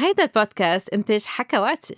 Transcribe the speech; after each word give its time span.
هيدا 0.00 0.22
البودكاست 0.22 0.88
إنتاج 0.88 1.24
حكواتي. 1.24 1.96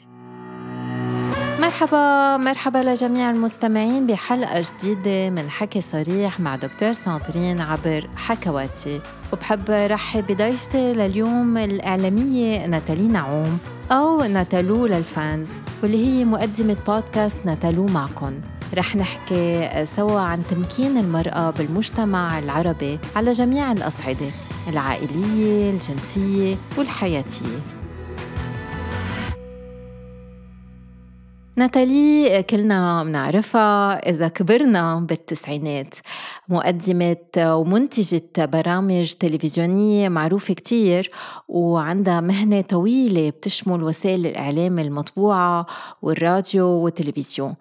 مرحبا 1.61 2.37
مرحبا 2.37 2.79
لجميع 2.79 3.31
المستمعين 3.31 4.07
بحلقة 4.07 4.65
جديدة 4.81 5.31
من 5.31 5.51
حكي 5.51 5.81
صريح 5.81 6.41
مع 6.41 6.57
دكتور 6.57 6.93
سانترين 6.93 7.61
عبر 7.61 8.11
حكواتي. 8.17 9.01
وبحب 9.33 9.71
رحب 9.71 10.27
بضيفتي 10.27 10.93
لليوم 10.95 11.59
الإعلامية 11.59 12.67
ناتالي 12.67 13.09
نعوم 13.09 13.59
أو 13.93 14.23
ناتالو 14.23 14.87
لل 14.87 15.08
fans 15.08 15.49
واللي 15.83 16.07
هي 16.07 16.25
مقدمة 16.25 16.77
بودكاست 16.87 17.47
ناتالو 17.47 17.87
معكن. 17.87 18.41
رح 18.75 18.97
نحكي 18.97 19.71
سوا 19.87 20.21
عن 20.21 20.43
تمكين 20.51 20.97
المرأة 20.97 21.51
بالمجتمع 21.51 22.39
العربي 22.39 22.99
على 23.17 23.33
جميع 23.33 23.73
الأصعدة 23.73 24.31
العائلية، 24.69 25.71
الجنسية 25.71 26.57
والحياتية. 26.79 27.80
ناتالي 31.61 32.43
كلنا 32.43 33.05
بنعرفها 33.05 34.09
إذا 34.11 34.29
كبرنا 34.29 35.01
بالتسعينات. 35.01 35.95
مقدمة 36.49 37.17
ومنتجة 37.37 38.31
برامج 38.39 39.13
تلفزيونية 39.13 40.09
معروفة 40.09 40.55
كتير 40.55 41.11
وعندها 41.49 42.21
مهنة 42.21 42.61
طويلة 42.61 43.31
بتشمل 43.31 43.83
وسائل 43.83 44.27
الإعلام 44.27 44.79
المطبوعة 44.79 45.67
والراديو 46.03 46.67
والتلفزيون. 46.67 47.55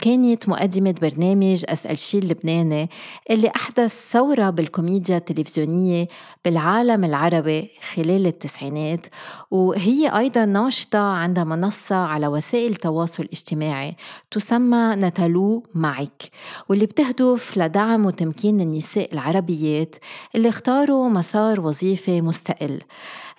كانت 0.00 0.48
مقدمة 0.48 0.94
برنامج 1.02 1.64
أسأل 1.68 1.98
شي 1.98 2.18
اللبناني 2.18 2.90
اللي 3.30 3.52
أحدث 3.56 4.10
ثورة 4.10 4.50
بالكوميديا 4.50 5.16
التلفزيونية 5.16 6.08
بالعالم 6.44 7.04
العربي 7.04 7.70
خلال 7.94 8.26
التسعينات. 8.26 9.06
وهي 9.50 10.08
أيضا 10.08 10.44
ناشطة 10.44 10.98
عندها 10.98 11.44
منصة 11.44 11.96
على 11.96 12.26
وسائل 12.26 12.72
التواصل 12.72 13.28
تسمى 14.30 14.94
نتالو 14.96 15.62
معك 15.74 16.22
واللي 16.68 16.86
بتهدف 16.86 17.58
لدعم 17.58 18.06
وتمكين 18.06 18.60
النساء 18.60 19.12
العربيات 19.12 19.94
اللي 20.34 20.48
اختاروا 20.48 21.08
مسار 21.08 21.60
وظيفي 21.60 22.20
مستقل. 22.22 22.80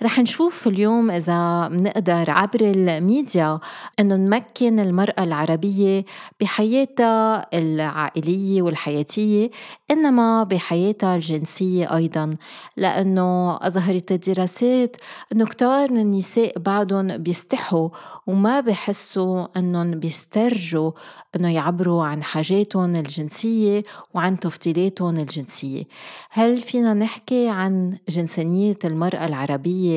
رح 0.04 0.20
نشوف 0.20 0.68
اليوم 0.68 1.12
إذا 1.12 1.68
بنقدر 1.68 2.32
عبر 2.32 2.62
الميديا 2.62 3.60
إنه 4.00 4.16
نمكن 4.16 4.80
المرأة 4.80 5.24
العربية 5.24 6.06
بحياتها 6.42 7.48
العائلية 7.54 8.62
والحياتية 8.62 9.52
إنما 9.92 10.44
بحياتها 10.44 11.16
الجنسية 11.16 11.96
أيضا. 11.96 12.38
لأنه 12.78 13.58
أظهرت 13.62 14.12
الدراسات 14.12 14.96
إنه 15.34 15.46
كتار 15.46 15.92
من 15.92 16.00
النساء 16.00 16.60
بعدهم 16.60 17.18
بيستحوا 17.18 17.90
وما 18.28 18.60
بحسوا 18.60 19.48
إنهم 19.58 19.92
بيسترجوا 19.92 20.92
إنه 21.36 21.54
يعبروا 21.54 22.06
عن 22.06 22.24
حاجاتهم 22.24 22.96
الجنسية 22.96 23.84
وعن 24.14 24.40
تفضيلاتهم 24.40 25.18
الجنسية. 25.18 25.84
هل 26.30 26.58
فينا 26.58 26.94
نحكي 26.94 27.50
عن 27.50 27.98
جنسانية 28.10 28.78
المرأة 28.86 29.26
العربية؟ 29.26 29.89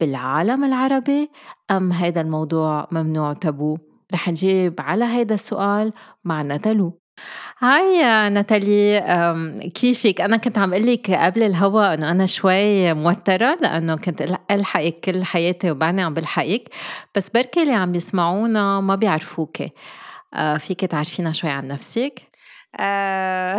بالعالم 0.00 0.64
العربي 0.64 1.30
أم 1.70 1.92
هذا 1.92 2.20
الموضوع 2.20 2.88
ممنوع 2.92 3.32
تابو؟ 3.32 3.78
رح 4.12 4.28
نجيب 4.28 4.74
على 4.78 5.04
هذا 5.04 5.34
السؤال 5.34 5.92
مع 6.24 6.42
نتالو 6.42 7.00
هاي 7.58 8.02
ناتالي 8.30 9.00
كيفك؟ 9.74 10.20
أنا 10.20 10.36
كنت 10.36 10.58
عم 10.58 10.74
لك 10.74 11.10
قبل 11.10 11.42
الهوا 11.42 11.94
إنه 11.94 12.10
أنا 12.10 12.26
شوي 12.26 12.94
موترة 12.94 13.58
لأنه 13.60 13.96
كنت 13.96 14.38
ألحقك 14.50 15.00
كل 15.04 15.24
حياتي 15.24 15.70
وبعني 15.70 16.02
عم 16.02 16.14
بلحقك 16.14 16.68
بس 17.14 17.30
بركي 17.30 17.62
اللي 17.62 17.74
عم 17.74 17.94
يسمعونا 17.94 18.80
ما 18.80 18.94
بيعرفوك 18.94 19.56
فيك 20.58 20.80
تعرفينا 20.80 21.32
شوي 21.32 21.50
عن 21.50 21.68
نفسك؟ 21.68 22.29
آه، 22.78 23.58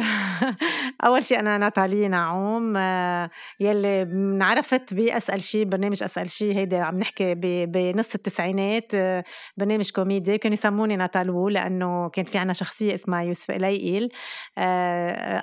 أول 1.06 1.24
شيء 1.24 1.40
أنا 1.40 1.58
ناتالي 1.58 2.08
نعوم 2.08 2.78
آه، 2.78 3.30
يلي 3.60 4.02
انعرفت 4.02 4.94
بأسأل 4.94 5.42
شي 5.42 5.66
برنامج 5.66 6.04
أسأل 6.04 6.30
شي 6.30 6.56
هيدا 6.56 6.82
عم 6.82 7.00
نحكي 7.00 7.36
بنص 7.66 8.16
التسعينات 8.16 8.92
آه، 8.96 9.24
برنامج 9.58 9.92
كوميدي 9.92 10.38
كانوا 10.38 10.54
يسموني 10.54 10.96
ناتالو 10.96 11.50
لأنه 11.50 12.10
كان 12.10 12.26
في 12.26 12.38
عنا 12.38 12.54
شخصية 12.54 12.94
اسمها 12.94 13.22
يوسف 13.22 13.52
إليقيل 13.52 14.10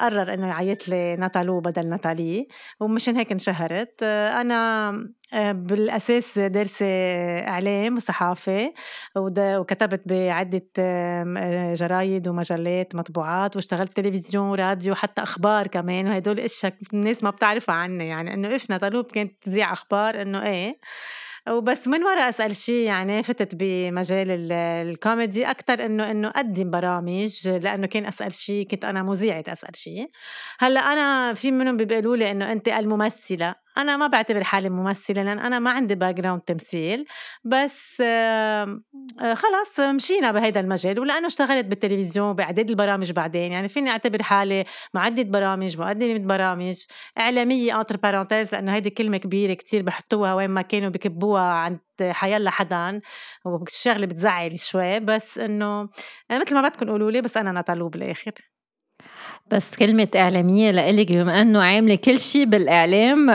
قرر 0.01 0.35
إنه 0.35 0.47
يعيط 0.49 0.89
لي 0.89 1.17
ناتالو 1.17 1.61
بدل 1.61 1.89
ناتالي 1.89 2.49
ومشان 2.81 3.17
هيك 3.17 3.33
انشهرت. 3.33 4.03
أنا 4.03 4.93
بالأساس 5.35 6.39
دارسة 6.39 6.87
إعلام 7.49 7.97
وصحافة 7.97 8.73
وكتبت 9.17 10.03
بعدة 10.07 10.63
جرايد 11.75 12.29
ومجلات 12.29 12.95
مطبوعات 12.95 13.57
واشتغلت 13.57 13.97
تلفزيون 13.97 14.49
وراديو 14.49 14.95
حتى 14.95 15.23
أخبار 15.23 15.67
كمان 15.67 16.07
وهدول 16.09 16.41
إشياء 16.41 16.75
الناس 16.93 17.23
ما 17.23 17.31
بتعرفها 17.31 17.75
عني 17.75 18.09
يعني 18.09 18.35
انه 18.35 18.57
إفنا 18.57 18.79
طلوب 18.79 19.05
كانت 19.05 19.33
تذيع 19.43 19.73
أخبار 19.73 20.23
انه 20.23 20.47
إيه. 20.47 20.79
وبس 21.51 21.89
من 21.89 22.03
وراء 22.05 22.29
أسأل 22.29 22.57
شيء 22.57 22.87
يعني 22.87 23.23
فتت 23.23 23.55
بمجال 23.55 24.53
الكوميدي 24.53 25.51
أكثر 25.51 25.85
انه 25.87 26.11
انه 26.11 26.29
أقدم 26.29 26.71
برامج 26.71 27.49
لأنه 27.49 27.87
كان 27.87 28.07
أسأل 28.07 28.33
شيء 28.33 28.67
كنت 28.67 28.85
أنا 28.85 29.03
مذيعة 29.03 29.45
أسأل 29.49 29.77
شيء 29.77 30.11
هلا 30.59 30.81
أنا 30.81 31.35
في 31.35 31.51
منهم 31.51 31.77
بيقولوا 31.77 32.17
لي 32.17 32.31
انه 32.31 32.53
أنت 32.53 32.69
الممثلة. 32.69 33.55
أنا 33.79 33.97
ما 33.97 34.07
بعتبر 34.07 34.45
حالي 34.45 34.69
ممثلة 34.71 35.23
لأن 35.23 35.39
أنا 35.39 35.59
ما 35.59 35.71
عندي 35.71 35.95
background 35.95 36.41
تمثيل 36.41 37.07
بس 37.45 38.01
آه، 38.01 38.81
خلص 39.35 39.81
مشينا 39.81 40.33
بهيدا 40.33 40.61
المجال 40.61 41.01
ولأنه 41.01 41.27
اشتغلت 41.27 41.67
بالتلفزيون 41.67 42.33
باعداد 42.33 42.71
البرامج 42.71 43.13
بعدين 43.13 43.53
يعني 43.53 43.69
فيني 43.69 43.91
أعتبر 43.91 44.23
حالي 44.23 44.65
معدة 44.95 45.23
برامج 45.23 45.79
مقدمة 45.79 46.19
برامج 46.19 46.85
إعلامية 47.19 47.81
انتر 47.81 47.97
بارونتيز 47.97 48.53
لأنه 48.53 48.75
هيدي 48.75 48.91
كلمة 48.91 49.17
كبيرة 49.17 49.55
كتير 49.55 49.83
بحطوها 49.83 50.35
وين 50.35 50.51
ما 50.51 50.63
كانوا 50.63 50.89
بكبوها 50.89 51.43
عند 51.43 51.81
حيلا 52.01 52.51
حدا 52.51 53.01
وشغله 53.45 54.07
بتزعل 54.07 54.61
شوي 54.61 55.01
بس 55.01 55.39
إنه 55.39 55.89
مثل 56.31 56.55
ما 56.55 56.69
بدكم 56.69 56.91
قولوا 56.91 57.11
لي 57.11 57.21
بس 57.21 57.37
أنا 57.37 57.53
نطلوب 57.53 57.91
بالآخر. 57.93 58.33
بس 59.51 59.77
كلمة 59.77 60.09
إعلامية 60.17 60.71
لإلك 60.71 61.13
بما 61.13 61.43
إنه 61.43 61.63
عاملة 61.63 61.95
كل 61.95 62.21
شيء 62.21 62.45
بالإعلام 62.45 63.27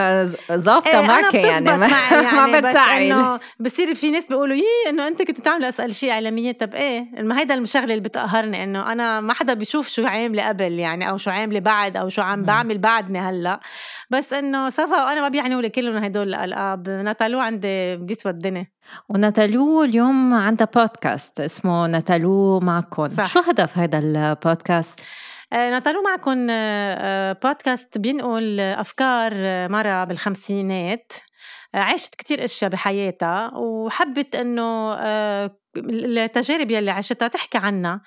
ظابطة 0.52 1.00
إيه 1.00 1.08
معك 1.08 1.34
يعني 1.34 1.78
ما, 1.78 1.88
يعني 2.12 2.52
ما 2.52 2.60
بتزعل 2.60 3.02
إنه 3.02 3.40
بصير 3.60 3.96
في 3.96 4.12
ناس 4.12 4.26
بيقولوا 4.26 4.56
يي 4.56 4.90
إنه 4.90 5.08
أنت 5.08 5.22
كنت 5.22 5.40
تعمل 5.46 5.66
أسأل 5.66 5.96
شيء 5.96 6.12
إعلامية. 6.12 6.52
طب 6.52 6.74
إيه 6.74 7.06
ما 7.22 7.40
هيدا 7.40 7.54
الشغلة 7.54 7.84
اللي 7.84 8.00
بتقهرني 8.00 8.64
إنه 8.64 8.92
أنا 8.92 9.22
ما 9.22 9.34
حدا 9.34 9.54
بيشوف 9.54 9.88
شو 9.88 10.06
عاملة 10.06 10.48
قبل 10.48 10.80
يعني 10.80 11.10
أو 11.10 11.18
شو 11.18 11.32
عاملة 11.32 11.60
بعد 11.60 11.98
أو 11.98 12.10
شو 12.10 12.22
عم 12.22 12.44
بعمل 12.44 12.78
بعدني 12.78 13.20
هلأ. 13.20 13.60
بس 14.10 14.34
إنه 14.34 14.70
صفا 14.70 15.06
وأنا 15.06 15.22
ما 15.22 15.28
بيعنوا 15.28 15.62
لي 15.62 15.70
كلهم 15.70 16.04
هدول 16.04 16.28
الألقاب. 16.28 16.90
ناتالو 16.90 17.40
عندي 17.40 17.96
بيسوى 17.96 18.32
الدنيا. 18.32 18.68
وناتالو 19.10 19.84
اليوم 19.84 20.34
عندها 20.34 20.68
بودكاست 20.76 21.40
اسمه 21.40 21.88
ناتالو 21.88 22.60
معكم. 22.60 23.08
صح. 23.08 23.26
شو 23.26 23.40
هدف 23.40 23.78
هذا 23.78 24.00
البودكاست؟ 24.00 25.00
آه، 25.54 25.70
نطلو 25.78 26.02
معكم 26.02 26.48
آه، 26.50 26.94
آه، 27.00 27.34
بودكاست 27.34 27.98
بينقل 27.98 28.60
أفكار 28.60 29.34
مرة 29.70 30.04
بالخمسينات. 30.04 31.14
عاشت 31.74 32.16
كتير 32.16 32.44
أشياء 32.44 32.72
بحياتها 32.72 33.52
وحبت 33.58 34.36
إنه 34.36 34.94
التجارب 35.78 36.72
يلي 36.72 36.92
عاشتها 36.92 37.28
تحكي 37.28 37.58
عنها. 37.58 38.02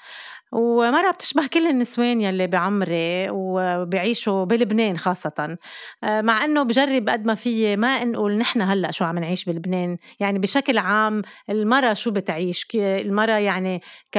ومرة 0.53 1.11
بتشبه 1.11 1.47
كل 1.47 1.67
النسوان 1.67 2.21
يلي 2.21 2.47
بعمري 2.47 3.27
وبيعيشوا 3.31 4.45
بلبنان 4.45 4.99
خاصة. 4.99 5.59
آه، 6.05 6.21
مع 6.21 6.45
إنه 6.45 6.63
بجرب 6.63 7.09
قد 7.09 7.27
ما 7.27 7.35
في 7.35 7.77
ما 7.77 8.05
نقول 8.05 8.39
نحن 8.39 8.63
هلأ 8.63 8.91
شو 8.91 9.05
عم 9.05 9.19
نعيش 9.19 9.45
بلبنان. 9.45 9.97
يعني 10.21 10.39
بشكل 10.39 10.79
عام 10.79 11.23
المرة 11.51 11.93
شو 11.93 12.11
بتعيش؟ 12.11 12.67
المرة 12.75 13.33
يعني 13.33 13.83
ك 14.13 14.19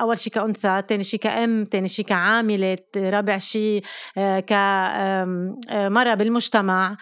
أول 0.00 0.18
شيء 0.18 0.32
كأنثى 0.32 0.82
ثاني 0.88 1.04
شيء 1.04 1.20
كأم 1.20 1.64
ثاني 1.72 1.88
شيء 1.88 2.04
كعاملة 2.04 2.78
رابع 2.96 3.38
شيء 3.38 3.82
آه، 4.18 4.40
كمرة 4.40 6.10
آه، 6.10 6.14
بالمجتمع. 6.14 6.96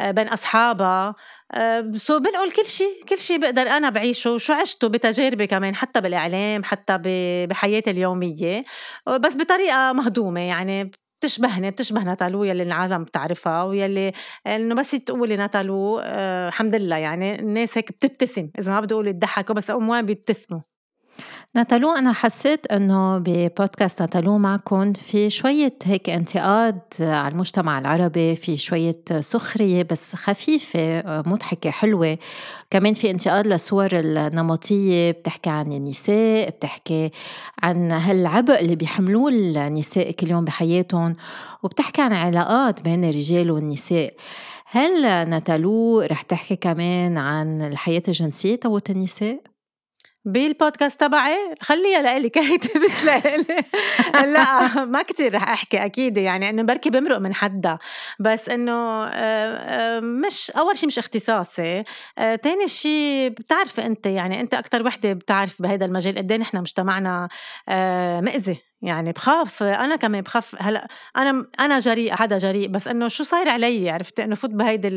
بين 0.00 0.28
أصحابها. 0.28 1.14
سو 1.94 2.18
بنقول 2.18 2.50
كل 2.50 2.64
شيء 2.64 3.04
كل 3.08 3.18
شيء 3.18 3.38
بقدر 3.38 3.62
أنا 3.62 3.90
بعيشه. 3.90 4.32
وشو 4.32 4.52
عشته؟ 4.52 4.88
بتجاربي 4.88 5.46
كمان 5.46 5.74
حتى 5.74 6.00
بالإعلام 6.00 6.64
حتى 6.64 6.98
بحياتي 7.50 7.90
اليومية. 7.90 8.64
بس 9.06 9.36
بطريقة 9.36 9.92
مهضومة 9.92 10.40
يعني 10.40 10.90
بتشبهني 11.20 11.70
بتشبه 11.70 12.02
ناتالو 12.02 12.44
يلي 12.44 12.62
العالم 12.62 13.04
بتعرفها 13.04 13.62
ويلي 13.64 14.12
إنه 14.46 14.74
بس 14.74 14.90
تقولي 14.90 15.36
ناتالو 15.36 15.98
آه 16.02 16.48
الحمد 16.48 16.74
لله 16.74 16.96
يعني 16.96 17.40
الناس 17.40 17.78
هيك 17.78 17.92
بتبتسم. 17.92 18.50
إذا 18.58 18.72
ما 18.72 18.80
بدي 18.80 18.94
أقول 18.94 19.06
يضحكوا 19.06 19.54
بس 19.54 19.70
اموان 19.70 20.06
بيبتسموا. 20.06 20.60
ناتالو 21.56 21.90
أنا 21.90 22.12
حسيت 22.12 22.66
إنه 22.66 23.18
ببودكاست 23.18 24.00
ناتالو 24.00 24.38
معكم 24.38 24.92
في 24.92 25.30
شوية 25.30 25.74
هيك 25.84 26.10
انتقاد 26.10 26.78
على 27.00 27.32
المجتمع 27.32 27.78
العربي 27.78 28.36
في 28.36 28.56
شوية 28.56 28.96
سخرية 29.20 29.82
بس 29.82 30.14
خفيفة 30.14 31.02
مضحكة 31.06 31.70
حلوة 31.70 32.18
كمان 32.70 32.94
في 32.94 33.10
انتقاد 33.10 33.46
للصور 33.46 33.88
النمطية 33.92 35.10
بتحكي 35.10 35.50
عن 35.50 35.72
النساء 35.72 36.50
بتحكي 36.50 37.10
عن 37.62 37.90
هالعبء 37.90 38.60
اللي 38.60 38.76
بيحملوه 38.76 39.30
النساء 39.30 40.10
كل 40.10 40.30
يوم 40.30 40.44
بحياتهم 40.44 41.16
وبتحكي 41.62 42.02
عن 42.02 42.12
علاقات 42.12 42.82
بين 42.82 43.04
الرجال 43.04 43.50
والنساء 43.50 44.14
هل 44.66 45.02
ناتالو 45.02 46.00
رح 46.00 46.22
تحكي 46.22 46.56
كمان 46.56 47.18
عن 47.18 47.62
الحياة 47.62 48.02
الجنسية 48.08 48.56
تبعت 48.56 48.90
النساء؟ 48.90 49.55
بالبودكاست 50.26 51.00
تبعي. 51.00 51.54
خليها 51.60 52.02
لإلي 52.02 52.28
كهيتي 52.28 52.78
مش 52.84 53.04
لإلي. 53.04 53.64
لا 54.32 54.84
ما 54.84 55.02
كتير 55.02 55.34
رح 55.34 55.48
أحكي 55.48 55.84
أكيد 55.84 56.16
يعني 56.16 56.50
إنه 56.50 56.62
بركي 56.62 56.90
بمرق 56.90 57.18
من 57.18 57.34
حدا. 57.34 57.78
بس 58.20 58.48
إنه 58.48 59.04
آه، 59.04 59.08
آه، 59.08 60.00
مش 60.00 60.50
أول 60.50 60.76
شيء 60.76 60.86
مش 60.86 60.98
اختصاصي. 60.98 61.84
آه، 62.18 62.34
تاني 62.34 62.68
شيء 62.68 63.28
بتعرفي 63.28 63.86
انت 63.86 64.06
يعني 64.06 64.40
انت 64.40 64.54
أكثر 64.54 64.86
وحدة 64.86 65.12
بتعرف 65.12 65.62
بهذا 65.62 65.84
المجال 65.84 66.18
قد 66.18 66.32
إيه 66.32 66.38
نحن 66.38 66.56
مجتمعنا 66.56 67.28
مأذي. 68.20 68.62
يعني 68.86 69.12
بخاف 69.12 69.62
أنا 69.62 69.96
كمان 69.96 70.22
بخاف. 70.22 70.56
هلأ 70.62 70.88
أنا 71.16 71.46
أنا 71.60 71.78
جريء 71.78 72.14
حدا 72.14 72.38
جريء 72.38 72.68
بس 72.68 72.88
إنه 72.88 73.08
شو 73.08 73.24
صاير 73.24 73.48
علي؟ 73.48 73.90
عرفتي؟ 73.90 74.24
إنه 74.24 74.34
فوت 74.34 74.50
بهيدي 74.50 74.88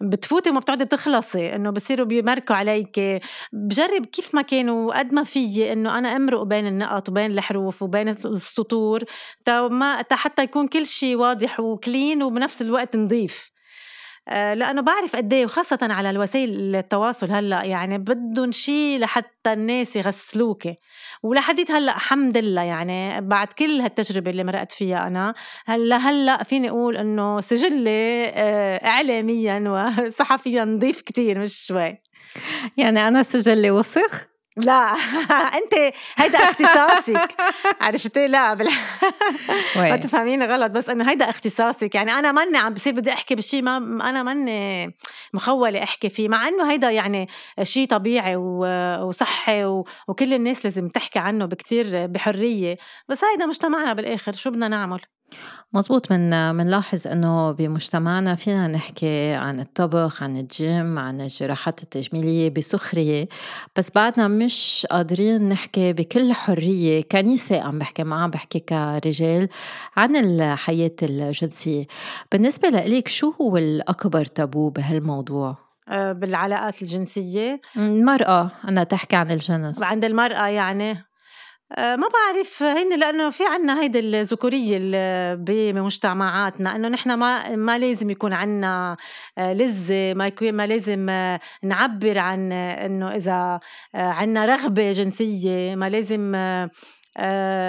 بتفوتي 0.00 0.50
وما 0.50 0.60
بتقعدي 0.60 0.84
تخلصي. 0.84 1.54
إنه 1.54 1.70
بصيروا 1.70 2.06
بيمركوا 2.06 2.56
عليك 2.56 3.00
بجرب 3.52 4.06
كيف 4.06 4.34
ما 4.34 4.42
كانوا 4.42 4.98
قد 4.98 5.12
ما 5.12 5.24
فيي 5.24 5.72
إنه 5.72 5.98
أنا 5.98 6.16
أمرق 6.16 6.42
بين 6.42 6.66
النقط 6.66 7.08
وبين 7.08 7.30
الحروف 7.30 7.82
وبين 7.82 8.08
السطور. 8.08 9.04
تا 9.44 9.68
ما 9.68 10.02
تا 10.02 10.16
حتى 10.16 10.42
يكون 10.42 10.68
كل 10.68 10.86
شيء 10.86 11.16
واضح 11.16 11.60
وكلين 11.60 12.22
وبنفس 12.22 12.62
الوقت 12.62 12.96
نظيف 12.96 13.55
لأنه 14.30 14.82
بعرف 14.82 15.16
قد 15.16 15.32
إيه 15.32 15.44
وخاصة 15.44 15.78
على 15.82 16.10
الوسائل 16.10 16.76
التواصل 16.76 17.30
هلأ 17.30 17.64
يعني 17.64 17.98
بدهم 17.98 18.52
شيء 18.52 18.98
لحتى 18.98 19.52
الناس 19.52 19.96
يغسلوك. 19.96 20.62
ولحديت 21.22 21.70
هلأ 21.70 21.96
الحمد 21.96 22.38
لله 22.38 22.62
يعني 22.62 23.20
بعد 23.20 23.48
كل 23.48 23.80
هالتجربة 23.80 24.30
اللي 24.30 24.44
مرقت 24.44 24.72
فيها 24.72 25.06
أنا 25.06 25.34
هلأ 25.66 25.96
هلأ 25.96 26.42
فيني 26.42 26.70
أقول 26.70 26.96
إنه 26.96 27.40
سجلي 27.40 28.26
آه، 28.34 28.86
اعلاميا 28.86 29.64
وصحفيا 30.08 30.64
نظيف 30.64 31.00
كتير 31.00 31.38
مش 31.38 31.66
شوي. 31.66 31.98
يعني 32.76 33.08
أنا 33.08 33.22
سجلي 33.22 33.70
وسخ 33.70 34.35
لا. 34.56 34.96
أنت 35.58 35.94
هيدا 36.16 36.38
اختصاصك. 36.38 37.34
عرفتي؟ 37.80 38.26
لا 38.26 38.54
بال... 38.54 38.68
ما 39.76 39.96
تفهميني 39.96 40.46
غلط 40.46 40.70
بس 40.70 40.88
إنه 40.88 41.10
هيدا 41.10 41.30
اختصاصك. 41.30 41.94
يعني 41.94 42.12
أنا 42.12 42.32
ماني 42.32 42.58
عم 42.58 42.74
بصير 42.74 42.92
بدي 42.92 43.12
أحكي 43.12 43.34
بشيء 43.34 43.62
ما 43.62 43.76
أنا 44.10 44.22
ماني 44.22 44.94
مخولة 45.34 45.82
أحكي 45.82 46.08
فيه 46.08 46.28
مع 46.28 46.48
إنه 46.48 46.70
هيدا 46.70 46.90
يعني 46.90 47.28
شيء 47.62 47.86
طبيعي 47.88 48.36
وصحي 48.36 49.64
وكل 50.08 50.34
الناس 50.34 50.64
لازم 50.64 50.88
تحكي 50.88 51.18
عنه 51.18 51.44
بكتير 51.46 52.06
بحرية. 52.06 52.76
بس 53.08 53.24
هيدا 53.24 53.46
مجتمعنا 53.46 53.92
بالآخر 53.92 54.32
شو 54.32 54.50
بدنا 54.50 54.68
نعمل؟ 54.68 55.00
مزبوط 55.72 56.12
من 56.12 56.54
منلاحظ 56.54 57.06
إنه 57.06 57.52
بمجتمعنا 57.52 58.34
فينا 58.34 58.66
نحكي 58.66 59.32
عن 59.32 59.60
الطبخ 59.60 60.22
عن 60.22 60.36
الجيم 60.36 60.98
عن 60.98 61.20
الجراحات 61.20 61.82
التجميلية 61.82 62.50
بسخرية 62.50 63.28
بس 63.76 63.90
بعدنا 63.94 64.28
مش 64.28 64.86
قادرين 64.90 65.48
نحكي 65.48 65.92
بكل 65.92 66.32
حرية 66.32 67.02
كنيسة 67.02 67.60
عم 67.60 67.78
بحكي 67.78 68.04
ما 68.04 68.22
عم 68.22 68.30
بحكي 68.30 68.58
كرجال 68.60 69.48
عن 69.96 70.16
الحياة 70.16 70.96
الجنسية. 71.02 71.86
بالنسبة 72.32 72.68
لإلك 72.68 73.08
شو 73.08 73.32
هو 73.40 73.56
الأكبر 73.56 74.24
تابو 74.24 74.70
بهالموضوع؟ 74.70 75.56
آه، 75.88 76.12
بالعلاقات 76.12 76.82
الجنسية. 76.82 77.60
المرأة 77.76 78.50
أنا 78.68 78.84
تحكي 78.84 79.16
عن 79.16 79.30
الجنس. 79.30 79.82
عند 79.82 80.04
المرأة 80.04 80.46
يعني. 80.46 81.05
ما 81.70 82.08
بعرف 82.08 82.62
هن 82.62 82.98
لأنه 82.98 83.30
في 83.30 83.44
عنا 83.46 83.80
هيدي 83.80 83.98
الذكورية 83.98 84.78
بمجتمعاتنا 85.34 86.76
إنه 86.76 86.88
نحن 86.88 87.14
ما 87.14 87.56
ما 87.56 87.78
لازم 87.78 88.10
يكون 88.10 88.32
عنا 88.32 88.96
آه، 89.38 89.52
لذة 89.52 90.14
ما 90.14 90.26
يكون 90.26 90.52
ما 90.52 90.66
لازم 90.66 91.08
آه، 91.08 91.40
نعبر 91.62 92.18
عن 92.18 92.52
إنه 92.52 93.14
إذا 93.14 93.60
عنا 93.94 94.46
رغبة 94.46 94.92
جنسية 94.92 95.74
ما 95.74 95.88
لازم 95.88 96.34
آه، 96.34 96.70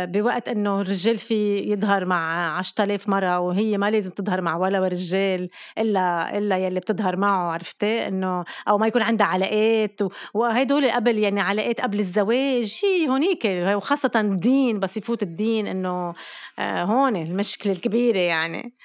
بوقت 0.06 0.48
إنه 0.48 0.82
الرجال 0.82 1.18
في 1.18 1.58
يظهر 1.58 2.06
مع 2.06 2.58
10000 2.58 3.10
مرة 3.10 3.40
وهي 3.40 3.78
ما 3.78 3.92
لازم 3.92 4.10
تظهر 4.12 4.42
مع 4.42 4.56
ولا 4.58 4.80
رجال 4.88 5.50
إلا 5.78 6.38
إلا 6.38 6.58
يلي 6.58 6.80
بتظهر 6.80 7.18
معه 7.18 7.52
عرفتي؟ 7.52 8.08
إنه 8.08 8.44
أو 8.68 8.78
ما 8.78 8.88
يكون 8.88 9.02
عندها 9.02 9.28
علاقات 9.28 10.02
وهدول 10.34 10.92
قبل 10.92 11.18
يعني 11.18 11.42
علاقات 11.42 11.82
قبل 11.82 12.00
الزواج 12.00 12.80
هي 12.84 13.10
هونيك 13.10 13.46
وخاصة 13.76 14.12
الدين 14.16 14.80
بس 14.80 14.98
يفوت 14.98 15.24
الدين 15.24 15.68
إنه 15.68 16.14
آه، 16.60 16.84
هون 16.84 17.16
المشكلة 17.16 17.74
الكبيرة 17.74 18.20
يعني. 18.20 18.76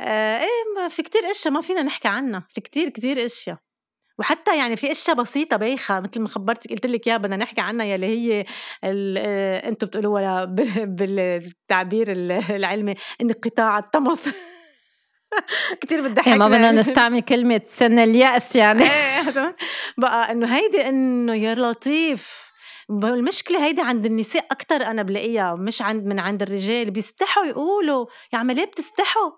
آه، 0.00 0.40
إيه 0.40 0.88
في 0.88 1.02
كتير 1.02 1.30
أشياء 1.30 1.54
ما 1.54 1.60
فينا 1.60 1.82
نحكي 1.82 2.08
عنها 2.08 2.46
في 2.54 2.60
كتير 2.60 2.88
كتير 2.88 3.24
أشياء. 3.24 3.58
وحتى 4.18 4.58
يعني 4.58 4.76
في 4.76 4.92
أشياء 4.92 5.16
بسيطة 5.16 5.56
بايخة 5.56 6.00
مثل 6.00 6.20
ما 6.20 6.28
خبرتك 6.28 6.70
قلت 6.70 6.86
لك 6.86 7.06
يا 7.06 7.16
بدنا 7.16 7.36
نحكي 7.36 7.60
عنها 7.60 7.86
يلي 7.86 8.06
هي 8.06 8.44
آه، 8.84 9.68
أنتم 9.68 9.86
بتقولوها 9.86 10.44
بالتعبير 10.98 12.12
العلمي 12.50 12.94
انقطاع 13.20 13.78
الطمث 13.78 14.28
كثير 15.80 16.08
بتضحك 16.08 16.28
ما 16.28 16.48
بدنا 16.48 16.72
نستعمل 16.72 17.20
كلمة 17.20 17.60
سن 17.66 17.98
اليأس 17.98 18.56
يعني. 18.56 18.82
إيه، 18.90 19.56
بقى 19.98 20.32
إنه 20.32 20.56
هيدي 20.56 20.88
إنه 20.88 21.34
يا 21.34 21.54
لطيف. 21.54 22.44
المشكلة 22.90 23.64
هيدي 23.66 23.80
عند 23.80 24.06
النساء 24.06 24.46
أكتر 24.50 24.76
أنا 24.76 25.02
بلاقيها 25.02 25.54
مش 25.54 25.82
عند 25.82 26.06
من 26.06 26.18
عند 26.18 26.42
الرجال 26.42 26.90
بيستحوا 26.90 27.44
يقولوا. 27.44 28.06
يا 28.32 28.38
عم 28.38 28.50
ليه 28.50 28.64
بتستحوا؟ 28.64 29.30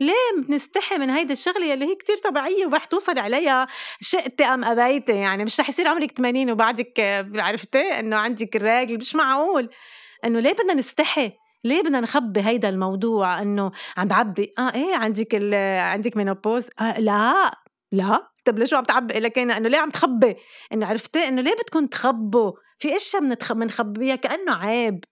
ليه 0.00 0.42
بنستحي 0.48 0.98
من 0.98 1.10
هيدي 1.10 1.32
الشغلة 1.32 1.66
يلي 1.66 1.86
هي 1.86 1.94
كتير 1.94 2.16
طبيعية 2.16 2.66
ورح 2.66 2.84
توصل 2.84 3.18
عليها 3.18 3.66
شئتي 4.00 4.44
أم 4.44 4.64
ابيتي 4.64 5.12
يعني 5.12 5.44
مش 5.44 5.60
رح 5.60 5.68
يصير 5.68 5.88
عمرك 5.88 6.10
80 6.12 6.50
وبعدك 6.50 7.00
عرفتي؟ 7.36 7.78
إنه 7.78 8.16
عندك 8.16 8.56
الراجل 8.56 8.96
مش 8.98 9.14
معقول. 9.14 9.70
إنه 10.24 10.40
ليه 10.40 10.52
بدنا 10.52 10.74
نستحي؟ 10.74 11.32
ليه 11.64 11.82
بدنا 11.82 12.00
نخبي 12.00 12.40
هيدا 12.40 12.68
الموضوع؟ 12.68 13.42
إنه 13.42 13.72
عم 13.96 14.08
بعبي 14.08 14.52
آه 14.58 14.74
إيه 14.74 14.94
عندك 14.96 15.34
عندك 15.80 16.16
مينوبوز 16.16 16.64
آه 16.80 17.00
لا 17.00 17.50
لا. 17.92 18.30
طب 18.44 18.58
ليش 18.58 18.74
عم 18.74 18.84
تعبي؟ 18.84 19.20
لك 19.20 19.38
إنه 19.38 19.68
ليه 19.68 19.78
عم 19.78 19.90
تخبي؟ 19.90 20.36
إنه 20.72 20.86
عرفتي؟ 20.86 21.28
إنه 21.28 21.42
ليه 21.42 21.54
بدكم 21.54 21.86
تخبوا؟ 21.86 22.52
في 22.78 22.96
إشياء 22.96 23.22
بنخبيها 23.52 24.16
كأنه 24.16 24.54
عيب. 24.54 25.04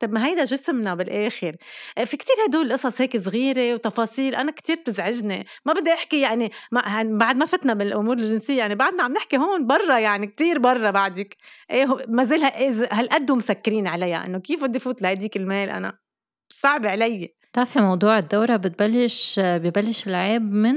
طب 0.00 0.12
ما 0.12 0.26
هيدا 0.26 0.44
جسمنا 0.44 0.94
بالآخر. 0.94 1.56
آه، 1.98 2.04
في 2.04 2.16
كتير 2.16 2.34
هدول 2.48 2.66
القصص 2.72 3.00
هيك 3.00 3.16
صغيرة 3.16 3.74
وتفاصيل 3.74 4.34
أنا 4.34 4.52
كتير 4.52 4.76
بتزعجني. 4.76 5.46
ما 5.66 5.72
بدي 5.72 5.92
أحكي 5.94 6.20
يعني 6.20 6.50
ما 6.72 7.02
بعد 7.18 7.36
ما 7.36 7.46
فتنا 7.46 7.74
بالأمور 7.74 8.16
الجنسية 8.16 8.58
يعني 8.58 8.74
بعدنا 8.74 9.02
عم 9.02 9.12
نحكي 9.12 9.36
هون 9.36 9.66
برا 9.66 9.98
يعني 9.98 10.26
كتير 10.26 10.58
برا 10.58 10.90
بعدك. 10.90 11.36
إيه 11.70 11.86
ما 12.08 12.24
زال 12.24 12.44
هالقد 12.92 13.32
مسكرين 13.32 13.86
عليها 13.86 14.26
إنه 14.26 14.38
كيف 14.38 14.64
بدي 14.64 14.78
فوت 14.78 15.02
لهديك 15.02 15.36
المال 15.36 15.70
أنا؟ 15.70 15.98
صعب 16.50 16.86
علي. 16.86 17.37
بتعرفي 17.52 17.80
موضوع 17.80 18.18
الدورة 18.18 18.56
بتبلش 18.56 19.40
ببلش 19.42 20.06
العيب 20.06 20.42
من 20.42 20.74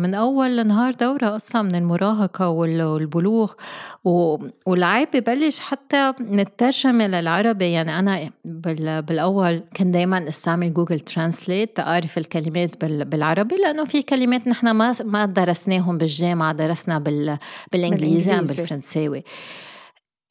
من 0.00 0.14
أول 0.14 0.66
نهار 0.66 0.94
دورة 0.94 1.36
أصلا 1.36 1.62
من 1.62 1.74
المراهقة 1.74 2.48
والبلوغ 2.48 3.52
والعيب 4.66 5.08
ببلش 5.14 5.58
حتى 5.60 6.12
من 6.20 6.40
الترجمة 6.40 7.06
للعربي 7.06 7.70
يعني 7.70 7.98
أنا 7.98 8.30
بالأول 9.00 9.62
كنت 9.76 9.86
دايما 9.94 10.28
أستعمل 10.28 10.74
Google 10.74 11.00
Translate 11.00 11.80
أعرف 11.80 12.18
الكلمات 12.18 12.84
بالعربي 12.84 13.56
لأنه 13.56 13.84
في 13.84 14.02
كلمات 14.02 14.48
نحن 14.48 14.70
ما 14.70 14.94
ما 15.04 15.26
درسناهم 15.26 15.98
بالجامعة 15.98 16.52
درسنا 16.52 16.98
بالإنجليزي 17.72 18.32
أو 18.32 18.46
بالفرنساوي. 18.46 19.24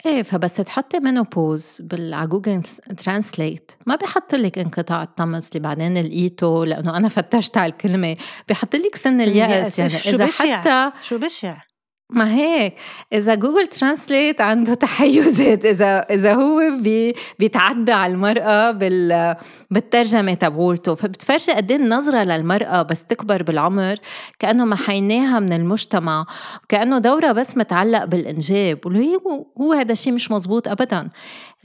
إيه 0.06 0.24
فبس 0.24 0.56
تحطي 0.56 1.00
ménopause 1.00 1.82
على 1.94 2.28
Google 2.28 2.62
Translate. 3.06 3.72
ما 3.86 3.96
بحط 3.96 4.36
لك 4.36 4.60
انقطاع 4.60 5.04
الطمث 5.04 5.50
اللي 5.50 5.60
بعدين 5.60 5.98
لقيته 6.02 6.66
لأنه 6.66 6.98
أنا 6.98 7.10
فتشت 7.10 7.58
على 7.58 7.72
الكلمة. 7.72 8.18
بحط 8.50 8.76
لك 8.76 8.96
سن 8.96 9.22
اليأس. 9.22 9.80
يعني 9.80 9.92
شو 9.92 10.10
إذا 10.10 10.26
بشع. 10.26 10.62
حتى 10.62 10.92
شو 11.02 11.18
بشع؟ 11.18 11.69
ما 12.10 12.36
هيك. 12.36 12.74
إذا 13.14 13.36
Google 13.36 13.68
Translate 13.68 14.42
عنده 14.42 14.74
تحيزات 14.74 15.66
إذا 15.66 16.00
إذا 16.00 16.34
هو 16.34 16.60
بي 16.82 17.16
بيتعدى 17.40 17.92
على 17.92 18.14
المرأة 18.14 18.72
بال 18.72 19.36
بالترجمة 19.72 20.34
تبعولتو. 20.34 20.96
فبتفرجي 20.96 21.52
قد 21.52 21.72
إيه 21.72 21.78
النظرة 21.78 22.24
للمرأة 22.24 22.82
بس 22.82 23.06
تكبر 23.06 23.44
بالعمر 23.44 23.96
كأنه 24.40 24.66
محيناها 24.66 25.40
من 25.40 25.54
المجتمع 25.54 26.26
كأنه 26.70 26.98
دورها 26.98 27.32
بس 27.32 27.58
متعلق 27.58 28.06
بالإنجاب. 28.06 28.80
واللي 28.86 29.18
هو 29.62 29.74
هذا 29.74 29.92
الشيء 29.92 30.14
مش 30.14 30.32
مزبوط 30.32 30.68
ابدا. 30.68 31.10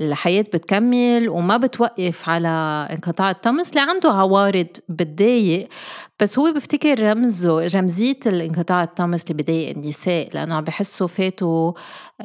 الحياة 0.01 0.43
بتكمل 0.43 1.29
وما 1.29 1.57
بتوقف 1.57 2.29
على 2.29 2.49
انقطاع 2.91 3.31
الطمس. 3.31 3.71
اللي 3.71 3.81
عنده 3.81 4.11
عوارض 4.11 4.67
بتضايق 4.89 5.69
بس 6.21 6.39
هو 6.39 6.53
بفتكر 6.53 7.03
رمزه 7.03 7.67
رمزية 7.67 8.19
الانقطاع 8.27 8.83
الطمس 8.83 9.23
اللي 9.23 9.43
بضايق 9.43 9.77
النساء 9.77 10.29
لأنه 10.35 10.55
عم 10.55 10.65
بحسوا 10.65 11.07
فاتوا 11.07 11.73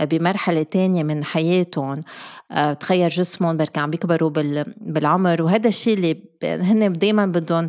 بمرحلة 0.02 0.64
تانية 0.64 1.04
من 1.04 1.24
حياتهم. 1.24 2.04
آه، 2.52 2.74
تغير 2.74 3.10
جسمهم 3.10 3.58
بركي 3.58 3.80
عم 3.80 3.90
بيكبروا 3.90 4.30
بالعمر. 4.78 5.42
وهذا 5.42 5.68
الشيء 5.68 5.94
اللي 5.94 6.18
هن 6.44 6.94
دايما 6.94 7.26
بدهم 7.26 7.68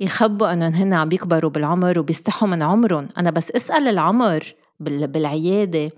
يخبوا 0.00 0.52
انهم 0.52 0.74
هن 0.74 0.92
عم 0.92 1.08
بيكبروا 1.08 1.50
بالعمر 1.50 1.98
وبيستحوا 1.98 2.48
من 2.48 2.62
عمرهم. 2.62 3.08
أنا 3.18 3.30
بس 3.30 3.50
أسأل 3.50 3.88
العمر 3.88 4.54
بالعيادة. 4.80 5.90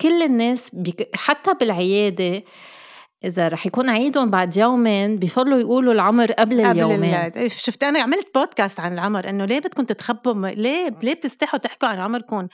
كل 0.00 0.22
الناس 0.22 0.70
بيك... 0.72 1.08
حتى 1.14 1.54
بالعيادة 1.60 2.42
إذا 3.24 3.48
رح 3.48 3.66
يكون 3.66 3.90
عيدهم 3.90 4.30
بعد 4.30 4.56
يومين 4.56 5.16
بفضلوا 5.16 5.58
يقولوا 5.58 5.92
العمر 5.92 6.32
قبل, 6.32 6.66
قبل 6.66 6.70
اليومين. 6.70 7.14
إيه، 7.14 7.48
شفت 7.48 7.82
أنا 7.82 8.00
عملت 8.00 8.34
بودكاست 8.34 8.80
عن 8.80 8.92
العمر 8.92 9.28
إنه 9.28 9.44
ليه 9.44 9.58
بدكم 9.58 9.84
تتخبوا؟ 9.84 10.48
ليه 10.48 10.94
ليه 11.02 11.14
بتستحوا 11.14 11.58
تحكوا 11.58 11.88
عن 11.88 11.98
عمركم؟ 11.98 12.48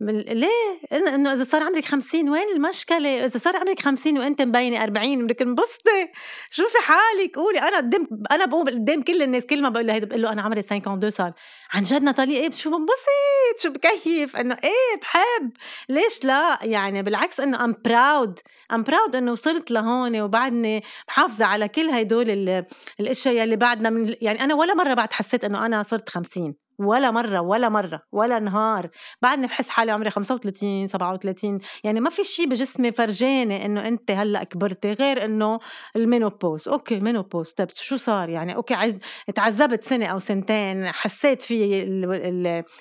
ليه؟ 0.00 0.48
إنه 0.92 1.32
إذا 1.32 1.44
صار 1.44 1.62
عمرك 1.62 1.84
50 1.84 2.28
وين 2.28 2.48
المشكلة؟ 2.56 3.24
إذا 3.24 3.38
صار 3.38 3.56
عمرك 3.56 3.80
50 3.80 4.18
وأنت 4.18 4.42
مبينة 4.42 4.82
40 4.82 5.26
بدك 5.26 5.42
انبسطي، 5.42 6.08
شوفي 6.50 6.78
حالك 6.78 7.36
قولي. 7.36 7.58
أنا 7.58 7.76
قدام 7.76 8.08
أنا 8.30 8.44
بقوم 8.44 8.66
قدام 8.66 9.02
كل 9.02 9.22
الناس 9.22 9.46
كل 9.46 9.62
ما 9.62 9.68
بقول 9.68 9.86
له 9.86 9.94
هيدا 9.94 10.06
بقول 10.06 10.22
له 10.22 10.32
أنا 10.32 10.42
عمري 10.42 10.60
52 10.60 11.10
صار، 11.10 11.32
عن 11.74 11.82
جد 11.82 12.02
ناتالي 12.02 12.36
إيه 12.36 12.50
شو 12.50 12.70
بنبسط 12.70 13.62
شو 13.62 13.70
بكيف؟ 13.70 14.36
إنه 14.36 14.56
إيه 14.64 15.00
بحب. 15.00 15.50
ليش 15.88 16.24
لا؟ 16.24 16.58
يعني 16.62 17.02
بالعكس 17.02 17.40
إنه 17.40 17.64
I'm 17.64 17.74
proud 17.84 18.38
I'm 18.72 18.82
proud 18.82 19.16
إنه 19.16 19.32
وصلت 19.32 19.70
لهون 19.70 20.20
وبعدني 20.20 20.82
محافظه 21.08 21.44
على 21.44 21.68
كل 21.68 21.90
هدول 21.90 22.64
الأشياء 23.00 23.34
يلي 23.34 23.56
بعدنا 23.56 23.90
من 23.90 24.14
يعني 24.20 24.44
أنا 24.44 24.54
ولا 24.54 24.74
مرة 24.74 24.94
بعد 24.94 25.12
حسيت 25.12 25.44
إنه 25.44 25.66
أنا 25.66 25.82
صرت 25.82 26.08
50 26.08 26.67
ولا 26.78 27.10
مرة 27.10 27.40
ولا 27.40 27.68
مرة 27.68 28.02
ولا 28.12 28.38
نهار. 28.38 28.88
بعدني 29.22 29.46
بحس 29.46 29.68
حالي 29.68 29.92
عمري 29.92 30.10
35 30.10 30.86
37 30.86 31.58
يعني 31.84 32.00
ما 32.00 32.10
في 32.10 32.24
شيء 32.24 32.48
بجسمي 32.48 32.92
فرجاني 32.92 33.66
إنه 33.66 33.88
أنت 33.88 34.10
هلأ 34.10 34.44
كبرتي 34.44 34.92
غير 34.92 35.24
إنه 35.24 35.58
ال 35.96 36.03
menopause. 36.03 36.68
Okay 36.68 36.94
ال 36.94 36.99
menopause. 36.99 37.50
طيب 37.50 37.68
شو 37.74 37.96
صار؟ 37.96 38.28
يعني 38.28 38.54
okay 38.56 38.74
عايز 38.74 38.98
تعذبت 39.34 39.84
سنة 39.84 40.06
أو 40.06 40.18
سنتين 40.18 40.86
حسيت 40.86 41.42
في 41.42 41.82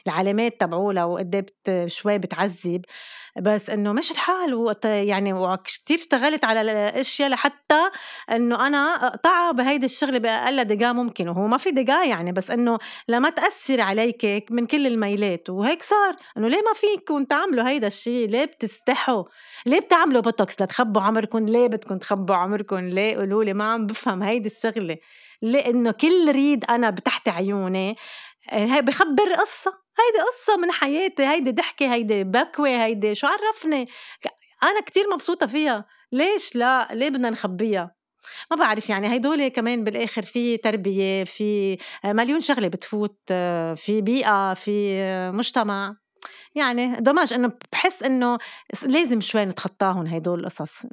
العلامات 0.08 0.60
تبعولها 0.62 1.06
وقد 1.06 1.50
شوي 1.88 2.18
بتعذب. 2.18 2.82
بس 3.42 3.70
إنه 3.70 3.94
مشي 3.94 4.12
الحال. 4.12 4.54
وقت 4.54 4.86
يعني 4.86 5.34
وكثير 5.34 5.98
اشتغلت 5.98 6.46
على 6.46 6.62
الاشياء 6.62 7.30
لحتى 7.30 7.90
إنه 8.32 8.68
أنا 8.68 9.08
أقطعها 9.08 9.52
بهيدي 9.52 9.86
الشغلة 9.86 10.20
بأقل 10.20 10.64
دقائق 10.64 10.92
ممكن. 10.92 11.28
وهو 11.28 11.48
ما 11.48 11.58
في 11.58 11.72
دقائق 11.72 12.10
يعني 12.10 12.32
بس 12.32 12.52
إنه 12.52 12.78
لما 13.08 13.30
تأثر 13.30 13.82
عليك 13.82 14.46
من 14.52 14.66
كل 14.68 14.88
الميلات. 14.88 15.50
وهيك 15.50 15.84
صار. 15.84 16.16
إنه 16.38 16.48
ليه 16.48 16.62
ما 16.62 16.74
فيكم 16.76 17.24
تعملوا 17.24 17.70
هيدا 17.70 17.88
الشيء 17.88 18.30
ليه 18.30 18.46
بتستحوا؟ 18.46 19.24
ليه 19.66 19.80
بتعملوا 19.80 20.22
بوتوكس 20.22 20.62
لتخبوا 20.62 21.02
عمركم؟ 21.02 21.46
ليه 21.46 21.68
بدكم 21.68 21.98
تخبوا 21.98 22.36
عمركم؟ 22.36 22.78
ليه 22.78 23.18
قولوا 23.18 23.44
لي 23.44 23.54
ما 23.54 23.72
عم 23.74 23.86
بفهم 23.86 24.24
هيدي 24.24 24.48
الشغلة؟ 24.48 24.98
لأنه 25.42 25.92
كل 25.92 26.32
ride 26.32 26.66
أنا 26.70 26.90
تحت 26.90 27.30
عيوني 27.30 27.96
بخبر 28.82 29.34
قصة. 29.34 29.72
هيدي 30.00 30.28
قصة 30.28 30.58
من 30.58 30.72
حياتي 30.72 31.26
هيدي 31.26 31.52
ضحكة 31.52 31.94
هيدي 31.94 32.24
بكوة 32.24 32.86
هيدي 32.86 33.16
شو 33.16 33.28
عرفني؟ 33.28 33.88
أنا 34.64 34.82
كتير 34.86 35.06
مبسوطة 35.14 35.46
فيها. 35.46 35.86
ليش 36.12 36.56
لا؟ 36.56 36.88
ليه 36.92 37.10
بدنا 37.10 37.30
نخبيها؟ 37.30 37.96
ما 38.52 38.58
بعرف 38.58 38.90
يعني 38.90 39.10
هيدول 39.10 39.48
كمان 39.48 39.84
بالآخر 39.84 40.22
في 40.22 40.58
تربية 40.58 41.24
في 41.24 41.78
مليون 42.06 42.40
شغلة 42.40 42.68
بتفوت 42.68 43.20
في 43.76 44.02
بيئة 44.02 44.54
في 44.54 45.02
مجتمع. 45.34 45.96
يعني 46.56 46.96
dommage 47.00 47.34
إنه 47.34 47.52
بحس 47.72 48.04
إنه 48.04 48.38
لازم 48.84 49.22
شوي 49.22 49.46
نتخطاهم 49.46 50.06
هدول 50.08 50.40
القصص. 50.40 50.86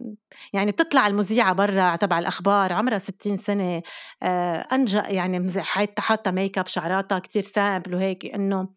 يعني 0.53 0.71
بتطلع 0.71 1.07
المذيعة 1.07 1.53
برا 1.53 1.97
تبع 1.97 2.19
الأخبار 2.19 2.73
عمرها 2.73 2.99
60 2.99 3.37
سنة 3.39 3.83
آه 4.23 4.67
أنجأ 4.73 5.03
يعني 5.09 5.63
حاطه 5.99 6.31
make 6.31 6.59
up 6.59 6.67
شعراتها 6.67 7.19
كتير 7.19 7.43
simple 7.43 7.95
وهيك 7.95 8.27
إنه 8.27 8.69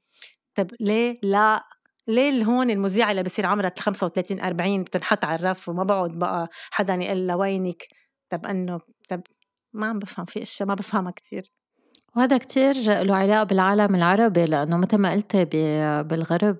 طب 0.56 0.72
ليه 0.80 1.18
لا؟ 1.24 1.64
ليه 2.08 2.44
هون 2.44 2.70
المذيعة 2.70 3.12
اللي 3.12 3.24
بصير 3.24 3.46
عمرها 3.46 3.72
35 3.80 4.40
40 4.42 4.84
بتنحط 4.84 5.26
على 5.26 5.36
الرف 5.40 5.70
وما 5.70 5.84
بقعد 5.84 6.12
بقى 6.12 6.50
حدا 6.72 6.94
يقول 6.94 7.28
لها 7.28 7.36
وينك؟ 7.36 7.84
طب 8.30 8.46
إنه 8.46 8.80
طب 9.10 9.22
ما 9.74 9.88
عم 9.88 10.00
بفهم 10.00 10.26
في 10.26 10.42
أشياء 10.42 10.70
ما 10.70 10.76
بفهمها 10.76 11.12
كتير. 11.12 11.44
وهذا 12.18 12.38
كتير 12.38 12.76
له 13.02 13.16
علاقة 13.16 13.44
بالعالم 13.44 13.96
العربي 13.96 14.46
لأنه 14.46 14.78
مثل 14.78 14.98
ما 14.98 15.12
قلت 15.12 15.36
بالغرب 16.10 16.58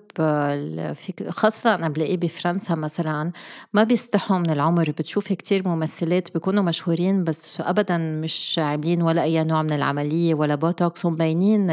خاصة 1.28 1.74
أنا 1.74 1.88
بلاقيه 1.88 2.16
بفرنسا 2.16 2.74
مثلا 2.74 3.32
ما 3.72 3.84
بيستحوا 3.84 4.38
من 4.38 4.50
العمر. 4.50 4.90
بتشوفي 4.90 5.34
كتير 5.34 5.68
ممثلات 5.68 6.34
بيكونوا 6.34 6.62
مشهورين 6.62 7.24
بس 7.24 7.60
أبدا 7.60 7.98
مش 7.98 8.60
عاملين 8.62 9.02
ولا 9.02 9.22
أي 9.22 9.44
نوع 9.44 9.62
من 9.62 9.72
العملية 9.72 10.34
ولا 10.34 10.54
بوتوكس. 10.54 11.04
ومبينين 11.04 11.70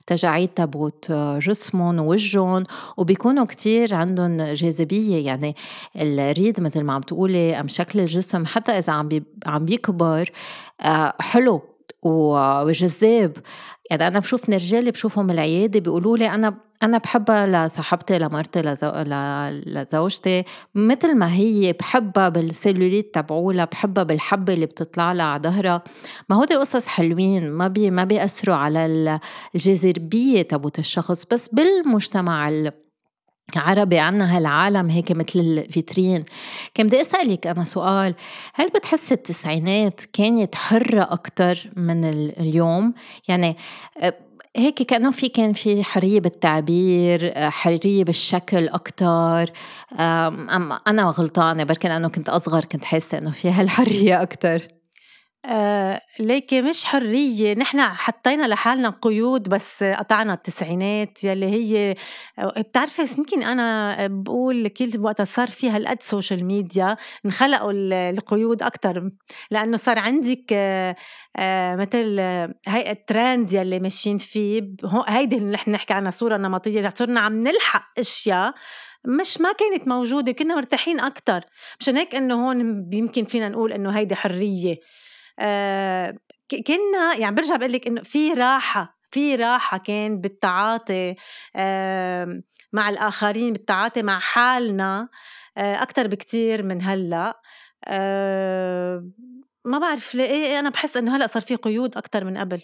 التجاعيد 0.00 0.48
تبعت 0.48 1.04
جسمهم 1.42 1.98
ووجههم 1.98 2.64
وبيكونوا 2.96 3.44
كتير 3.44 3.94
عندهم 3.94 4.36
جاذبية. 4.36 5.26
يعني 5.26 5.56
ال 5.96 6.07
rides 6.07 6.60
مثل 6.60 6.82
ما 6.82 6.92
عم 6.92 7.00
تقولي 7.00 7.60
أم 7.60 7.68
شكل 7.68 8.00
الجسم 8.00 8.46
حتى 8.46 8.72
إذا 8.72 8.92
عم 8.92 9.08
عم 9.46 9.64
بيكبر 9.64 10.30
آه، 10.80 11.14
حلو. 11.20 11.77
وجذاب. 12.02 13.36
يعني 13.90 14.06
أنا 14.06 14.18
بشوف 14.18 14.50
رجالي 14.50 14.90
بشوفهم 14.90 15.30
العيادة 15.30 15.80
بيقولوا 15.80 16.16
لي 16.16 16.30
أنا 16.30 16.54
أنا 16.82 16.98
بحبها 16.98 17.66
لصاحبتي 17.66 18.18
لمرتي 18.18 18.62
لزو... 18.62 18.92
لزوجتي. 19.66 20.44
مثل 20.74 21.14
ما 21.16 21.34
هي 21.34 21.72
بحبها 21.72 22.28
بالسيلوليت 22.28 23.14
تبعولها 23.14 23.64
بحبها 23.64 24.04
بالحبة 24.04 24.52
اللي 24.54 24.66
بتطلع 24.66 25.12
لها 25.12 25.26
على 25.26 25.42
ظهرها. 25.42 25.82
ما 26.28 26.36
هودي 26.36 26.54
قصص 26.54 26.86
حلوين 26.86 27.50
ما 27.50 27.68
بي 27.68 27.90
ما 27.90 28.04
بيأثروا 28.04 28.56
على 28.56 29.20
الجاذبيه 29.54 30.42
تبوت 30.42 30.78
الشخص 30.78 31.24
بس 31.32 31.48
بالمجتمع 31.48 32.48
عربي 33.56 33.98
عنا 33.98 34.36
هالعالم 34.36 34.90
هيك 34.90 35.12
مثل 35.12 35.38
ال 35.38 35.48
vitrine. 35.48 36.24
كان 36.74 36.86
بدي 36.86 37.00
أسألك 37.00 37.46
أنا 37.46 37.64
سؤال 37.64 38.14
هل 38.54 38.68
بتحس 38.68 39.12
التسعينات 39.12 40.00
كانت 40.12 40.54
حرة 40.54 41.02
أكتر 41.10 41.70
من 41.76 42.04
اليوم؟ 42.04 42.94
يعني 43.28 43.56
آه، 44.00 44.14
هيك 44.56 44.82
كأنه 44.82 45.10
في 45.10 45.28
كان 45.28 45.52
في 45.52 45.84
حرية 45.84 46.20
بالتعبير 46.20 47.32
آه، 47.34 47.48
حرية 47.48 48.04
بالشكل 48.04 48.68
أكتر. 48.68 49.52
أنا 50.88 51.02
غلطانة 51.04 51.64
بركي 51.64 51.88
لأنه 51.88 52.08
كنت 52.08 52.28
أصغر 52.28 52.64
كنت 52.64 52.84
حاسة 52.84 53.18
إنه 53.18 53.30
في 53.30 53.50
هالحرية 53.50 54.22
أكتر. 54.22 54.77
آه 55.44 56.00
ليكي 56.20 56.62
مش 56.62 56.84
حرية. 56.84 57.54
نحن 57.54 57.80
حطينا 57.80 58.46
لحالنا 58.46 58.90
قيود 59.02 59.48
بس 59.48 59.84
قطعنا 59.84 60.34
التسعينات 60.34 61.24
يلي 61.24 61.46
هي 61.46 61.94
آه، 62.38 62.60
بتعرفي 62.60 63.02
يمكن 63.18 63.42
أنا 63.42 63.96
بقول 64.06 64.68
كل 64.68 64.90
وقت 65.00 65.22
صار 65.22 65.48
في 65.48 65.70
هالقد 65.70 66.02
social 66.02 66.44
media 66.44 66.96
انخلقوا 67.26 67.72
القيود 68.10 68.62
أكتر. 68.62 69.10
لأنه 69.50 69.76
صار 69.76 69.98
عندك 69.98 70.44
آه 70.52 70.96
مثل 71.76 72.20
هاي 72.68 72.90
الترند 72.90 73.52
يلي 73.52 73.78
ماشيين 73.78 74.18
فيه. 74.18 74.62
هيدي 75.08 75.36
اللي 75.36 75.50
نحن 75.50 75.70
نحكي 75.70 75.94
عنها 75.94 76.10
صورة 76.10 76.36
نمطية. 76.36 76.88
صرنا 76.94 77.20
عم 77.20 77.42
نلحق 77.42 77.84
أشياء 77.98 78.54
مش 79.04 79.40
ما 79.40 79.52
كانت 79.52 79.88
موجودة 79.88 80.32
كنا 80.32 80.54
مرتاحين 80.54 81.00
أكتر. 81.00 81.40
مشان 81.80 81.96
هيك 81.96 82.14
إنه 82.14 82.46
هون 82.48 82.88
يمكن 82.92 83.24
فينا 83.24 83.48
نقول 83.48 83.72
إنه 83.72 83.90
هيدي 83.90 84.14
حرية. 84.14 84.76
كنا 86.66 87.14
يعني 87.18 87.34
برجع 87.34 87.56
بقول 87.56 87.72
لك 87.72 87.86
إنه 87.86 88.02
في 88.02 88.32
راحة 88.32 88.98
في 89.10 89.36
راحة 89.36 89.78
كان 89.78 90.20
بالتعاطي 90.20 91.14
مع 92.72 92.88
الآخرين 92.88 93.52
بالتعاطي 93.52 94.02
مع 94.02 94.18
حالنا 94.18 95.08
آه، 95.58 95.82
أكثر 95.82 96.06
بكتير 96.06 96.62
من 96.62 96.82
هلأ. 96.82 97.40
ما 99.64 99.78
بعرف 99.78 100.14
ليه 100.14 100.24
إيه، 100.24 100.58
أنا 100.58 100.70
بحس 100.70 100.96
إنه 100.96 101.16
هلأ 101.16 101.26
صار 101.26 101.42
في 101.42 101.56
قيود 101.56 101.96
أكثر 101.96 102.24
من 102.24 102.38
قبل. 102.38 102.62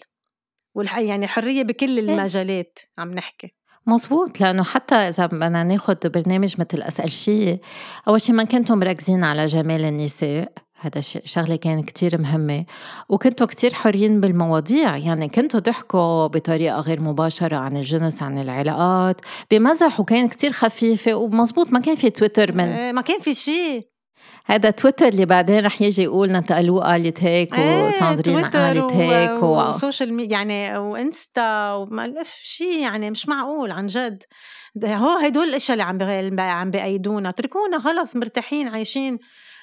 والحقيقة 0.75 1.09
يعني 1.09 1.27
حرية 1.27 1.63
بكل 1.63 1.97
إيه. 1.97 1.99
المجالات 1.99 2.79
عم 2.97 3.13
نحكي. 3.13 3.55
مزبوط 3.87 4.41
لأنه 4.41 4.63
حتى 4.63 4.95
إذا 4.95 5.25
بدنا 5.25 5.63
ناخد 5.63 5.97
برنامج 6.05 6.55
مثل 6.59 6.81
أسأل 6.81 7.11
شيء 7.11 7.59
أول 8.07 8.21
شيء 8.21 8.35
ما 8.35 8.43
كنتم 8.43 8.77
مركزين 8.77 9.23
على 9.23 9.45
جمال 9.45 9.83
النساء. 9.83 10.51
هذا 10.79 11.01
شغلة 11.01 11.55
كان 11.55 11.83
كتير 11.83 12.21
مهمة. 12.21 12.65
وكنتوا 13.09 13.47
كتير 13.47 13.73
حرين 13.73 14.21
بالمواضيع. 14.21 14.97
يعني 14.97 15.29
كنتوا 15.29 15.59
تحكوا 15.59 16.27
بطريقة 16.27 16.79
غير 16.79 17.01
مباشرة 17.01 17.55
عن 17.57 17.77
الجنس 17.77 18.23
عن 18.23 18.39
العلاقات. 18.39 19.21
بمزح 19.51 19.99
وكان 19.99 20.27
كتير 20.27 20.51
خفيفة. 20.51 21.13
ومزبوط 21.13 21.73
ما 21.73 21.79
كان 21.79 21.95
في 21.95 22.09
تويتر 22.09 22.57
من 22.57 22.67
إيه، 22.67 22.91
ما 22.91 23.01
كان 23.01 23.19
في 23.19 23.33
شيء 23.33 23.95
هذا 24.45 24.69
تويتر 24.69 25.07
اللي 25.07 25.25
بعدين 25.25 25.65
رح 25.65 25.81
يجي 25.81 26.03
يقول 26.03 26.31
ناتالي 26.31 26.79
قالت 26.79 27.23
هيك 27.23 27.53
إيه 27.53 27.87
وساندرين 27.87 28.45
قالت 28.45 28.93
هيك 28.93 29.43
و... 29.43 29.69
و 29.69 29.75
social 29.75 30.13
media 30.13 30.37
يعني 30.37 30.77
وإنستا 30.77 31.73
وما 31.73 32.13
شيء 32.43 32.81
يعني 32.81 33.11
مش 33.11 33.27
معقول 33.27 33.71
عن 33.71 33.87
جد. 33.87 34.23
هو 34.83 35.17
هدول 35.17 35.49
الأشياء 35.49 35.73
اللي 35.73 35.83
عم 35.83 36.39
عم 36.39 36.71
بأيدونا. 36.71 37.29
اتركونا 37.29 37.79
خلص 37.79 38.15
مرتاحين 38.15 38.67
عايشين. 38.67 39.19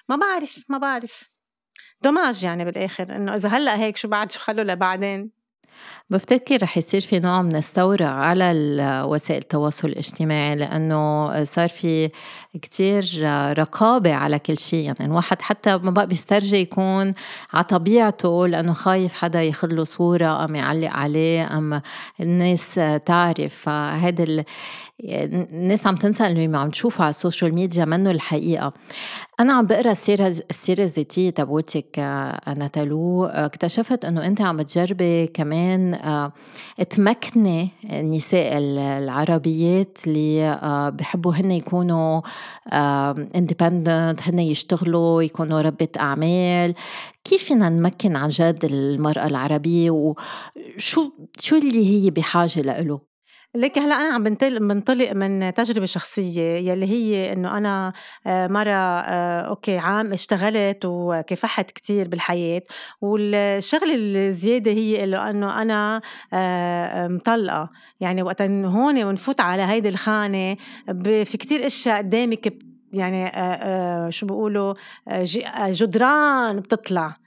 ما 0.09 0.17
بعرف 0.17 0.65
ما 0.69 0.79
بعرف. 0.79 1.33
dommage 2.03 2.45
يعني 2.45 2.65
بالآخر 2.65 3.17
إنه 3.17 3.35
إذا 3.35 3.49
هلأ 3.49 3.77
هيك 3.77 3.97
شو 3.97 4.09
بعد؟ 4.09 4.33
شو 4.33 4.41
خلوا 4.41 4.65
لبعدين 4.65 5.43
بفتكر 6.11 6.63
رح 6.63 6.79
يصير 6.79 7.01
في 7.01 7.21
نوع 7.21 7.43
من 7.43 7.57
الثورة 7.57 8.05
على 8.05 8.53
وسائل 9.09 9.43
التواصل 9.43 9.89
الاجتماعي 9.89 10.57
لأنه 10.57 11.45
صار 11.45 11.69
في 11.69 12.11
كتير 12.63 13.05
رقابة 13.59 14.15
على 14.15 14.39
كل 14.39 14.59
شيء. 14.59 14.85
يعني 14.85 15.05
الواحد 15.05 15.43
حتى 15.43 15.77
ما 15.77 15.91
بقى 15.91 16.07
بيسترجي 16.07 16.57
يكون 16.57 17.13
على 17.53 17.65
طبيعته 17.65 18.47
لأنه 18.49 18.73
خايف 18.73 19.13
حدا 19.13 19.43
ياخذ 19.43 19.69
له 19.75 19.85
صورة 19.85 20.45
أم 20.45 20.55
يعلق 20.55 20.91
عليه 20.91 21.59
أم 21.59 21.83
الناس 22.21 22.81
تعرف. 23.07 23.55
فهذا 23.55 24.45
الناس 25.05 25.87
عم 25.87 25.97
تنسى 25.97 26.27
اللي 26.27 26.59
عم 26.59 26.71
تشوفه 26.71 27.03
على 27.05 27.11
ال 27.11 27.17
social 27.17 27.55
media 27.55 27.85
منه 27.85 28.11
الحقيقة. 28.11 28.73
أنا 29.41 29.53
عم 29.53 29.67
بقرأ 29.67 29.93
السيرة 29.93 30.27
السيرة 30.51 30.83
الذاتية 30.83 31.31
تبعتك 31.31 31.99
نتالو 32.49 33.25
اكتشفت 33.25 34.05
إنه 34.05 34.27
أنت 34.27 34.41
عم 34.41 34.63
تجربي 34.63 35.27
كمان 35.27 35.95
آه، 35.95 36.33
تمكني 36.91 37.69
النساء 37.85 38.51
العربيات 38.59 39.99
اللي 40.07 40.45
آه، 40.45 40.89
بحبوا 40.89 41.33
هن 41.35 41.51
يكونوا 41.51 42.21
اندبندنت 43.37 44.21
هن 44.23 44.39
يشتغلوا 44.39 45.23
يكونوا 45.23 45.61
ربة 45.61 45.89
أعمال. 46.01 46.75
كيف 47.25 47.45
فينا 47.45 47.69
نمكن 47.69 48.17
عن 48.17 48.29
جد 48.29 48.65
المرأة 48.65 49.27
العربية؟ 49.27 49.91
وشو 49.91 51.11
شو 51.39 51.57
اللي 51.57 52.05
هي 52.07 52.11
بحاجة 52.11 52.61
له 52.61 53.12
ليكي 53.55 53.81
هلأ 53.81 53.95
أنا 53.95 54.15
عم 54.15 54.23
بنطلق 54.59 55.13
من 55.13 55.55
تجربة 55.55 55.87
شخصية 55.87 56.71
يلي 56.71 56.87
هي 56.87 57.33
إنه 57.33 57.59
أنا 57.59 57.93
آه، 58.27 58.47
مرة 58.47 58.71
آه، 58.71 59.41
okay 59.41 59.79
عام 59.79 60.13
اشتغلت 60.13 60.85
وكفحت 60.85 61.71
كتير 61.71 62.09
بالحياة 62.09 62.63
والشغلة 63.01 63.95
الزيادة 63.95 64.71
هي 64.71 65.05
إنه 65.05 65.63
أنا 65.63 66.01
آه، 66.33 67.09
مطلقة. 67.09 67.71
يعني 68.01 68.23
وقت 68.23 68.43
هون 68.43 69.05
ونفوت 69.05 69.41
على 69.41 69.63
هيدي 69.63 69.89
الخانة 69.89 70.57
في 71.05 71.39
كتير 71.39 71.67
أشياء 71.67 71.99
قدامك 71.99 72.55
يعني 72.93 73.33
شو 74.13 74.27
بيقولوا 74.27 74.75
جدران 75.71 76.61
بتطلع. 76.61 77.22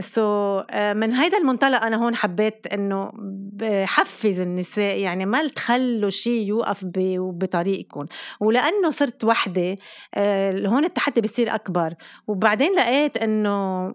so 0.00 0.60
uh, 0.60 0.74
من 0.74 1.12
هيدا 1.12 1.38
المنطلق 1.38 1.82
أنا 1.82 1.96
هون 1.96 2.14
حبيت 2.14 2.66
إنه 2.66 3.10
بحفز 3.52 4.40
النساء 4.40 4.98
يعني 4.98 5.26
ما 5.26 5.48
تخلوا 5.48 6.10
شيء 6.10 6.46
يوقف 6.46 6.84
بطريقكم. 7.32 8.06
ولأنه 8.40 8.90
صرت 8.90 9.24
وحدة 9.24 9.74
uh, 9.74 10.18
هون 10.66 10.84
التحدي 10.84 11.20
بصير 11.20 11.54
أكبر. 11.54 11.94
وبعدين 12.26 12.72
لقيت 12.72 13.16
إنه 13.16 13.94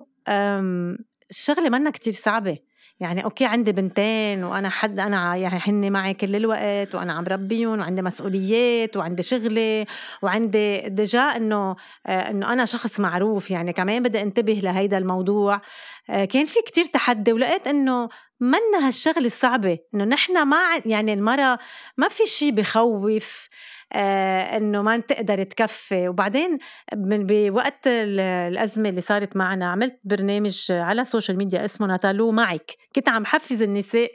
الشغلة 1.31 1.69
منا 1.69 1.89
كتير 1.89 2.13
صعبة. 2.13 2.57
يعني 3.01 3.23
okay 3.23 3.45
عندي 3.45 3.71
بنتين 3.71 4.43
وأنا 4.43 4.69
حد 4.69 4.99
أنا 4.99 5.35
يعني 5.35 5.59
هن 5.63 5.91
معي 5.91 6.13
كل 6.13 6.35
الوقت 6.35 6.95
وأنا 6.95 7.13
عم 7.13 7.23
ربيهم 7.27 7.79
وعندي 7.79 8.01
مسؤوليات 8.01 8.97
وعندي 8.97 9.23
شغلي 9.23 9.85
وعندي 10.21 10.89
déjà 10.89 11.21
إنه 11.21 11.75
آه، 12.07 12.29
إنه 12.29 12.53
أنا 12.53 12.65
شخص 12.65 12.99
معروف. 12.99 13.51
يعني 13.51 13.73
كمان 13.73 14.03
بدي 14.03 14.21
انتبه 14.21 14.53
لهيدا 14.53 14.97
الموضوع. 14.97 15.61
آه، 16.09 16.25
كان 16.25 16.45
في 16.45 16.61
كتير 16.61 16.85
تحدي 16.85 17.33
ولقيت 17.33 17.67
إنه 17.67 18.09
منا 18.39 18.87
هالشغلة 18.87 19.25
الصعبه 19.25 19.79
إنه 19.95 20.03
نحن 20.03 20.47
ما 20.47 20.57
يعني 20.85 21.13
المرأة 21.13 21.59
ما 21.97 22.07
في 22.07 22.25
شيء 22.25 22.51
بخوف. 22.51 23.49
إنه 23.95 24.81
ما 24.81 24.97
تقدر 24.97 25.43
تكفي. 25.43 26.07
وبعدين 26.07 26.57
بوقت 26.95 27.87
الأزمة 27.87 28.89
اللي 28.89 29.01
صارت 29.01 29.37
معنا 29.37 29.71
عملت 29.71 29.99
برنامج 30.03 30.65
على 30.69 31.01
ال 31.01 31.06
social 31.06 31.37
media 31.37 31.65
اسمه 31.65 31.87
ناتالو 31.87 32.31
معك. 32.31 32.71
كنت 32.95 33.09
عم 33.09 33.25
حفز 33.25 33.61
النساء 33.61 34.09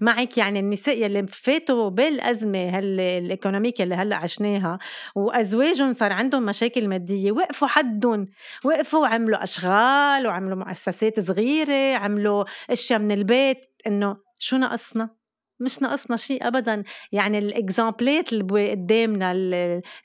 معك 0.00 0.38
يعني 0.38 0.60
النساء 0.60 1.02
يلي 1.02 1.26
فاتوا 1.26 1.88
بالأزمة 1.88 2.78
ال 2.78 2.87
économique 2.87 3.80
اللي 3.80 3.94
هلأ 3.94 4.16
عشناها. 4.16 4.78
وأزواجهم 5.14 5.92
صار 5.92 6.12
عندهم 6.12 6.42
مشاكل 6.42 6.88
مادية. 6.88 7.32
وقفوا 7.32 7.68
حدهم. 7.68 8.26
وقفوا 8.64 9.00
وعملوا 9.00 9.42
أشغال 9.42 10.26
وعملوا 10.26 10.56
مؤسسات 10.56 11.20
صغيرة 11.20 11.96
عملوا 11.96 12.44
أشياء 12.70 12.98
من 12.98 13.12
البيت. 13.12 13.66
إنه 13.86 14.16
شو 14.38 14.56
ناقصنا؟ 14.56 15.21
مش 15.62 15.82
ناقصنا 15.82 16.16
شيء 16.16 16.46
ابدا. 16.48 16.82
يعني 17.12 17.38
ال 17.38 17.48
example 17.48 18.22
ات 18.22 18.32
اللي 18.32 18.70
قدامنا 18.70 19.32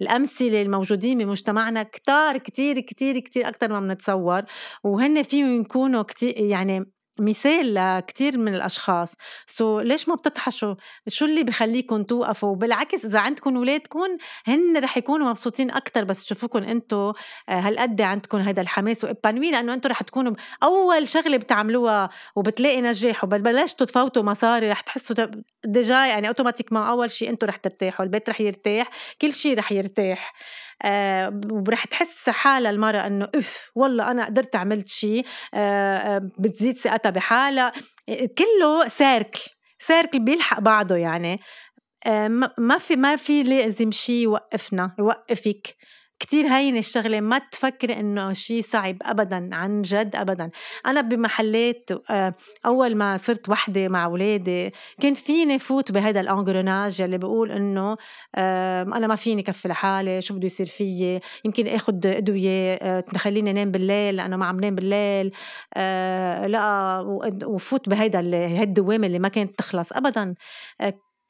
الأمثلة 0.01 0.61
الموجودين 0.61 1.17
بمجتمعنا 1.17 1.83
كتار 1.83 2.37
كتير 2.37 2.79
كتير 2.79 3.19
كتير 3.19 3.47
أكثر 3.47 3.69
ما 3.69 3.79
بنتصور. 3.79 4.41
وهن 4.83 5.23
فيهم 5.23 5.61
يكونوا 5.61 6.01
كتير 6.03 6.39
يعني 6.39 6.96
مثال 7.19 7.73
لكتير 7.73 8.37
من 8.37 8.55
الأشخاص. 8.55 9.13
so, 9.47 9.83
ليش 9.83 10.09
ما 10.09 10.15
بتطحشوا 10.15 10.75
شو 11.07 11.25
اللي 11.25 11.43
بخليكم 11.43 12.03
توقفوا؟ 12.03 12.55
بالعكس 12.55 13.05
إذا 13.05 13.19
عندكم 13.19 13.57
اولادكم 13.57 14.17
هن 14.47 14.77
رح 14.77 14.97
يكونوا 14.97 15.29
مبسوطين 15.29 15.71
أكثر 15.71 16.03
بس 16.03 16.25
يشوفوكم 16.25 16.63
أنتم 16.63 16.97
آه، 16.97 17.13
هالقد 17.49 18.01
عندكم 18.01 18.37
هذا 18.37 18.61
الحماس 18.61 19.03
و 19.03 19.08
épanouies 19.08 19.51
لأنه 19.51 19.73
أنتم 19.73 19.89
رح 19.89 20.03
تكونوا 20.03 20.33
اول 20.63 21.07
شغلة 21.07 21.37
بتعملوها 21.37 22.09
وبتلاقي 22.35 22.81
نجاح 22.81 23.23
وبلشتوا 23.23 23.85
تفوتوا 23.85 24.23
مصاري 24.23 24.69
رح 24.69 24.81
تحسوا 24.81 25.25
déjà 25.65 26.05
يعني 26.05 26.27
automatiquement 26.27 26.89
أول 26.89 27.11
شيء 27.11 27.29
أنتم 27.29 27.47
رح 27.47 27.55
ترتاحوا 27.55 28.05
البيت 28.05 28.29
رح 28.29 28.41
يرتاح 28.41 28.87
كل 29.21 29.33
شيء 29.33 29.57
رح 29.57 29.71
يرتاح. 29.71 30.33
ورح 31.51 31.85
تحس 31.85 32.29
حالها 32.29 32.71
المرأة 32.71 33.07
إنه 33.07 33.29
اف 33.35 33.71
والله 33.75 34.11
أنا 34.11 34.25
قدرت 34.25 34.55
عملت 34.55 34.89
شيء 34.89 35.25
آه 35.53 35.97
آه 35.97 36.29
بتزيد 36.39 36.77
ثقتها 36.77 37.09
بحالها. 37.09 37.71
كله 38.37 38.87
circle 38.87 39.41
circle 39.79 40.19
بيلحق 40.19 40.59
بعضه 40.59 40.95
يعني. 40.95 41.39
آه 42.05 42.27
ما 42.57 42.77
في 42.77 42.95
ما 42.95 43.15
في 43.15 43.43
لازم 43.43 43.91
شيء 43.91 44.15
يوقفنا 44.23 44.95
يوقفك. 44.99 45.76
كتير 46.19 46.47
هينة 46.47 46.79
الشغلة 46.79 47.19
ما 47.21 47.37
تفكري 47.37 47.99
إنه 47.99 48.33
شيء 48.33 48.61
صعب 48.61 48.97
أبدا 49.01 49.49
عن 49.53 49.81
جد 49.81 50.15
أبدا. 50.15 50.49
أنا 50.85 51.01
بمحلات 51.01 51.89
آه، 52.09 52.33
أول 52.65 52.95
ما 52.95 53.17
صرت 53.17 53.49
وحدة 53.49 53.87
مع 53.87 54.05
أولادي 54.05 54.73
كان 55.01 55.13
فيني 55.13 55.59
فوت 55.59 55.91
بهذا 55.91 56.19
الأنجروناج 56.19 57.01
اللي 57.01 57.17
بقول 57.17 57.51
إنه 57.51 57.97
أنا 58.37 59.07
ما 59.07 59.15
فيني 59.15 59.43
كفي 59.43 59.67
لحالي 59.67 60.21
شو 60.21 60.33
بده 60.33 60.45
يصير 60.45 60.65
فيي؟ 60.65 61.19
يمكن 61.45 61.67
آخد 61.67 62.05
أدوية 62.05 62.73
آه، 62.73 62.99
تخليني 62.99 63.53
نام 63.53 63.71
بالليل 63.71 64.15
لأنه 64.15 64.37
ما 64.37 64.45
عم 64.45 64.59
نام 64.59 64.75
بالليل 64.75 65.31
آه، 65.73 66.47
لا 66.47 66.99
وفوت 67.45 67.89
بهيدا 67.89 68.19
الدوامة 68.63 69.07
اللي 69.07 69.19
ما 69.19 69.27
كانت 69.27 69.57
تخلص 69.59 69.93
أبدا. 69.93 70.35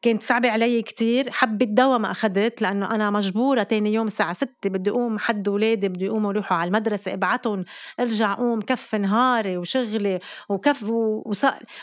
كانت 0.07 0.23
صعبة 0.23 0.49
علي 0.51 0.81
كتير. 0.81 1.31
حبة 1.31 1.65
دواء 1.65 1.97
ما 1.97 2.11
أخدت 2.11 2.61
لأنه 2.61 2.95
أنا 2.95 3.09
مجبورة 3.09 3.63
تاني 3.63 3.93
يوم 3.93 4.07
الساعة 4.07 4.33
ستة 4.33 4.69
بدي 4.69 4.89
أقوم 4.89 5.19
حد 5.19 5.47
ولادي 5.47 5.89
بدي 5.89 6.05
يقوموا 6.05 6.31
يروحوا 6.31 6.57
على 6.57 6.67
المدرسة 6.67 7.13
أبعتهم 7.13 7.65
أرجع 7.99 8.33
قوم 8.33 8.61
كف 8.61 8.95
نهاري 8.95 9.57
وشغلي 9.57 10.19
وكف 10.49 10.91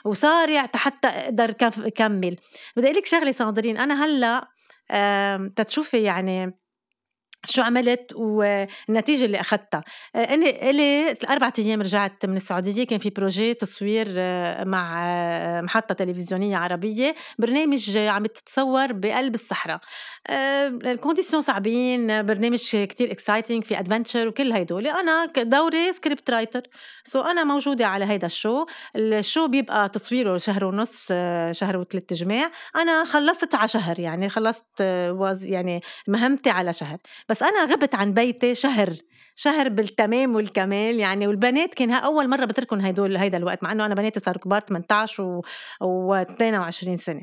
وصارع 0.05 0.71
حتى 0.75 1.09
أقدر 1.09 1.53
كمل. 1.97 2.37
بدي 2.77 2.87
أقول 2.87 2.97
لك 2.97 3.07
شغلة 3.07 3.33
صادرين. 3.33 3.79
أنا 3.79 4.05
هلأ 4.05 4.49
تتشوفي 5.57 6.03
يعني 6.03 6.59
شو 7.45 7.63
عملت 7.63 8.13
والنتيجة 8.15 9.25
اللي 9.25 9.41
أخذتها. 9.41 9.83
أنا 10.17 10.47
إلي 10.47 11.15
أربعة 11.31 11.53
أيام 11.59 11.83
رجعت 11.83 12.27
من 12.27 12.37
السعودية 12.37 12.87
كان 12.87 12.99
في 12.99 13.11
بروجي 13.11 13.55
تصوير 13.55 14.07
آه، 14.11 14.65
مع 14.65 15.05
آه، 15.07 15.61
محطة 15.61 15.95
تلفزيونية 15.95 16.57
عربية 16.57 17.15
برنامج 17.39 17.97
عم 17.97 18.27
تتصور 18.27 18.93
بقلب 18.93 19.35
الصحراء. 19.35 19.81
آه، 20.27 20.69
ال 20.69 20.75
conditions 20.75 21.43
صعبين 21.43 22.27
برنامج 22.27 22.77
كتير 22.77 23.13
exciting 23.13 23.65
في 23.65 23.79
adventure 23.79 24.29
وكل 24.29 24.53
هيدول. 24.53 24.87
أنا 24.87 25.27
دوري 25.37 25.93
script 25.93 26.31
writer 26.31 26.63
so 27.05 27.21
أنا 27.21 27.45
موجودة 27.45 27.87
على 27.87 28.05
هيدا 28.05 28.27
ال 28.27 28.33
show. 28.33 28.67
ال 28.97 29.07
show 29.07 29.49
بيبقى 29.49 29.89
تصويره 29.89 30.39
شهر 30.39 30.65
ونص 30.65 31.09
شهر 31.51 31.77
وثلاث 31.77 32.13
جماع. 32.13 32.51
أنا 32.77 33.05
خلصت 33.05 33.55
على 33.55 33.69
شهر 33.69 34.01
يعني 34.01 34.29
خلصت 34.29 34.81
يعني 35.41 35.81
مهمتي 36.09 36.51
على 36.51 36.73
شهر. 36.73 36.99
أنا 37.43 37.65
غبت 37.65 37.95
عن 37.95 38.13
بيتي 38.15 38.55
شهر 38.55 38.97
شهر 39.37 39.69
بالتمام 39.69 40.35
والكمال 40.35 41.01
يعني 41.01 41.27
والبنات 41.27 41.75
كان 41.75 41.91
أول 41.91 42.29
مرة 42.29 42.45
بتركن 42.45 42.81
هيدول 42.81 43.17
هيدا 43.17 43.39
الوقت 43.39 43.63
مع 43.63 43.73
إنه 43.73 43.87
أنا 43.87 43.95
بناتي 43.95 44.21
صاروا 44.21 44.41
كبار 44.41 44.61
18 44.61 45.23
و, 45.23 45.43
و 45.81 46.15
22 46.15 46.99
سنة. 46.99 47.23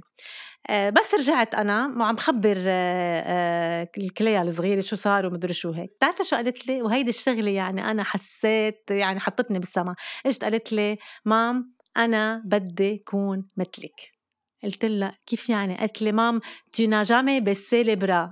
آه، 0.69 0.89
بس 0.89 1.13
رجعت 1.13 1.55
أنا 1.55 1.95
وعم 1.99 2.17
خبر 2.17 2.57
آه، 2.57 3.23
آه، 3.25 3.89
الكلية 3.97 4.41
الصغيرة 4.41 4.79
شو 4.79 4.95
صار 4.95 5.25
ومدري 5.25 5.53
شو 5.53 5.71
هيك. 5.71 5.89
بتعرفي 5.97 6.23
شو 6.23 6.35
قالت 6.35 6.67
لي؟ 6.67 6.81
وهيدي 6.81 7.09
الشغلة 7.09 7.51
يعني 7.51 7.91
أنا 7.91 8.03
حسيت 8.03 8.83
يعني 8.89 9.19
حطتني 9.19 9.59
بالسما. 9.59 9.95
اجت 10.25 10.43
قالت 10.43 10.73
لي؟ 10.73 10.97
مام 11.25 11.73
أنا 11.97 12.41
بدي 12.45 12.97
كون 12.97 13.47
مثلك. 13.57 14.20
قلت 14.63 14.85
لها 14.85 15.17
كيف 15.25 15.49
يعني؟ 15.49 15.77
قالت 15.77 16.01
لي 16.01 16.11
مام 16.11 16.39
tu 16.77 16.87
n'as 16.87 17.03
jamais 17.03 17.41
baissé 17.41 17.85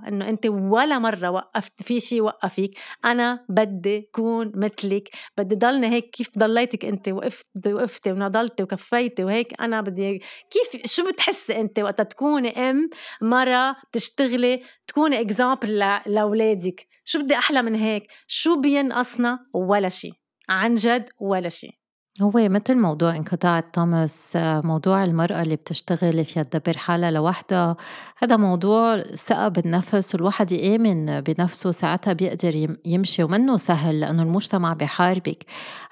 إنه 0.08 0.28
أنت 0.28 0.46
ولا 0.46 0.98
مرة 0.98 1.30
وقفت 1.30 1.82
في 1.82 2.00
شيء 2.00 2.20
وقفك 2.20 2.70
أنا 3.04 3.44
بدي 3.48 4.00
كون 4.12 4.52
مثلك 4.54 5.08
بدي 5.38 5.54
ضلني 5.54 5.88
هيك 5.88 6.10
كيف 6.10 6.30
ضليتك 6.38 6.84
أنت؟ 6.84 7.08
وقفت 7.08 7.46
وقفتي 7.66 8.12
ونضلتي 8.12 8.62
وكفيتي 8.62 9.24
وهيك 9.24 9.60
أنا 9.60 9.80
بدي 9.80 10.22
كيف 10.50 10.86
شو 10.86 11.08
بتحسي 11.08 11.60
أنت 11.60 11.78
وقت 11.78 12.00
تكوني 12.00 12.70
أم 12.70 12.90
مرة 13.22 13.76
بتشتغلي 13.90 14.62
تكوني 14.86 15.20
example 15.20 15.78
لأولادك؟ 16.06 16.86
شو 17.04 17.22
بدي 17.22 17.34
أحلى 17.34 17.62
من 17.62 17.74
هيك؟ 17.74 18.02
شو 18.26 18.60
بينقصنا؟ 18.60 19.38
ولا 19.54 19.88
شيء 19.88 20.12
عن 20.48 20.74
جد 20.74 21.08
ولا 21.20 21.48
شيء 21.48 21.79
هو 22.22 22.32
مثل 22.34 22.76
موضوع 22.76 23.16
انقطاع 23.16 23.60
توماس 23.60 24.32
موضوع 24.64 25.04
المرأة 25.04 25.42
اللي 25.42 25.56
بتشتغل 25.56 26.24
فيها 26.24 26.42
تدبر 26.42 26.76
حالها 26.76 27.10
لوحدها 27.10 27.76
هذا 28.18 28.36
موضوع 28.36 29.02
ثقة 29.02 29.48
بالنفس 29.48 30.14
والواحد 30.14 30.52
يآمن 30.52 31.20
بنفسه 31.20 31.70
ساعتها 31.70 32.12
بيقدر 32.12 32.76
يمشي 32.84 33.22
ومنه 33.22 33.56
سهل 33.56 34.00
لأنه 34.00 34.22
المجتمع 34.22 34.72
بحاربك 34.72 35.44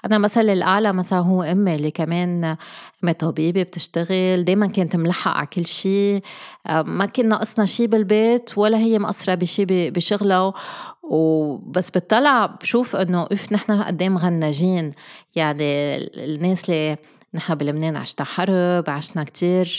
أنا 0.05 0.17
مثل 0.17 0.49
الأعلى 0.49 0.93
مثلا 0.93 1.19
هو 1.19 1.43
أمي 1.43 1.75
اللي 1.75 1.91
كمان 1.91 2.55
أمي 3.03 3.13
طبيبة 3.13 3.63
بتشتغل 3.63 4.43
دايما 4.43 4.67
كانت 4.67 4.95
ملحقة 4.95 5.37
على 5.37 5.47
كل 5.47 5.65
شيء 5.65 6.21
ما 6.69 7.05
كنا 7.05 7.27
ناقصنا 7.27 7.65
شيء 7.65 7.87
بالبيت 7.87 8.57
ولا 8.57 8.77
هي 8.77 8.99
مقصرة 8.99 9.35
بشيء 9.35 9.65
بشغلها 9.69 10.53
وبس 11.09 11.89
بتطلع 11.89 12.45
بشوف 12.45 12.95
إنه 12.95 13.27
اف 13.31 13.53
نحن 13.53 13.83
قد 13.83 14.01
إيه 14.01 14.09
مغنجين. 14.09 14.91
يعني 15.35 15.97
الناس 16.17 16.69
اللي 16.69 16.97
نحن 17.33 17.55
بلبنان 17.55 17.95
عشنا 17.95 18.25
حرب 18.25 18.89
عشنا 18.89 19.23
كتير 19.23 19.77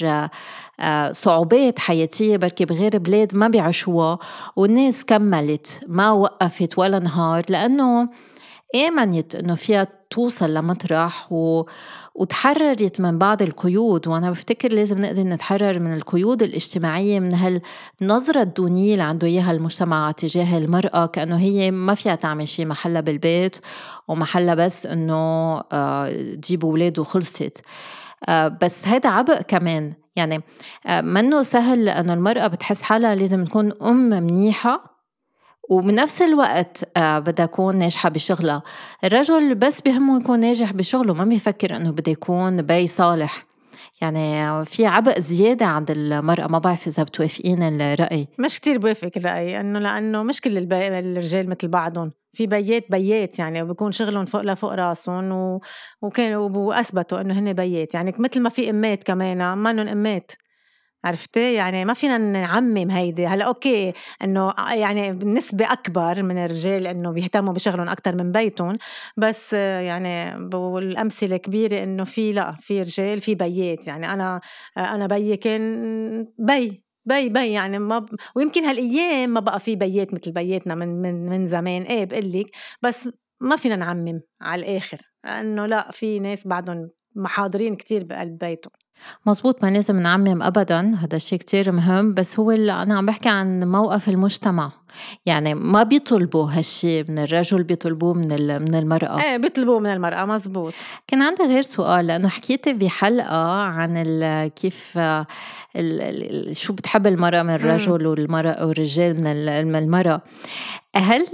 آه، 0.80 1.12
صعوبات 1.12 1.78
حياتية 1.78 2.36
بركي 2.36 2.64
بغير 2.64 2.98
بلاد 2.98 3.34
ما 3.34 3.48
بيعيشوها. 3.48 4.18
والناس 4.56 5.04
كملت 5.04 5.80
ما 5.88 6.10
وقفت 6.10 6.78
ولا 6.78 6.98
نهار 6.98 7.44
لأنه 7.48 8.08
آمنت 8.74 9.34
إنه 9.34 9.54
فيها 9.54 9.86
توصل 10.10 10.54
لمطرح 10.54 11.32
و... 11.32 11.64
وتحررت 12.14 13.00
من 13.00 13.18
بعض 13.18 13.42
القيود. 13.42 14.08
وأنا 14.08 14.30
بفتكر 14.30 14.72
لازم 14.72 15.00
نقدر 15.00 15.22
نتحرر 15.22 15.78
من 15.78 15.94
القيود 15.94 16.42
الاجتماعية 16.42 17.20
من 17.20 17.34
هالنظرة 17.34 18.42
الدونية 18.42 18.92
اللي 18.92 19.02
عنده 19.04 19.26
إياها 19.26 19.52
المجتمع 19.52 20.10
تجاه 20.10 20.58
المرأة 20.58 21.06
كأنه 21.06 21.38
هي 21.38 21.70
ما 21.70 21.94
فيها 21.94 22.14
تعمل 22.14 22.48
شيء 22.48 22.66
محلها 22.66 23.00
بالبيت 23.00 23.56
ومحلها 24.08 24.54
بس 24.54 24.86
إنه 24.86 25.14
آه، 25.72 26.34
تجيب 26.34 26.64
أولاد 26.64 26.98
وخلصت. 26.98 27.62
آه، 28.28 28.48
بس 28.48 28.88
هذا 28.88 29.10
عبء 29.10 29.42
كمان. 29.42 29.92
يعني 30.16 30.42
آه، 30.86 31.00
منه 31.00 31.42
سهل 31.42 31.84
لأنه 31.84 32.14
المرأة 32.14 32.46
بتحس 32.46 32.82
حالها 32.82 33.14
لازم 33.14 33.44
تكون 33.44 33.72
أم 33.82 34.10
منيحة. 34.10 34.89
وبنفس 35.70 36.22
الوقت 36.22 36.84
آه، 36.96 37.18
بدها 37.18 37.46
تكون 37.46 37.76
ناجحة 37.76 38.08
بشغلها. 38.08 38.62
الرجل 39.04 39.54
بس 39.54 39.80
بهمه 39.80 40.20
يكون 40.20 40.40
ناجح 40.40 40.72
بشغله 40.72 41.14
ما 41.14 41.24
بيفكر 41.24 41.76
إنه 41.76 41.90
بده 41.90 42.12
يكون 42.12 42.62
بي 42.62 42.86
صالح. 42.86 43.46
يعني 44.02 44.64
في 44.64 44.86
عبء 44.86 45.20
زيادة 45.20 45.66
عند 45.66 45.90
المرأة 45.90 46.46
ما 46.46 46.58
بعرف 46.58 46.86
إذا 46.86 47.02
بتوافقين 47.02 47.62
الرأي. 47.62 48.28
مش 48.38 48.60
كتير 48.60 48.78
بوافق 48.78 49.10
الرأي 49.16 49.60
إنه 49.60 49.78
لأنه 49.78 50.22
مش 50.22 50.40
كل 50.40 50.72
الرجال 50.72 51.48
مثل 51.48 51.68
بعضهم. 51.68 52.12
في 52.32 52.46
بيات 52.46 52.84
بيات 52.90 53.38
يعني 53.38 53.62
وبكون 53.62 53.92
شغلهم 53.92 54.24
فوق 54.24 54.42
لفوق 54.42 54.72
راسهم 54.72 55.32
و... 55.32 55.60
وكانوا 56.02 56.48
وأثبتوا 56.48 57.20
إنه 57.20 57.38
هن 57.38 57.52
بيات. 57.52 57.94
يعني 57.94 58.14
مثل 58.18 58.40
ما 58.40 58.48
في 58.48 58.70
إمات 58.70 59.02
كمان 59.02 59.58
منهم 59.58 59.88
إمات. 59.88 60.32
عرفتي؟ 61.04 61.54
يعني 61.54 61.84
ما 61.84 61.94
فينا 61.94 62.18
نعمم 62.18 62.90
هيدي. 62.90 63.26
هلا 63.26 63.44
okay 63.44 63.92
إنه 64.24 64.52
يعني 64.72 65.12
بنسبة 65.12 65.72
أكبر 65.72 66.22
من 66.22 66.38
الرجال 66.38 66.86
إنه 66.86 67.10
بيهتموا 67.12 67.52
بشغلهم 67.54 67.88
أكثر 67.88 68.16
من 68.16 68.32
بيتهم. 68.32 68.78
بس 69.16 69.52
يعني 69.52 70.36
والامثله 70.54 71.36
كبيرة 71.36 71.82
إنه 71.82 72.04
في 72.04 72.32
لا 72.32 72.56
في 72.60 72.82
رجال 72.82 73.20
في 73.20 73.34
بيات. 73.34 73.86
يعني 73.86 74.12
أنا 74.12 74.40
أنا 74.78 75.06
بيي 75.06 75.36
كان 75.36 76.26
بي 76.38 76.82
بي 77.04 77.28
بي. 77.28 77.52
يعني 77.52 77.78
ما 77.78 77.98
ب... 77.98 78.08
ويمكن 78.36 78.64
هالأيام 78.64 79.30
ما 79.30 79.40
بقى 79.40 79.60
في 79.60 79.76
بيات 79.76 80.14
مثل 80.14 80.32
بياتنا 80.32 80.74
من 80.74 80.88
من 81.02 81.26
من 81.28 81.46
زمان. 81.48 81.82
إيه 81.82 82.04
بقول 82.04 82.32
لك. 82.32 82.46
بس 82.82 83.08
ما 83.40 83.56
فينا 83.56 83.76
نعمم 83.76 84.20
على 84.40 84.62
الآخر. 84.62 84.98
لأنه 85.24 85.66
لا 85.66 85.90
في 85.90 86.18
ناس 86.18 86.46
بعدهم 86.46 86.90
محاضرين 87.16 87.76
كتير 87.76 88.04
بقلب 88.04 88.38
بيتهم. 88.38 88.79
مزبوط 89.26 89.64
ما 89.64 89.70
لازم 89.70 89.96
نعمم 89.96 90.42
ابدا 90.42 90.94
هذا 91.00 91.16
الشيء 91.16 91.38
كتير 91.38 91.72
مهم 91.72 92.14
بس 92.14 92.38
هو 92.38 92.50
اللي 92.50 92.72
أنا 92.72 92.98
عم 92.98 93.06
بحكي 93.06 93.28
عن 93.28 93.64
موقف 93.64 94.08
المجتمع. 94.08 94.72
يعني 95.26 95.54
ما 95.54 95.82
بيطلبوا 95.82 96.50
هالشيء 96.50 97.04
من 97.08 97.18
الرجل 97.18 97.62
بيطلبوه 97.62 98.14
من 98.14 98.28
من 98.62 98.74
المرأة. 98.74 99.22
إيه 99.22 99.36
بيطلبوه 99.36 99.78
من 99.78 99.92
المرأة 99.92 100.24
مزبوط 100.24 100.72
كان 101.06 101.22
عندي 101.22 101.42
غير 101.42 101.62
سؤال 101.62 102.06
لأنه 102.06 102.28
حكيتي 102.28 102.72
بحلقة 102.72 103.62
عن 103.62 104.02
كيف 104.48 104.98
ال 105.76 106.56
شو 106.56 106.72
بتحب 106.72 107.06
المرأة 107.06 107.42
من 107.42 107.50
الرجل 107.50 108.06
والمرأة 108.06 108.66
والرجال 108.66 109.14
من 109.66 109.76
المرأة. 109.76 110.22
هل 110.96 111.26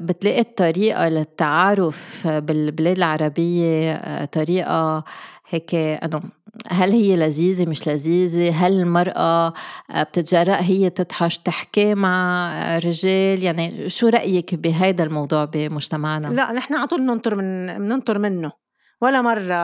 بتلاقي 0.00 0.40
الطريقة 0.40 1.08
للتعارف 1.08 2.26
بالبلاد 2.26 2.96
العربية 2.96 3.92
آه، 3.92 4.24
طريقة 4.24 5.04
هيك 5.48 5.74
إنه 5.74 6.20
هل 6.68 6.92
هي 6.92 7.16
لذيذة 7.16 7.70
مش 7.70 7.88
لذيذة؟ 7.88 8.66
هل 8.66 8.72
المرأة 8.72 9.52
آه، 9.90 10.02
بتتجرأ 10.02 10.60
هي 10.60 10.90
تطحش 10.90 11.38
تحكي 11.38 11.94
مع 11.94 12.78
رجال؟ 12.78 13.42
يعني 13.42 13.88
شو 13.88 14.08
رأيك 14.08 14.54
بهذا 14.54 15.04
الموضوع 15.04 15.44
بمجتمعنا؟ 15.44 16.28
لا 16.28 16.52
نحن 16.52 16.74
على 16.74 16.86
طول 16.86 17.00
بننطر 17.00 17.34
من 17.34 17.78
بننطر 17.78 18.18
منه. 18.18 18.61
ولا 19.02 19.22
مرة 19.22 19.56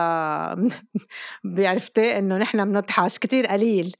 بعرفتي 1.43 2.17
إنه 2.17 2.37
نحن 2.37 2.65
بنطحش 2.65 3.17
كتير 3.17 3.47
قليل. 3.47 3.95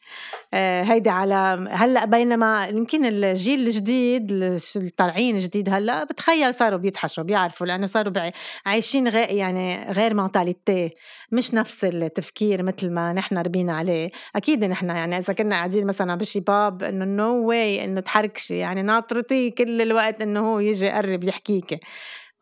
آه، 0.54 0.84
هيدي 0.84 1.10
على 1.10 1.68
هلأ 1.72 2.06
بينما 2.06 2.68
يمكن 2.68 3.06
الجيل 3.06 3.60
الجديد 3.60 4.32
الطالعين 4.76 5.38
جديد 5.38 5.70
هلأ 5.70 6.04
بتخيل 6.04 6.56
صاروا 6.56 6.80
بيطحشوا 6.80 7.24
بيعرفوا 7.24 7.68
لأنه 7.68 7.88
صاروا 7.88 8.32
عايشين 8.66 9.08
غير 9.08 9.32
يعني 9.32 9.92
غير 9.92 10.14
mentalité 10.14 10.90
مش 11.32 11.54
نفس 11.54 11.84
التفكير 11.86 12.64
مثل 12.64 12.90
ما 12.90 13.14
نحن 13.14 13.38
ربينا 13.38 13.74
عليه. 13.74 14.12
أكيد 14.36 14.66
نحن 14.66 14.90
يعني 14.90 15.18
إذا 15.18 15.34
كنا 15.34 15.56
قاعدين 15.56 15.86
مثلا 15.88 16.16
بشي 16.16 16.40
باب 16.40 16.84
إنه 16.84 17.06
no 17.06 17.48
way 17.48 17.84
إنه 17.86 18.02
تحركشي 18.02 18.58
يعني 18.58 18.82
ناطرتي 18.82 19.52
كل 19.52 19.82
الوقت 19.82 20.22
إنه 20.22 20.40
هو 20.54 20.60
يجي 20.60 20.86
يقرب 20.86 21.24
يحكيكي. 21.24 21.80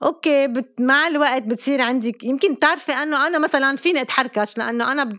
okay 0.04 0.48
بت 0.48 0.82
مع 0.82 1.08
الوقت 1.08 1.44
بتصير 1.44 1.82
عندك 1.82 2.24
يمكن 2.24 2.60
تعرفي 2.60 2.92
أنه 2.92 3.28
أنا 3.28 3.40
مثلا 3.40 3.76
فيني 3.76 4.02
أتحركش 4.02 4.58
لأنه 4.58 4.92
أنا 4.92 5.10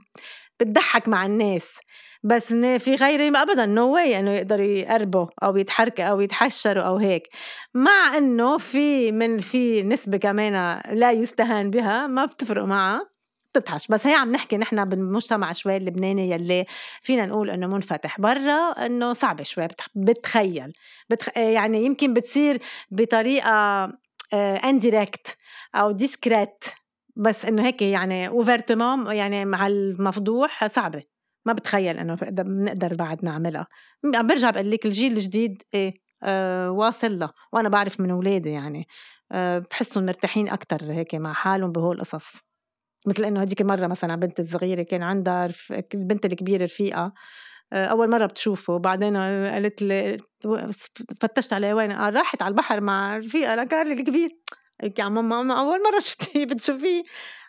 بتضحك 0.60 1.08
مع 1.08 1.26
الناس 1.26 1.72
بس 2.22 2.54
في 2.54 2.94
غيري 2.94 3.28
ابدا 3.28 3.66
no 3.66 3.94
way 3.94 4.18
إنه 4.20 4.30
يقدروا 4.32 4.64
يقربوا 4.66 5.26
أو 5.42 5.56
يتحركوا 5.56 6.04
أو 6.04 6.20
يتحشروا 6.20 6.82
أو 6.82 6.96
هيك. 6.96 7.28
مع 7.74 8.16
إنه 8.16 8.58
في 8.58 9.12
من 9.12 9.38
في 9.38 9.82
نسبة 9.82 10.16
كمان 10.16 10.80
لا 10.92 11.12
يستهان 11.12 11.70
بها 11.70 12.06
ما 12.06 12.24
بتفرق 12.24 12.64
معها 12.64 13.08
تطحش 13.54 13.86
بس 13.88 14.06
هي 14.06 14.14
عم 14.14 14.32
نحكي 14.32 14.56
نحن 14.56 14.84
بالمجتمع 14.84 15.52
شوي 15.52 15.76
اللبناني 15.76 16.30
يلي 16.30 16.66
فينا 17.02 17.26
نقول 17.26 17.50
إنه 17.50 17.66
منفتح. 17.66 18.20
برا 18.20 18.86
إنه 18.86 19.12
صعبة 19.12 19.42
شوي 19.42 19.68
بتخيل 19.94 20.72
بتخ... 21.10 21.28
يعني 21.36 21.84
يمكن 21.84 22.14
بتصير 22.14 22.58
بطريقة 22.90 23.88
indirecte 24.34 25.36
آه، 25.74 25.78
أو 25.78 25.90
discrète 25.90 26.64
بس 27.16 27.44
إنه 27.44 27.66
هيك 27.66 27.82
يعني 27.82 28.28
ouvertement 28.28 29.16
يعني 29.16 29.44
مع 29.44 29.66
المفضوح 29.66 30.66
صعبة. 30.66 31.02
ما 31.46 31.52
بتخيل 31.52 31.98
إنه 31.98 32.14
بنقدر 32.14 32.94
بعد 32.94 33.24
نعملها. 33.24 33.66
عم 34.14 34.26
برجع 34.26 34.50
بقول 34.50 34.70
لك 34.70 34.86
الجيل 34.86 35.12
الجديد 35.12 35.62
إيه 35.74 35.94
أه 36.22 36.70
واصل 36.70 37.18
له 37.18 37.30
وأنا 37.52 37.68
بعرف 37.68 38.00
من 38.00 38.10
أولادي 38.10 38.50
يعني 38.50 38.86
أه 39.32 39.58
بحسهم 39.58 40.06
مرتاحين 40.06 40.48
أكتر 40.48 40.92
هيك 40.92 41.14
مع 41.14 41.32
حالهم 41.32 41.72
بهول 41.72 41.96
القصص. 41.96 42.32
مثل 43.06 43.24
إنه 43.24 43.40
هديك 43.40 43.60
المره 43.60 43.86
مثلا 43.86 44.16
بنت 44.16 44.40
الصغيرة 44.40 44.82
كان 44.82 45.02
عندها 45.02 45.48
البنت 45.94 46.24
الكبيرة 46.26 46.64
رفيقة. 46.64 47.12
أول 47.72 48.10
مرة 48.10 48.26
بتشوفه 48.26 48.78
بعدين 48.78 49.16
قالت 49.46 49.82
لي 49.82 50.16
فتشت 51.20 51.52
عليه 51.52 51.74
وين 51.74 51.92
قال 51.92 52.14
راحت 52.14 52.42
على 52.42 52.52
البحر 52.52 52.80
مع 52.80 53.16
رفيقه 53.16 53.54
لكارلي 53.54 53.92
الكبير. 53.92 54.28
يا 54.98 55.08
ماما 55.08 55.60
أول 55.60 55.82
مرة 55.82 56.00
شفتيه 56.08 56.44
بتشوفيه. 56.44 57.02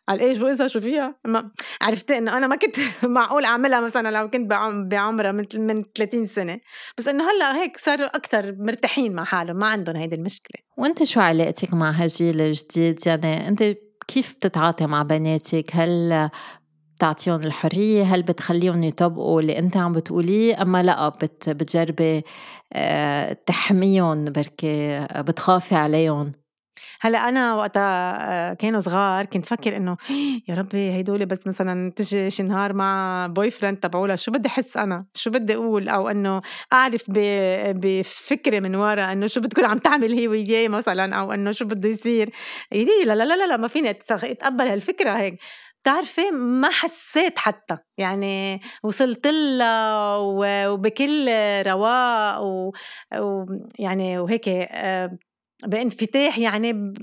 قال 0.09 0.19
إيش 0.19 0.41
وإذا 0.41 0.67
شو 0.67 0.79
فيها 0.79 1.15
ما 1.25 1.51
عرفت 1.81 2.11
إنه 2.11 2.37
أنا 2.37 2.47
ما 2.47 2.55
كنت 2.55 2.75
معقول 3.03 3.45
أعملها 3.45 3.81
مثلا 3.81 4.11
لو 4.11 4.29
كنت 4.29 4.51
بعمرها 4.91 5.31
من 5.31 5.45
من 5.53 5.81
30 5.95 6.25
سنة. 6.25 6.59
بس 6.97 7.07
إنه 7.07 7.23
هلأ 7.31 7.55
هيك 7.55 7.77
صاروا 7.77 8.15
أكثر 8.15 8.55
مرتاحين 8.59 9.13
مع 9.13 9.23
حالهم 9.23 9.57
ما 9.57 9.67
عندهم 9.67 9.95
هيدي 9.95 10.15
المشكلة. 10.15 10.61
وأنت 10.77 11.03
شو 11.03 11.19
علاقتك 11.19 11.73
مع 11.73 11.91
هالجيل 11.91 12.41
الجديد؟ 12.41 13.07
يعني 13.07 13.47
أنت 13.47 13.63
كيف 14.07 14.33
بتتعاطي 14.33 14.87
مع 14.87 15.03
بناتك؟ 15.03 15.71
هل 15.73 16.29
بتعطيهم 16.99 17.39
الحرية؟ 17.39 18.03
هل 18.03 18.23
بتخليهم 18.23 18.83
يطبقوا 18.83 19.41
اللي 19.41 19.59
أنت 19.59 19.77
عم 19.77 19.93
بتقوليه؟ 19.93 20.61
أما 20.61 20.83
لا 20.83 21.09
بت 21.09 21.49
بتجربي 21.49 22.23
آه، 22.73 23.33
تحميهم 23.45 24.25
بركي 24.25 25.07
بتخافي 25.17 25.75
عليهم؟ 25.75 26.31
هلأ 27.01 27.29
أنا 27.29 27.55
وقتها 27.55 28.17
آه، 28.51 28.53
كانوا 28.53 28.79
صغار 28.79 29.25
كنت 29.25 29.45
فكر 29.45 29.77
إنه 29.77 29.97
يا 30.49 30.55
ربي 30.55 30.99
هدول 30.99 31.25
بس 31.25 31.47
مثلا 31.47 31.91
تجي 31.91 32.29
شي 32.29 32.43
نهار 32.43 32.73
مع 32.73 33.27
boyfriend 33.27 33.77
تبعولها 33.77 34.15
شو 34.15 34.31
بدي 34.31 34.47
أحس 34.47 34.77
أنا؟ 34.77 35.05
شو 35.13 35.29
بدي 35.29 35.55
أقول؟ 35.55 35.89
أو 35.89 36.09
إنه 36.09 36.41
أعرف 36.73 37.03
بفكره 37.73 38.59
من 38.59 38.75
ورا 38.75 39.11
إنه 39.11 39.27
شو 39.27 39.41
بتكون 39.41 39.65
عم 39.65 39.77
تعمل 39.77 40.13
هي 40.13 40.27
وياه 40.27 40.67
مثلا 40.67 41.15
أو 41.15 41.31
إنه 41.31 41.51
شو 41.51 41.65
بده 41.65 41.89
يصير؟ 41.89 42.29
لا 42.71 43.15
لا 43.15 43.23
لا 43.23 43.47
لا 43.47 43.57
ما 43.57 43.67
فيني 43.67 43.89
أتقبل 43.89 44.67
هالفكرة 44.67 45.11
هيك. 45.11 45.39
بتعرفي 45.89 46.31
ما 46.31 46.69
حسيت 46.69 47.39
حتى. 47.39 47.77
يعني 47.97 48.61
وصلت 48.83 49.27
لها 49.27 50.17
وبكل 50.67 51.29
رواق 51.67 52.41
ويعني 53.19 54.19
وهيك 54.19 54.49
آه، 54.49 55.17
بانفتاح 55.65 56.37
يعني 56.37 56.93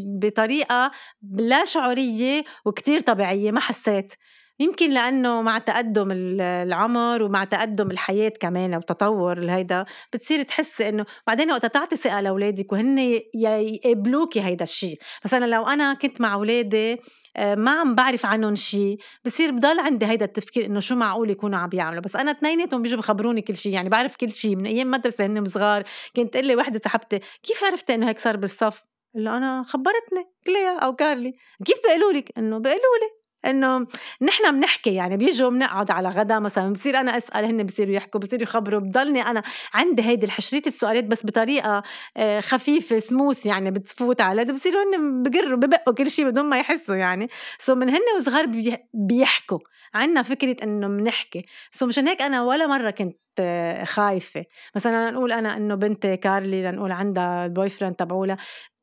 بطريقة 0.00 0.90
لا 1.32 1.64
شعورية 1.64 2.44
وكتير 2.64 3.00
طبيعية 3.00 3.50
ما 3.50 3.60
حسيت. 3.60 4.14
يمكن 4.58 4.90
لأنه 4.90 5.42
مع 5.42 5.58
تقدم 5.58 6.08
العمر 6.40 7.22
ومع 7.22 7.44
تقدم 7.44 7.90
الحياة 7.90 8.32
كمان 8.40 8.74
وتطور 8.74 9.38
الهيدا 9.38 9.84
بتصير 10.12 10.42
تحس 10.42 10.80
إنه 10.80 11.06
بعدين 11.26 11.50
وقت 11.50 11.66
تعطي 11.66 11.96
ثقة 11.96 12.20
لأولادك 12.20 12.72
وهن 12.72 12.98
يقبلوكي 13.34 14.40
هيدا 14.42 14.62
الشيء 14.62 14.98
مثلا 15.24 15.46
لو 15.46 15.62
أنا 15.66 15.94
كنت 15.94 16.20
مع 16.20 16.34
أولادي 16.34 17.00
آه، 17.36 17.54
ما 17.54 17.70
عم 17.70 17.94
بعرف 17.94 18.26
عنهم 18.26 18.54
شيء 18.54 18.98
بصير 19.24 19.50
بضل 19.50 19.80
عندي 19.80 20.06
هيدا 20.06 20.24
التفكير 20.24 20.66
إنه 20.66 20.80
شو 20.80 20.94
معقول 20.94 21.30
يكونوا 21.30 21.58
عم 21.58 21.68
بيعملوا. 21.68 22.00
بس 22.00 22.16
أنا 22.16 22.30
اثنيناتهم 22.30 22.82
بيجوا 22.82 22.98
بخبروني 22.98 23.42
كل 23.42 23.56
شيء 23.56 23.72
يعني 23.72 23.88
بعرف 23.88 24.16
كل 24.16 24.32
شيء 24.32 24.56
من 24.56 24.66
أيام 24.66 24.90
مدرسة 24.90 25.26
هن 25.26 25.44
صغار 25.44 25.84
كنت 26.16 26.36
لي 26.36 26.56
وحدة 26.56 26.80
صاحبتي 26.84 27.20
كيف 27.42 27.64
عرفتي 27.64 27.94
إنه 27.94 28.08
هيك 28.08 28.18
صار 28.18 28.36
بالصف؟ 28.36 28.84
قال 29.14 29.28
أنا 29.28 29.62
خبرتني 29.62 30.24
كليا 30.46 30.78
أو 30.78 30.94
كارلي. 30.96 31.34
كيف 31.64 31.76
بيقولوا 31.86 32.12
لك؟ 32.12 32.32
انه 32.38 32.58
بيقولوا 32.58 32.98
لي. 33.02 33.23
إنه 33.50 33.86
نحن 34.22 34.56
بنحكي 34.60 34.94
يعني 34.94 35.16
بيجوا 35.16 35.50
بنقعد 35.50 35.90
على 35.90 36.08
غدا 36.08 36.38
مثلا 36.38 36.72
بصير 36.72 37.00
أنا 37.00 37.16
أسأل 37.16 37.44
هن 37.44 37.62
بصيروا 37.62 37.94
يحكوا 37.94 38.20
بصيروا 38.20 38.42
يخبروا 38.42 38.80
بضلني 38.80 39.20
أنا 39.22 39.42
عندي 39.74 40.02
هيدي 40.02 40.26
الحشريه 40.26 40.62
السؤالات 40.66 41.04
بس 41.04 41.26
بطريقة 41.26 41.82
آه، 42.16 42.40
خفيفة 42.40 42.98
سموث 42.98 43.46
يعني 43.46 43.70
بتفوت 43.70 44.20
على 44.20 44.44
بصيروا 44.44 44.82
هن 44.82 45.22
بقروا 45.22 45.56
ببقوا 45.56 45.94
كل 45.94 46.10
شيء 46.10 46.24
بدون 46.26 46.44
ما 46.44 46.58
يحسوا 46.58 46.96
يعني. 46.96 47.28
سو 47.58 47.74
من 47.74 47.88
هن 47.88 48.00
وصغار 48.18 48.46
بيحكوا 48.94 49.58
عنا 49.94 50.22
فكرة 50.22 50.56
إنه 50.62 50.88
بنحكي. 50.88 51.46
so 51.72 51.86
مشان 51.86 52.08
هيك 52.08 52.22
أنا 52.22 52.42
ولا 52.42 52.66
مرة 52.66 52.90
كنت 52.90 53.18
آه، 53.38 53.84
خايفة. 53.84 54.44
مثلا 54.76 55.10
نقول 55.10 55.32
أنا 55.32 55.56
إنه 55.56 55.74
بنتي 55.74 56.16
كارلي 56.16 56.62
لنقول 56.62 56.92
عندها 56.92 57.46
ال 57.46 57.68
boyfriend 57.68 57.94
تبعولها 57.94 58.36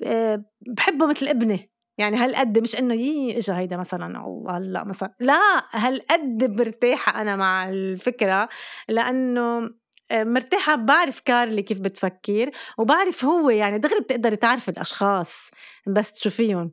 آه، 0.06 0.43
بحبه 0.67 1.06
مثل 1.06 1.28
ابني. 1.28 1.70
يعني 2.02 2.18
هالقد 2.18 2.60
مش 2.60 2.76
إنه 2.76 2.94
يي 2.94 3.38
اجى 3.38 3.52
هيدا 3.52 3.78
مثلا 3.78 4.18
أو 4.20 4.50
هلأ 4.50 4.84
مثلا 4.84 5.14
لا 5.20 5.40
هالقد 5.72 6.44
مرتاحة 6.60 7.22
أنا 7.22 7.36
مع 7.36 7.70
الفكرة 7.70 8.50
لأنه 8.90 9.70
آه، 10.12 10.24
مرتاحة 10.24 10.76
بعرف 10.76 11.20
كارلي 11.20 11.62
كيف 11.64 11.80
بتفكر 11.80 12.50
وبعرف 12.78 13.26
هو 13.26 13.50
يعني 13.50 13.78
دغري 13.78 14.00
بتقدري 14.00 14.36
تعرفي 14.36 14.72
الأشخاص 14.72 15.52
بس 15.88 16.12
تشوفيهم 16.12 16.72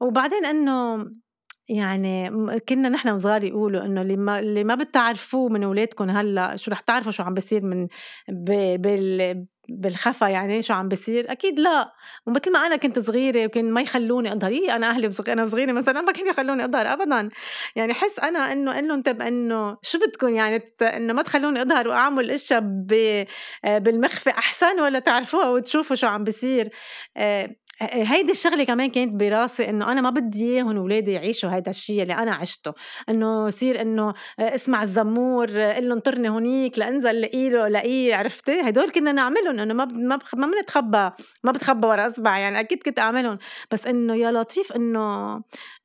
وبعدين 0.00 0.44
إنه 0.44 1.06
يعني 1.68 2.30
كنا 2.68 2.88
نحن 2.88 3.18
صغار 3.18 3.44
يقولوا 3.44 3.84
إنه 3.84 4.02
اللي 4.02 4.16
ما 4.16 4.38
اللي 4.38 4.64
ما 4.64 4.74
بتعرفوه 4.74 5.48
من 5.48 5.64
اولادكم 5.64 6.10
هلأ 6.10 6.56
شو 6.56 6.70
رح 6.70 6.80
تعرفوا 6.80 7.12
شو 7.12 7.22
عم 7.22 7.34
بيصير 7.34 7.64
من 7.64 7.88
بال 8.28 9.46
بالخفا 9.68 10.26
يعني 10.26 10.62
شو 10.62 10.74
عم 10.74 10.88
بيصير؟ 10.88 11.32
أكيد 11.32 11.60
لا. 11.60 11.92
ومثل 12.26 12.52
ما 12.52 12.66
أنا 12.66 12.76
كنت 12.76 12.98
صغيرة 12.98 13.46
وكان 13.46 13.72
ما 13.72 13.80
يخلوني 13.80 14.32
اظهر 14.32 14.50
إيه 14.50 14.76
أنا 14.76 14.90
أهلي 14.90 15.08
بصغ... 15.08 15.32
أنا 15.32 15.46
صغيره 15.46 15.72
مثلا 15.72 16.00
ما 16.00 16.12
كانوا 16.12 16.30
يخلوني 16.30 16.64
اظهر 16.64 16.92
ابدا. 16.92 17.28
يعني 17.76 17.94
حس 17.94 18.18
أنا 18.18 18.52
إنه 18.52 18.72
قال 18.74 18.88
لهم 18.88 19.02
طب 19.02 19.22
انه 19.22 19.76
شو 19.82 19.98
بدكم 19.98 20.28
يعني 20.34 20.62
إنه 20.82 21.12
ما 21.12 21.22
تخلوني 21.22 21.62
اظهر 21.62 21.88
وأعمل 21.88 22.30
اشياء 22.30 22.60
ب... 22.64 23.24
بالمخفى 23.64 24.30
أحسن 24.30 24.80
ولا 24.80 24.98
تعرفوها 24.98 25.48
وتشوفوا 25.48 25.96
شو 25.96 26.06
عم 26.06 26.24
بيصير؟ 26.24 26.68
آه، 27.16 27.50
هيدي 27.80 28.32
الشغلة 28.32 28.64
كمان 28.64 28.90
كانت 28.90 29.12
براسي 29.14 29.70
إنه 29.70 29.92
أنا 29.92 30.00
ما 30.00 30.10
بدي 30.10 30.44
اياهم 30.44 30.76
اولادي 30.76 31.12
يعيشوا 31.12 31.50
هيدا 31.50 31.70
الشيء 31.70 32.02
اللي 32.02 32.14
أنا 32.14 32.34
عشته. 32.34 32.72
إنه 33.08 33.48
يصير 33.48 33.80
إنه 33.80 34.14
اسمع 34.38 34.82
الزمور 34.82 35.46
قل 35.60 35.88
له 35.88 35.94
انطرني 35.94 36.28
هونيك 36.28 36.78
لأنزل 36.78 37.20
لاقيه 37.20 37.68
لاقيه 37.68 38.14
عرفتي؟ 38.16 38.60
هدول 38.60 38.90
كنا 38.90 39.12
نعملهم 39.12 39.58
إنه 39.60 39.74
ما 39.74 39.84
ما 39.84 40.18
ما 40.34 40.46
بنتخبى 40.46 41.10
ما 41.44 41.52
بتخبى 41.52 41.86
ورا 41.86 42.06
أصبع 42.06 42.38
يعني 42.38 42.60
أكيد 42.60 42.82
كنت 42.82 42.98
أعملهم. 42.98 43.38
بس 43.70 43.86
إنه 43.86 44.14
يا 44.16 44.30
لطيف 44.32 44.72
إنه 44.72 45.40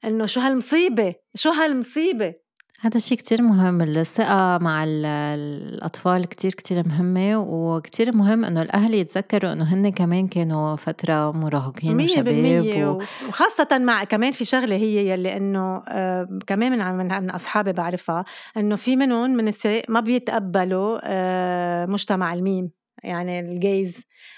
إنه 0.06 0.26
شو 0.26 0.40
هالمصيبة 0.40 1.16
شو 1.36 1.50
هالمصيبة؟ 1.50 2.43
هذا 2.82 2.98
الشيء 2.98 3.18
كتير 3.18 3.42
مهم. 3.42 3.82
الثقة 3.82 4.58
مع 4.58 4.84
الأطفال 4.84 6.26
كتير 6.26 6.52
كتير 6.52 6.88
مهمة 6.88 7.38
وكتير 7.38 8.16
مهم 8.16 8.46
إنه 8.46 8.62
الأهل 8.62 8.94
يتذكروا 8.94 9.54
إنه 9.54 9.64
هن 9.64 9.90
كمان 9.90 10.28
كانوا 10.28 10.76
فترة 10.76 11.32
مراهقين 11.32 12.02
وشباب 12.02 12.88
و... 12.88 13.02
وخاصة 13.28 13.78
مع 13.78 14.04
كمان 14.04 14.32
في 14.32 14.46
شغلة 14.46 14.76
هي 14.76 15.10
يلي 15.10 15.38
إنه 15.38 15.84
آه 15.88 16.40
كمان 16.48 16.72
من 16.72 16.98
من, 16.98 17.24
من 17.24 17.30
أصحابي 17.30 17.72
بعرفها 17.72 18.26
إنه 18.58 18.76
في 18.76 18.96
منهم 18.96 19.30
من 19.30 19.48
السرق 19.48 19.84
ما 19.90 20.00
بيتقبلوا 20.00 21.00
آه 21.04 21.86
مجتمع 21.86 22.34
الميم. 22.34 22.83
يعني 23.04 23.40
ال 23.40 23.51
gays 23.51 23.94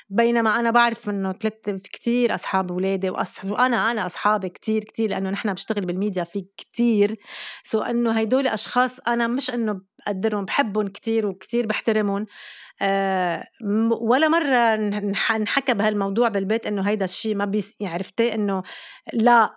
بينما 0.09 0.59
أنا 0.59 0.71
بعرف 0.71 1.09
إنه 1.09 1.33
ثلاث 1.33 1.69
في 1.69 1.89
كثير 1.93 2.35
أصحاب 2.35 2.71
اولادي 2.71 3.09
وأص... 3.09 3.45
وأنا 3.45 3.91
أنا 3.91 4.05
أصحابي 4.05 4.49
كثير 4.49 4.83
كثير 4.83 5.09
لأنه 5.09 5.29
نحن 5.29 5.49
بنشتغل 5.49 5.85
بالميديا 5.85 6.23
في 6.23 6.45
كثير 6.57 7.15
so 7.63 7.81
إنه 7.81 8.11
هدول 8.11 8.47
أشخاص 8.47 8.99
أنا 9.07 9.27
مش 9.27 9.51
إنه 9.51 9.81
بقدرهم 9.99 10.45
بحبهم 10.45 10.87
كثير 10.87 11.27
وكثير 11.27 11.65
بحترمهم. 11.65 12.25
أه 12.81 13.43
ولا 14.01 14.27
مرة 14.27 14.75
انحكى 15.35 15.73
بهالموضوع 15.73 16.29
بالبيت 16.29 16.67
إنه 16.67 16.81
هيدا 16.81 17.05
الشيء 17.05 17.35
ما 17.35 17.45
بيس 17.45 17.77
يعني 17.79 17.93
عرفتي 17.93 18.33
إنه 18.33 18.63
لا. 19.13 19.55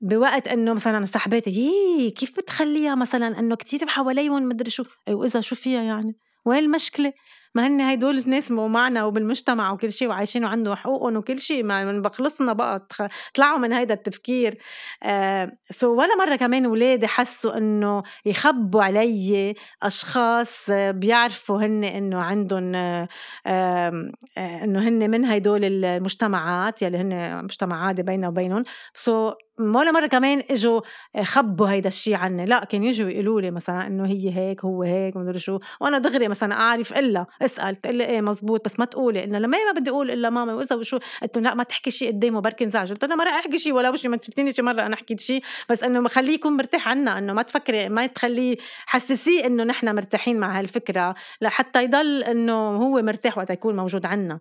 بوقت 0.00 0.48
إنه 0.48 0.74
مثلا 0.74 1.06
صاحباتي 1.06 1.50
يي 1.50 2.10
كيف 2.10 2.36
بتخليها 2.36 2.94
مثلا 2.94 3.38
إنه 3.38 3.56
كتير 3.56 3.86
حواليهم 3.86 4.48
مدري 4.48 4.70
شو؟ 4.70 4.84
أيوه 5.08 5.26
اذا 5.26 5.40
شو 5.40 5.54
فيها 5.54 5.82
يعني؟ 5.82 6.16
وين 6.44 6.58
المشكلة؟ 6.58 7.12
ما 7.54 7.66
هن 7.66 7.80
هدول 7.80 8.18
الناس 8.18 8.50
معنا 8.50 9.04
وبالمجتمع 9.04 9.72
وكل 9.72 9.92
شيء 9.92 10.08
وعايشين 10.08 10.44
وعنده 10.44 10.74
حقوقهم 10.76 11.16
وكل 11.16 11.38
شيء 11.38 11.62
ما 11.64 12.00
بخلصنا 12.00 12.52
بقى 12.52 12.86
طلعوا 13.34 13.58
من 13.58 13.72
هيدا 13.72 13.94
التفكير. 13.94 14.58
آه 15.02 15.52
so 15.70 15.94
ولا 15.94 16.16
مرة 16.18 16.36
كمان 16.36 16.66
ولادي 16.66 17.06
حسوا 17.06 17.56
إنه 17.58 18.02
يخبوا 18.26 18.82
علي 18.82 19.54
أشخاص 19.82 20.70
بيعرفوا 20.70 21.58
هن 21.62 21.84
إنه 21.84 22.20
عندهم 22.22 22.74
آه 22.74 23.08
آه 23.46 24.10
إنه 24.38 24.88
هن 24.88 25.10
من 25.10 25.24
هدول 25.24 25.64
المجتمعات 25.84 26.82
يلي 26.82 26.98
هن 26.98 27.44
مجتمع 27.44 27.86
عادي 27.86 28.02
بيننا 28.02 28.28
وبينهم. 28.28 28.64
سو 28.94 29.32
ولا 29.60 29.92
مرة 29.92 30.06
كمان 30.06 30.42
إجوا 30.50 30.80
خبوا 31.22 31.66
هيدا 31.70 31.88
الشيء 31.88 32.14
عني. 32.14 32.44
لا 32.44 32.64
كانوا 32.64 32.86
يجوا 32.86 33.10
يقولوا 33.10 33.40
لي 33.40 33.50
مثلا 33.50 33.86
إنه 33.86 34.06
هي 34.06 34.36
هيك 34.36 34.64
هو 34.64 34.82
هيك 34.82 35.16
مدري 35.16 35.38
شو. 35.38 35.58
وأنا 35.80 35.98
دغري 35.98 36.28
مثلا 36.28 36.54
أعرف 36.54 36.92
إلا 36.92 37.26
اسأل 37.42 37.76
تقول 37.76 37.94
لي 37.94 38.04
إيه 38.04 38.20
مزبوط 38.20 38.64
بس 38.64 38.78
ما 38.78 38.84
تقولي. 38.84 39.24
إنه 39.24 39.38
لما 39.38 39.58
ما 39.64 39.80
بدي 39.80 39.90
أقول 39.90 40.10
إلا 40.10 40.30
ماما 40.30 40.54
وإذا 40.54 40.76
وشو. 40.76 40.98
قلت 41.22 41.38
لا 41.38 41.54
ما 41.54 41.62
تحكي 41.62 41.90
شيء 41.90 42.08
قدامه 42.12 42.40
بركي 42.40 42.64
انزعج. 42.64 42.90
قلت 42.92 43.04
له 43.04 43.16
ما 43.16 43.24
راح 43.24 43.34
أحكي 43.34 43.58
شيء 43.58 43.72
ولا 43.72 43.96
شيء 43.96 44.10
ما 44.10 44.18
شفتيني 44.22 44.52
شي 44.52 44.62
مرة 44.62 44.82
أنا 44.82 44.96
حكيت 44.96 45.20
شيء 45.20 45.42
بس 45.68 45.82
إنه 45.82 46.08
خليه 46.08 46.34
يكون 46.34 46.52
مرتاح 46.52 46.88
عنا 46.88 47.18
إنه 47.18 47.32
ما 47.32 47.42
تفكري 47.42 47.88
ما 47.88 48.06
تخليه 48.06 48.56
حسسيه 48.86 49.46
إنه 49.46 49.64
نحن 49.64 49.94
مرتاحين 49.94 50.40
مع 50.40 50.58
هالفكرة. 50.58 51.14
لحتى 51.40 51.84
يضل 51.84 52.22
إنه 52.22 52.76
هو 52.76 53.02
مرتاح 53.02 53.38
وقت 53.38 53.50
يكون 53.50 53.76
موجود 53.76 54.06
عنا. 54.06 54.40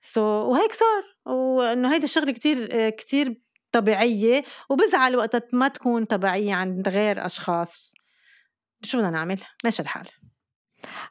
so, 0.00 0.46
وهيك 0.46 0.72
صار. 0.72 1.34
وإنه 1.34 1.94
هيدا 1.94 2.04
الشغلة 2.04 2.32
كتير 2.32 2.88
كتير 2.90 3.47
طبيعية 3.80 4.44
وبزعل 4.68 5.16
وقت 5.16 5.54
ما 5.54 5.68
تكون 5.68 6.04
طبيعية 6.04 6.54
عند 6.54 6.88
غير 6.88 7.26
أشخاص. 7.26 7.94
شو 8.82 8.98
بدنا 8.98 9.10
نعمل؟ 9.10 9.38
ماشي 9.64 9.82
الحال. 9.82 10.08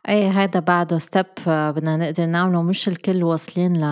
اي 0.10 0.28
هذا 0.28 0.60
بعده 0.60 0.98
step 0.98 1.26
بدنا 1.48 1.98
نقدر 1.98 2.26
نعمله. 2.26 2.62
مش 2.62 2.88
الكل 2.88 3.24
واصلين 3.24 3.74
ل... 3.74 3.84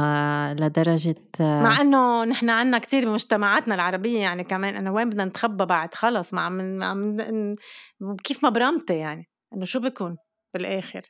لدرجة 0.62 1.16
مع 1.40 1.82
إنه 1.82 2.24
نحن 2.24 2.50
عنا 2.50 2.80
كتير 2.80 3.06
بمجتمعاتنا 3.06 3.76
العربية 3.76 4.20
يعني 4.20 4.44
كمان 4.44 4.76
إنه 4.76 4.94
وين 4.94 5.10
بدنا 5.10 5.26
نتخبى 5.26 5.66
بعد؟ 5.66 5.94
خلص 5.94 6.34
ما 6.34 6.42
عم, 6.42 6.84
عم 6.84 7.18
كيف 8.24 8.44
ما 8.44 8.50
برمتي 8.50 8.98
يعني. 8.98 9.30
إنه 9.54 9.66
شو 9.66 9.80
بكون؟ 9.80 10.18
بالآخر. 10.54 11.02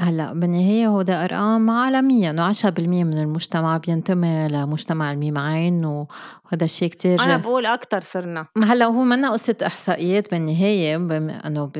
هلا 0.00 0.32
بالنهاية 0.32 0.86
هو 0.86 1.02
ده 1.02 1.24
أرقام 1.24 1.70
عالمية 1.70 2.30
إنه 2.30 2.52
10% 2.52 3.04
من 3.04 3.18
المجتمع 3.18 3.76
بينتمي 3.76 4.48
لمجتمع 4.48 5.12
الميم 5.12 5.36
وهذا 5.84 6.64
الشيء 6.64 6.88
كتير 6.88 7.20
أنا 7.20 7.36
بقول 7.36 7.66
أكتر 7.66 8.00
صرنا. 8.00 8.46
هلا 8.64 8.84
هو 8.84 9.02
منا 9.02 9.30
قصة 9.30 9.56
إحصائيات 9.66 10.30
بالنهاية 10.30 10.96
بما 10.96 11.46
إنه 11.46 11.72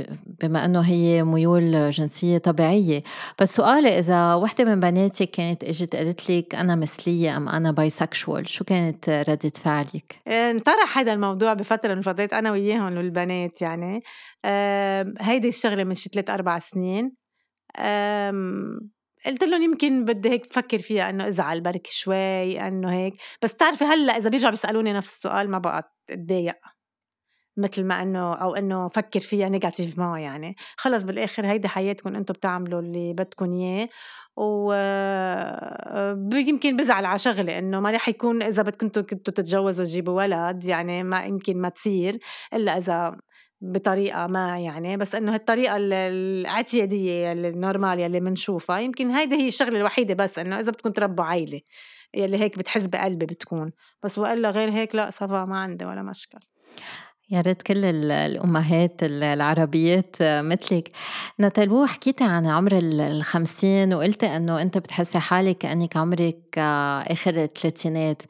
بما 0.43 0.65
إنه 0.65 0.81
هي 0.81 1.25
ميول 1.25 1.91
جنسية 1.91 2.39
طبيعية. 2.39 3.03
بس 3.41 3.55
سؤالي 3.55 3.99
إذا 3.99 4.35
وحدة 4.35 4.65
من 4.65 4.81
بناتك 4.81 5.31
كانت 5.31 5.65
إجت 5.65 5.97
قالت 5.97 6.31
لك 6.31 6.55
أنا 6.55 6.75
مثلية 6.75 7.37
أم 7.37 7.49
أنا 7.49 7.73
bisexual 7.73 8.49
شو 8.49 8.65
كانت 8.65 9.25
ردة 9.29 9.53
فعلك؟ 9.65 10.17
انطرح 10.29 10.99
هذا 10.99 11.13
الموضوع 11.13 11.55
بفترة 11.55 11.95
من 11.95 12.03
فترات 12.03 12.33
أنا 12.33 12.51
وياهم 12.51 12.97
والبنات 12.97 13.63
يعني. 13.63 14.03
هيدي 15.21 15.49
الشغلة 15.49 15.85
من 15.85 15.95
شي 15.95 16.11
ثلاث 16.13 16.31
أربع 16.31 16.59
سنين. 16.59 17.21
قلت 19.27 19.45
لهم 19.45 19.63
يمكن 19.63 20.05
بدي 20.05 20.31
هيك 20.31 20.49
بفكر 20.49 20.79
فيها 20.79 21.11
إنه 21.11 21.29
ازعل 21.29 21.61
بركي 21.61 21.93
شوي 21.95 22.61
إنه 22.69 22.93
هيك. 22.93 23.15
بس 23.43 23.53
بتعرفي 23.53 23.85
هلأ 23.85 24.17
إذا 24.17 24.31
بيرجعوا 24.31 24.51
بيسألوني 24.51 24.93
نفس 24.93 25.17
السؤال 25.17 25.51
ما 25.51 25.59
بقى 25.59 25.95
أتضايق 26.11 26.57
مثل 27.57 27.85
ما 27.85 28.03
إنه 28.03 28.35
أو 28.35 28.55
إنه 28.55 28.89
فكر 28.89 29.21
فيها 29.21 29.49
négativement 29.49 30.21
يعني. 30.21 30.57
خلص 30.77 31.03
بالآخر 31.03 31.47
هيدي 31.47 31.69
حياتكم 31.69 32.17
أنتم 32.17 32.35
بتعملوا 32.35 32.81
اللي 32.81 33.13
بدكم 33.13 33.53
إياه. 33.53 33.89
و 34.37 34.73
يمكن 36.33 36.77
بزعل 36.77 37.05
على 37.05 37.19
شغله 37.19 37.59
إنه 37.59 37.81
ما 37.81 37.91
رح 37.91 38.09
يكون 38.09 38.43
إذا 38.43 38.63
بدكم 38.63 38.89
كنتوا 38.89 39.03
تتجوزوا 39.35 39.85
تجيبوا 39.85 40.15
ولد 40.15 40.65
يعني 40.65 41.03
ما 41.03 41.25
يمكن 41.25 41.61
ما 41.61 41.69
تصير 41.69 42.19
إلا 42.55 42.79
إذا 42.79 43.17
بطريقة 43.61 44.27
ما 44.27 44.59
يعني 44.59 44.97
بس 44.97 45.15
إنه 45.15 45.35
هالطريقة 45.35 45.77
الاعتيادية 45.77 47.33
النورمال 47.33 48.01
يلي 48.01 48.21
بنشوفها 48.21 48.79
يمكن 48.81 49.11
هيدي 49.11 49.35
هي 49.37 49.49
الشغلة 49.49 49.79
الوحيدة 49.79 50.15
بس 50.15 50.39
إنه 50.39 50.61
إذا 50.61 50.71
بدكم 50.71 50.91
تربوا 50.91 51.25
عيلة 51.25 51.61
يلي 52.15 52.39
هيك 52.39 52.59
بتحس 52.59 52.83
بقلبي 52.83 53.27
بتكون 53.27 53.73
بس 54.03 54.19
وإلا 54.19 54.51
غير 54.51 54.71
هيك 54.71 54.95
لا 54.95 55.11
صفا 55.11 55.45
ما 55.45 55.59
عندي 55.59 55.85
ولا 55.85 56.03
مشكل. 56.03 56.39
يا 57.31 57.41
ريت 57.41 57.63
كل 57.63 57.85
الأمهات 57.85 59.03
العربيات 59.03 60.17
مثلك. 60.21 60.91
نتالو 61.41 61.87
حكيتي 61.87 62.25
عن 62.25 62.47
عمر 62.47 62.79
الخمسين 62.83 63.95
وقلتي 63.95 64.27
أنه 64.27 64.63
أنت 64.63 64.79
بتحسي 64.79 65.19
حالك 65.19 65.59
كأنك 65.59 65.97
عمرك 65.97 66.59
آخر 67.07 67.43
الثلاثينات. 67.43 68.23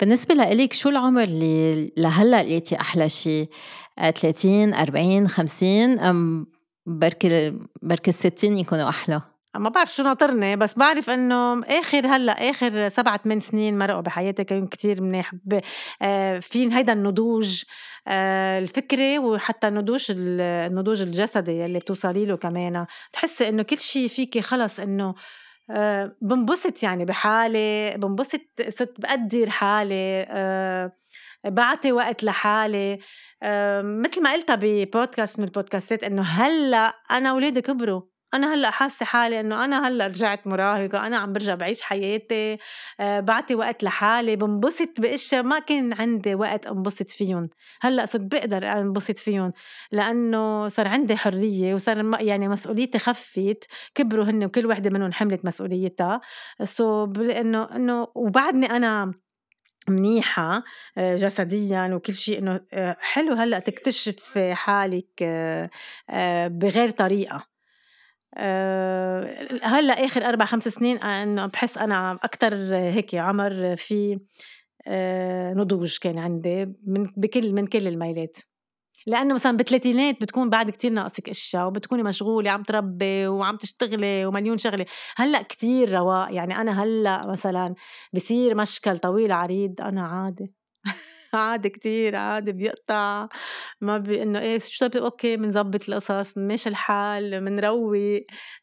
بالنسبة 0.00 0.34
لإلك 0.34 0.72
شو 0.72 0.88
العمر 0.88 1.22
اللي 1.22 1.92
لهلأ 1.96 2.42
لقيتي 2.42 2.80
أحلى 2.80 3.08
شيء؟ 3.08 3.48
30 3.98 4.74
40 4.74 5.28
50 5.28 5.98
أم 5.98 6.46
بركي 6.86 7.58
بركي 7.82 8.10
الستين 8.10 8.58
يكونوا 8.58 8.88
أحلى؟ 8.88 9.22
ما 9.58 9.68
بعرف 9.68 9.94
شو 9.94 10.02
ناطرني 10.02 10.56
بس 10.56 10.78
بعرف 10.78 11.10
إنه 11.10 11.64
آخر 11.64 12.06
هلأ 12.06 12.50
آخر 12.50 12.88
سبعة 12.88 13.20
ثمان 13.24 13.40
سنين 13.40 13.78
مرقوا 13.78 14.00
بحياتي 14.00 14.44
كانوا 14.44 14.68
كتير 14.68 15.02
منيح. 15.02 15.32
آه 16.02 16.38
في 16.38 16.74
هيدا 16.74 16.92
النضوج 16.92 17.62
آه 18.08 18.58
الفكري 18.58 19.18
وحتى 19.18 19.68
النضوج 19.68 20.06
النضوج 20.10 21.02
الجسدي 21.02 21.64
اللي 21.64 21.78
بتوصلي 21.78 22.24
له 22.24 22.36
كمان. 22.36 22.86
تحسي 23.12 23.48
إنه 23.48 23.62
كل 23.62 23.78
شيء 23.78 24.08
فيكي 24.08 24.42
خلص 24.42 24.80
إنه 24.80 25.14
أه 25.70 26.16
بنبسط 26.22 26.82
يعني 26.82 27.04
بحالي 27.04 27.94
بنبسط 27.96 28.40
صرت 28.68 29.00
بقدر 29.00 29.50
حالي 29.50 30.26
بعطي 31.44 31.92
وقت 31.92 32.24
لحالي. 32.24 32.98
مثل 33.82 34.22
ما 34.22 34.32
قلتها 34.32 34.58
ببودكاست 34.60 35.38
من 35.38 35.44
البودكاستات 35.44 36.04
إنه 36.04 36.22
هلأ 36.22 36.94
أنا 37.10 37.30
اولادي 37.30 37.60
كبروا. 37.60 38.15
أنا 38.34 38.54
هلأ 38.54 38.70
حاسة 38.70 39.06
حالي 39.06 39.40
إنه 39.40 39.64
أنا 39.64 39.88
هلأ 39.88 40.06
رجعت 40.06 40.46
مراهقة 40.46 41.06
أنا 41.06 41.16
عم 41.18 41.32
برجع 41.32 41.54
بعيش 41.54 41.82
حياتي 41.82 42.58
أه 43.00 43.20
بعطي 43.20 43.54
وقت 43.54 43.82
لحالي 43.84 44.36
بنبسط 44.36 44.88
بأشياء 45.00 45.42
ما 45.42 45.58
كان 45.58 45.92
عندي 45.92 46.34
وقت 46.34 46.66
أنبسط 46.66 47.10
فيهم. 47.10 47.48
هلأ 47.80 48.06
صرت 48.06 48.20
بقدر 48.22 48.72
أنبسط 48.72 49.18
فيهم 49.18 49.52
لأنه 49.92 50.68
صار 50.68 50.88
عندي 50.88 51.16
حرية 51.16 51.74
وصار 51.74 52.20
يعني 52.20 52.48
مسؤوليتي 52.48 52.98
خفت 52.98 53.64
كبروا 53.94 54.24
هن 54.24 54.44
وكل 54.44 54.66
وحدة 54.66 54.90
منهم 54.90 55.12
حملت 55.12 55.44
مسؤوليتها. 55.44 56.20
سو 56.64 57.04
إنه 57.20 57.76
إنه 57.76 58.08
وبعدني 58.14 58.70
أنا 58.70 59.12
منيحة 59.88 60.64
آه، 60.98 61.16
جسديا 61.16 61.94
وكل 61.94 62.14
شيء 62.14 62.38
إنه 62.38 62.60
آه، 62.72 62.96
حلو 63.00 63.32
هلأ 63.34 63.58
تكتشف 63.58 64.38
حالك 64.38 65.08
آه، 65.22 66.48
بغير 66.48 66.90
طريقة. 66.90 67.55
هلأ 69.62 70.04
آخر 70.04 70.24
أربع 70.28 70.44
خمس 70.44 70.68
سنين 70.68 70.98
إنه 70.98 71.46
بحس 71.46 71.78
أنا 71.78 72.12
أكثر 72.12 72.54
هيك 72.74 73.14
عمر 73.14 73.76
في 73.76 74.20
نضوج 75.56 75.98
كان 75.98 76.18
عندي 76.18 76.64
من 76.86 77.06
بكل 77.16 77.52
من 77.52 77.66
كل 77.66 77.88
الميلات. 77.88 78.36
لأنه 79.06 79.34
مثلا 79.34 79.56
بالثلاثينات 79.56 80.20
بتكون 80.22 80.50
بعد 80.50 80.70
كتير 80.70 80.90
ناقصك 80.92 81.28
إشياء 81.28 81.66
وبتكوني 81.66 82.02
مشغولة 82.02 82.50
عم 82.50 82.62
تربي 82.62 83.26
وعم 83.28 83.56
تشتغلي 83.56 84.26
ومليون 84.26 84.58
شغلة. 84.58 84.86
هلأ 85.16 85.42
كتير 85.42 85.92
رواق. 85.92 86.34
يعني 86.34 86.56
أنا 86.56 86.82
هلأ 86.82 87.26
مثلا 87.26 87.74
بصير 88.14 88.54
مشكل 88.54 88.98
طويل 88.98 89.32
عريض 89.32 89.80
أنا 89.80 90.02
عادي. 90.08 90.52
عادي 91.34 91.68
كتير 91.68 92.16
عادي 92.16 92.52
بيقطع 92.52 93.28
ما 93.80 93.98
بي 93.98 94.22
إنه 94.22 94.40
إيه 94.40 94.58
شو 94.58 94.86
طيب 94.86 95.02
okay 95.02 95.36
بنظبط 95.36 95.88
القصص 95.88 96.32
ماشي 96.36 96.68
الحال 96.68 97.40
بنروق 97.40 97.96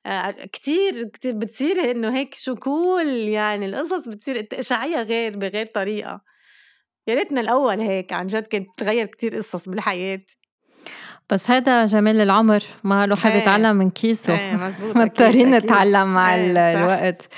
آه 0.05 0.31
كتير 0.31 1.09
كتير 1.13 1.33
بتصير 1.33 1.91
إنه 1.91 2.17
هيك 2.17 2.33
شو 2.35 2.55
cool 2.55 3.07
يعني 3.07 3.65
القصص 3.65 4.07
بتصير 4.07 4.47
اشعيها 4.53 5.01
غير 5.03 5.37
بغير 5.37 5.65
طريقة. 5.65 6.21
يا 7.07 7.15
ريتنا 7.15 7.41
الأول 7.41 7.81
هيك 7.81 8.13
عن 8.13 8.27
جد 8.27 8.47
كانت 8.47 8.67
تغير 8.77 9.05
كتير 9.05 9.35
قصص 9.37 9.69
بالحياة. 9.69 10.21
بس 11.29 11.51
هذا 11.51 11.85
جمال 11.85 12.21
العمر 12.21 12.63
ما 12.83 13.03
الواحد 13.03 13.31
إيه. 13.31 13.39
بيتعلم 13.39 13.75
من 13.75 13.89
كيسه. 13.89 14.39
إيه 14.39 14.53
مزبوط 14.55 14.97
مضطرين 15.01 15.49
نتعلم 15.49 16.13
مع 16.13 16.35
إيه 16.35 16.83
الوقت. 16.83 17.29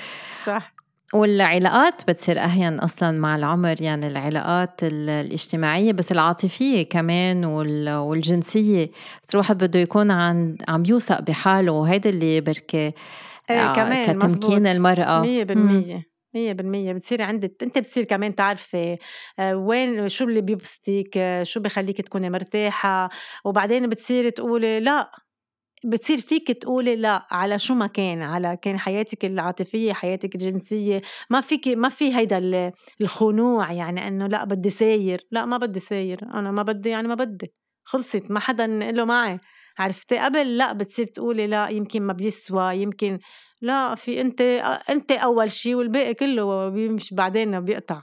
صح. 0.46 0.75
والعلاقات 1.14 2.02
بتصير 2.10 2.40
أهين 2.40 2.78
أصلا 2.78 3.10
مع 3.18 3.36
العمر 3.36 3.82
يعني 3.82 4.06
العلاقات 4.06 4.80
الاجتماعية 4.82 5.92
بس 5.92 6.12
العاطفية 6.12 6.82
كمان 6.88 7.44
والجنسية. 7.44 8.90
بس 9.22 9.34
الواحد 9.34 9.58
بده 9.64 9.80
يكون 9.80 10.10
عن 10.10 10.56
عم 10.68 10.82
يوثق 10.86 11.20
بحاله 11.20 11.72
وهيدا 11.72 12.10
اللي 12.10 12.40
بركي 12.40 12.92
إيه 13.50 13.70
آه 13.70 13.72
كمان 13.72 14.04
كتمكين 14.18 14.30
مزبوط. 14.30 14.66
المرأة. 14.66 15.20
مية 15.20 15.44
بالمية 15.44 16.02
مية 16.34 16.52
بالمية. 16.52 16.92
بتصيري 16.92 17.22
عندك 17.22 17.62
أنت 17.62 17.78
بتصير 17.78 18.04
كمان 18.04 18.34
تعرفي 18.34 18.96
آه، 19.38 19.56
وين 19.56 20.08
شو 20.08 20.24
اللي 20.24 20.40
بيبسطك 20.40 21.10
آه، 21.16 21.42
شو 21.42 21.60
بخليك 21.60 22.00
تكوني 22.00 22.30
مرتاحة 22.30 23.08
وبعدين 23.44 23.88
بتصيري 23.88 24.30
تقولي 24.30 24.80
لا. 24.80 25.10
بتصير 25.86 26.16
فيك 26.16 26.50
تقولي 26.50 26.96
لا 26.96 27.26
على 27.30 27.58
شو 27.58 27.74
ما 27.74 27.86
كان 27.86 28.22
على 28.22 28.56
كان 28.62 28.78
حياتك 28.78 29.24
العاطفية 29.24 29.92
حياتك 29.92 30.34
الجنسية 30.34 31.02
ما 31.30 31.40
فيك 31.40 31.68
ما 31.68 31.88
في 31.88 32.16
هيدا 32.16 32.72
الخنوع 33.00 33.72
يعني 33.72 34.08
إنه 34.08 34.26
لا 34.26 34.44
بدي 34.44 34.70
ساير 34.70 35.26
لا 35.30 35.44
ما 35.44 35.56
بدي 35.56 35.80
ساير 35.80 36.22
أنا 36.34 36.50
ما 36.50 36.62
بدي 36.62 36.88
يعني 36.88 37.08
ما 37.08 37.14
بدي 37.14 37.54
خلصت 37.84 38.22
ما 38.30 38.40
حدا 38.40 38.66
له 38.66 39.04
معي 39.04 39.38
عرفتي 39.78 40.18
قبل 40.18 40.56
لا 40.56 40.72
بتصير 40.72 41.06
تقولي 41.06 41.46
لا 41.46 41.68
يمكن 41.68 42.02
ما 42.02 42.12
بيسوى 42.12 42.76
يمكن 42.76 43.18
لا 43.60 43.94
في 43.94 44.20
أنت 44.20 44.40
أنت 44.90 45.12
أول 45.12 45.50
شيء 45.50 45.74
والباقي 45.74 46.14
كله 46.14 46.68
بيمشي 46.68 47.14
بعدين 47.14 47.60
بيقطع 47.60 48.02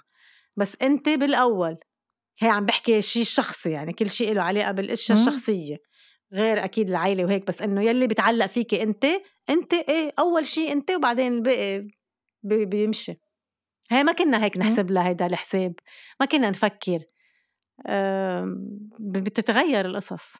بس 0.57 0.73
أنت 0.81 1.09
بالأول 1.09 1.77
هي 2.39 2.49
عم 2.49 2.65
بحكي 2.65 3.01
شيء 3.01 3.23
شخصي 3.23 3.69
يعني 3.69 3.93
كل 3.93 4.09
شيء 4.09 4.33
له 4.33 4.41
علاقه 4.41 4.71
بالاشياء. 4.71 5.17
الشخصيه 5.17 5.77
غير 6.33 6.63
أكيد 6.63 6.89
العائله 6.89 7.25
وهيك 7.25 7.47
بس 7.47 7.61
إنه 7.61 7.81
يلي 7.83 8.07
بتعلق 8.07 8.45
فيكي 8.45 8.83
أنت 8.83 9.05
أنت 9.49 9.73
إيه 9.73 10.13
أول 10.19 10.45
شيء 10.45 10.71
أنت 10.71 10.91
وبعدين 10.91 11.33
الباقي 11.33 11.87
بي- 12.43 12.65
بيمشي. 12.65 13.13
هي 13.91 14.03
ما 14.03 14.11
كنا 14.11 14.43
هيك 14.43 14.57
نحسب 14.57 14.91
لها 14.91 15.07
هيدا 15.07 15.25
الحساب 15.25 15.73
ما 16.19 16.25
كنا 16.25 16.49
نفكر. 16.49 16.99
بتتغير 18.99 19.85
القصص. 19.85 20.33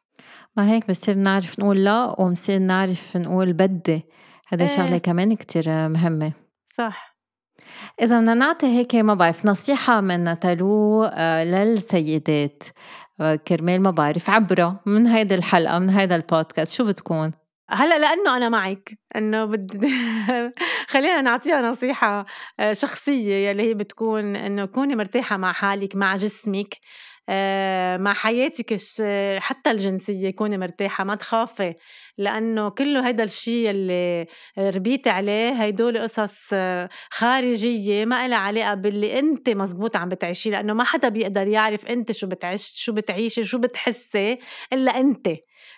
ما 0.56 0.70
هيك 0.72 0.88
بصير 0.88 1.14
نعرف 1.14 1.58
نقول 1.58 1.84
لا 1.84 2.20
وبصير 2.20 2.58
نعرف 2.58 3.16
نقول 3.16 3.52
بدي. 3.52 4.02
هذا 4.48 4.62
إيه. 4.62 4.68
شغلة 4.68 4.98
كمان 4.98 5.36
كتير 5.36 5.64
مهمة. 5.68 6.32
صح. 6.76 7.14
إذا 8.02 8.18
بدنا 8.20 8.34
نعطي 8.34 8.66
هيك 8.66 8.94
ما 8.94 9.14
بعرف 9.14 9.46
نصيحة 9.46 10.00
من 10.00 10.38
تالو 10.38 11.04
آه، 11.04 11.44
للسيدات. 11.44 12.62
كرمال 13.18 13.82
ما 13.82 13.90
بعرف 13.90 14.30
عبرة 14.30 14.80
من 14.86 15.06
هيدي 15.06 15.34
الحلقة 15.34 15.78
من 15.78 15.90
هيدا 15.90 16.16
البودكاست 16.16 16.74
شو 16.74 16.84
بتكون؟ 16.84 17.32
هلأ 17.70 17.98
لأنه 17.98 18.36
أنا 18.36 18.48
معك 18.48 18.98
إنه 19.16 19.44
بد... 19.44 19.90
خلينا 20.92 21.20
نعطيها 21.20 21.60
نصيحة 21.62 22.26
آه، 22.60 22.72
شخصية 22.72 23.48
يلي 23.48 23.62
هي 23.62 23.74
بتكون 23.74 24.36
إنه 24.36 24.64
كوني 24.64 24.96
مرتاحة 24.96 25.36
مع 25.36 25.52
حالك 25.52 25.96
مع 25.96 26.16
جسمك 26.16 26.74
مع 27.98 28.12
حياتك 28.14 28.76
حتى 29.38 29.70
الجنسية 29.70 30.30
كوني 30.30 30.58
مرتاحة 30.58 31.04
ما 31.04 31.14
تخافي 31.14 31.74
لأنه 32.18 32.68
كله 32.68 33.06
هيدا 33.08 33.24
الشيء 33.24 33.70
اللي 33.70 34.26
ربيتي 34.58 35.10
عليه 35.10 35.62
هيدول 35.62 35.98
قصص 35.98 36.48
آه، 36.52 36.88
خارجية 37.10 38.04
ما 38.04 38.28
لها 38.28 38.38
علاقة 38.38 38.74
باللي 38.74 39.18
انت 39.18 39.48
مزبوط 39.48 39.96
عم 39.96 40.08
بتعيشيه 40.08 40.50
لأنه 40.50 40.72
ما 40.74 40.84
حدا 40.84 41.08
بيقدر 41.08 41.46
يعرف 41.48 41.86
انت 41.86 42.12
شو 42.12 42.26
بتعيش 42.26 42.72
شو 42.76 42.92
بتعيشي 42.92 43.44
شو 43.44 43.58
بتحسي 43.58 44.38
إلا 44.72 45.00
انت. 45.00 45.28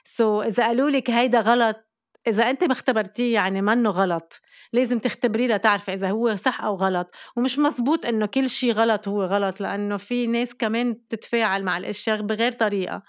سو 0.05 0.43
so, 0.43 0.47
إذا 0.47 0.65
قالوا 0.67 0.91
لك 0.91 1.11
هيدا 1.11 1.41
غلط 1.41 1.86
إذا 2.27 2.51
أنت 2.51 2.65
ما 2.65 2.73
اختبرتيه 2.73 3.35
يعني 3.35 3.63
منه 3.63 3.91
غلط 3.91 4.41
لازم 4.73 4.99
تختبريه 4.99 5.47
لتعرفي 5.55 5.93
إذا 5.95 6.11
هو 6.11 6.37
صح 6.37 6.61
أو 6.61 6.75
غلط 6.77 7.11
ومش 7.37 7.59
مزبوط 7.59 8.07
إنه 8.07 8.27
كل 8.27 8.51
شيء 8.51 8.73
غلط 8.73 9.09
هو 9.09 9.25
غلط 9.25 9.61
لأنه 9.61 9.97
في 9.97 10.27
ناس 10.27 10.55
كمان 10.55 11.07
تتفاعل 11.09 11.63
مع 11.65 11.77
الأشياء 11.79 12.23
بغير 12.23 12.53
طريقة 12.53 13.03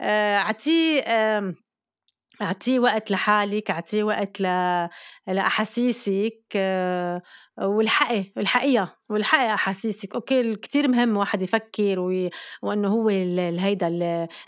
آه، 0.00 0.36
أعطيه 0.36 1.00
آم، 1.06 1.54
أعطيه 2.42 2.78
وقت 2.80 3.10
لحالك 3.10 3.70
أعطيه 3.70 4.02
وقت 4.04 4.40
ل... 4.40 4.44
لأحاسيسك 5.26 6.42
آه، 6.56 7.22
والحقي 7.58 8.32
الحقيقة 8.38 8.96
والحقي 9.08 9.54
أحاسيسك 9.54 10.14
okay 10.14 10.56
كتير 10.56 10.88
مهم 10.88 11.16
واحد 11.16 11.42
يفكر 11.42 12.00
وي... 12.00 12.30
وإنه 12.62 12.88
هو. 12.88 13.08
ال- 13.10 13.58
هيدا 13.58 13.88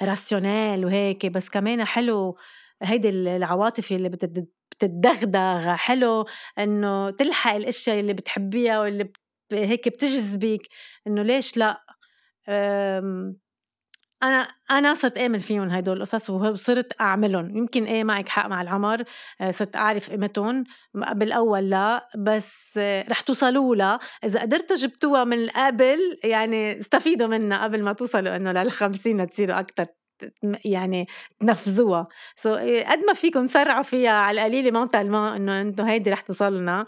ال 0.02 0.11
rationnel 0.11 0.84
وهيك 0.84 1.26
بس 1.26 1.48
كمان 1.48 1.84
حلو 1.84 2.36
هيدي 2.82 3.08
ال- 3.08 3.28
العواطف 3.28 3.92
اللي. 3.92 4.08
بتتدغدغ 4.08 5.74
حلو 5.74 6.26
إنه 6.58 7.10
تلحق 7.10 7.54
الأشياء 7.54 8.00
اللي 8.00 8.12
بتحبيها 8.12 8.80
واللي. 8.80 9.12
هيك 9.52 9.88
بتجذبك 9.88 10.68
إنه 11.06 11.22
ليش 11.22 11.56
لأ 11.56 11.84
أم... 12.48 13.36
أنا 14.22 14.48
أنا 14.70 14.94
صرت 14.94 15.18
آمن 15.18 15.38
فيهم 15.38 15.70
هدول 15.70 15.96
القصص 15.96 16.30
وصرت 16.30 17.00
أعملهم 17.00 17.56
يمكن 17.56 17.84
إيه 17.84 18.04
معك 18.04 18.28
حق 18.28 18.46
مع 18.46 18.62
العمر 18.62 19.04
آه، 19.40 19.50
صرت 19.50 19.76
أعرف 19.76 20.10
قيمتهم 20.10 20.64
بالأول 20.94 21.70
لأ 21.70 22.08
بس 22.18 22.78
آه، 22.78 23.04
رح 23.08 23.20
توصلوا 23.20 23.76
لها 23.76 23.98
إذا 24.24 24.40
قدرتوا 24.40 24.76
جبتوها 24.76 25.24
من 25.24 25.48
قبل 25.48 26.18
يعني 26.24 26.80
استفيدوا 26.80 27.26
منها 27.26 27.64
قبل 27.64 27.82
ما 27.82 27.92
توصلوا 27.92 28.36
إنه 28.36 28.52
للخمسين 28.52 29.30
تصيروا 29.30 29.60
أكثر 29.60 29.86
يعني 30.64 31.06
تنفذوها. 31.40 32.08
so 32.36 32.54
so, 32.54 32.58
قد 32.90 32.98
ما 33.06 33.12
فيكم 33.14 33.46
تسرعوا 33.46 33.82
فيها 33.82 34.10
على 34.10 34.40
القليله 34.40 34.70
mentalement 34.70 35.28
إنه 35.28 35.60
أنتم 35.60 35.84
هيدي 35.84 36.10
رح 36.10 36.20
توصلنا. 36.20 36.86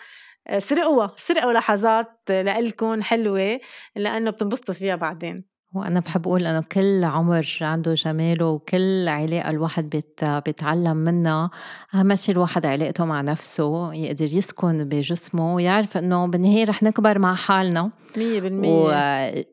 آه، 0.48 0.58
سرقوها 0.58 1.14
سرقوا 1.16 1.52
لحظات 1.52 2.08
لإلكم 2.28 3.02
حلوة 3.02 3.60
لأنه 3.96 4.30
بتنبسطوا 4.30 4.74
فيها 4.74 4.96
بعدين. 4.96 5.52
وأنا 5.74 6.00
بحب 6.00 6.26
أقول 6.26 6.46
إنه 6.46 6.62
كل 6.72 7.04
عمر 7.04 7.58
عنده 7.60 7.94
جماله 7.94 8.46
وكل 8.46 9.08
علاقة 9.08 9.50
الواحد 9.50 9.88
بيت 9.90 10.24
بيتعلم 10.24 10.96
منها. 10.96 11.50
أهم 11.94 12.14
شيء 12.14 12.34
الواحد 12.34 12.66
علاقته 12.66 13.04
مع 13.04 13.20
نفسه 13.20 13.94
يقدر 13.94 14.24
يسكن 14.24 14.84
بجسمه 14.84 15.54
ويعرف 15.54 15.96
إنه 15.96 16.26
بالنهاية 16.26 16.64
رح 16.64 16.82
نكبر 16.82 17.18
مع 17.18 17.34
حالنا. 17.34 17.90
مية 18.16 18.40
بالمية. 18.40 19.44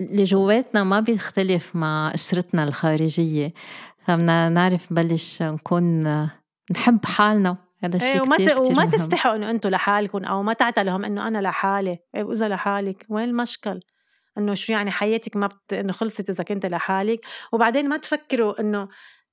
واللي 0.00 0.24
جواتنا 0.24 0.84
ما 0.84 1.00
بيختلف 1.00 1.76
مع 1.76 2.10
قشرتنا 2.12 2.64
الخارجية. 2.64 3.52
فبدنا 4.04 4.48
نعرف 4.48 4.92
نبلش 4.92 5.42
نكون 5.42 6.02
نحب 6.70 7.04
حالنا. 7.04 7.56
هذا 7.84 7.96
الشيء 7.96 8.14
إيه 8.14 8.20
وما 8.20 8.36
كتير. 8.36 8.48
كتير 8.48 8.62
وما 8.62 8.84
مهم. 8.84 8.90
تستحوا 8.90 9.36
إنه 9.36 9.50
أنتم 9.50 9.68
لحالكم 9.68 10.24
أو 10.24 10.42
ما 10.42 10.52
تعتلهم 10.52 11.04
إنه 11.04 11.28
أنا 11.28 11.38
لحالي. 11.38 11.96
إيه 12.14 12.22
وإذا 12.22 12.48
لحالك. 12.48 13.06
وين 13.08 13.28
المشكل؟ 13.28 13.80
إنه 14.38 14.54
شو 14.54 14.72
يعني 14.72 14.90
حياتك 14.90 15.36
ما 15.36 15.46
بت... 15.46 15.72
إنه 15.72 15.92
خلصت 15.92 16.30
إذا 16.30 16.44
كنت 16.44 16.66
لحالك. 16.66 17.20
وبعدين 17.52 17.88
ما 17.88 17.96
تفكروا 17.96 18.60
إنه 18.60 18.88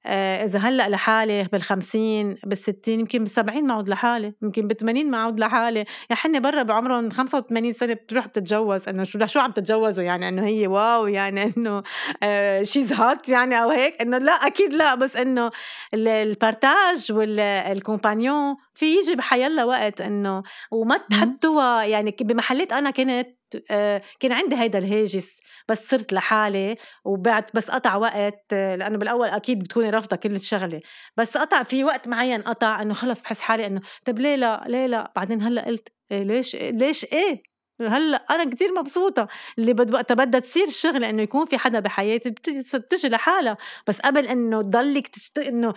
آه 0.05 0.45
إذا 0.45 0.59
هلأ 0.59 0.89
لحالي 0.89 1.43
بالخمسين 1.51 2.37
بالستين 2.45 2.99
يمكن 2.99 3.19
بالسبعين 3.19 3.67
ما 3.67 3.73
عود 3.73 3.89
لحالي 3.89 4.33
يمكن 4.41 4.67
بالثمانين 4.67 5.11
ما 5.11 5.17
عود 5.17 5.39
لحالي. 5.39 5.85
يا 6.09 6.15
حني 6.15 6.39
برا 6.39 6.63
بعمرهم 6.63 7.09
85 7.09 7.73
سنة 7.73 7.93
بتروح 7.93 8.27
بتتجوز 8.27 8.89
إنه 8.89 9.03
شو 9.03 9.25
شو 9.25 9.39
عم 9.39 9.51
تتجوزوا؟ 9.51 10.03
يعني 10.03 10.27
إنه 10.29 10.45
هي 10.45 10.67
واو 10.67 11.07
يعني 11.07 11.43
إنه 11.57 11.83
آه 12.23 12.63
شيز 12.63 12.93
هات 12.93 13.29
يعني 13.29 13.61
أو 13.63 13.69
هيك؟ 13.69 14.01
إنه 14.01 14.17
لا 14.17 14.31
أكيد 14.31 14.73
لا 14.73 14.95
بس 14.95 15.15
ال- 15.15 15.51
البارتاج 15.93 17.11
والكومبانيون 17.11 18.55
في 18.73 18.95
يجي 18.95 19.15
بحيلا 19.15 19.63
وقت 19.65 20.01
إنه 20.01 20.43
وما 20.71 20.97
تحطوها 20.97 21.83
يعني 21.83 22.15
بمحلات 22.21 22.73
أنا 22.73 22.91
كنت 22.91 23.27
آه، 23.71 24.01
كان 24.19 24.31
عندي 24.31 24.55
هيدا 24.55 24.79
الهاجس. 24.79 25.40
بس 25.71 25.87
صرت 25.89 26.13
لحالي 26.13 26.75
وبعد 27.05 27.45
بس 27.53 27.71
قطع 27.71 27.95
وقت 27.95 28.45
لأنه 28.51 28.97
بالأول 28.97 29.27
أكيد 29.27 29.59
بتكوني 29.59 29.89
رافضة 29.89 30.15
كل 30.15 30.35
الشغلة. 30.35 30.81
بس 31.17 31.37
قطع 31.37 31.63
في 31.63 31.83
وقت 31.83 32.07
معين 32.07 32.41
قطع 32.41 32.81
إنه 32.81 32.93
خلص 32.93 33.21
بحس 33.21 33.39
حالي 33.39 33.65
إنه 33.67 33.81
طب 34.05 34.19
ليه 34.19 34.35
لا؟ 34.35 34.63
ليه 34.67 34.85
لا؟ 34.85 35.11
بعدين 35.15 35.41
هلأ 35.41 35.65
قلت 35.65 35.87
إيه 36.11 36.23
ليش 36.23 36.55
ليش 36.55 37.05
إيه؟ 37.05 37.43
هلأ 37.87 38.17
أنا 38.31 38.49
كتير 38.49 38.71
مبسوطة. 38.73 39.27
اللي 39.59 39.75
وقتها 39.93 40.15
بدها 40.15 40.39
تصير 40.39 40.63
الشغله 40.67 41.09
إنه 41.09 41.21
يكون 41.21 41.45
في 41.45 41.57
حدا 41.57 41.79
بحياتي 41.79 42.29
بتجي 42.73 43.09
لحالها. 43.09 43.57
بس 43.87 43.99
قبل 43.99 44.27
إنه 44.27 44.61
تضلك 44.61 45.07
تشت... 45.07 45.39
إنه 45.39 45.73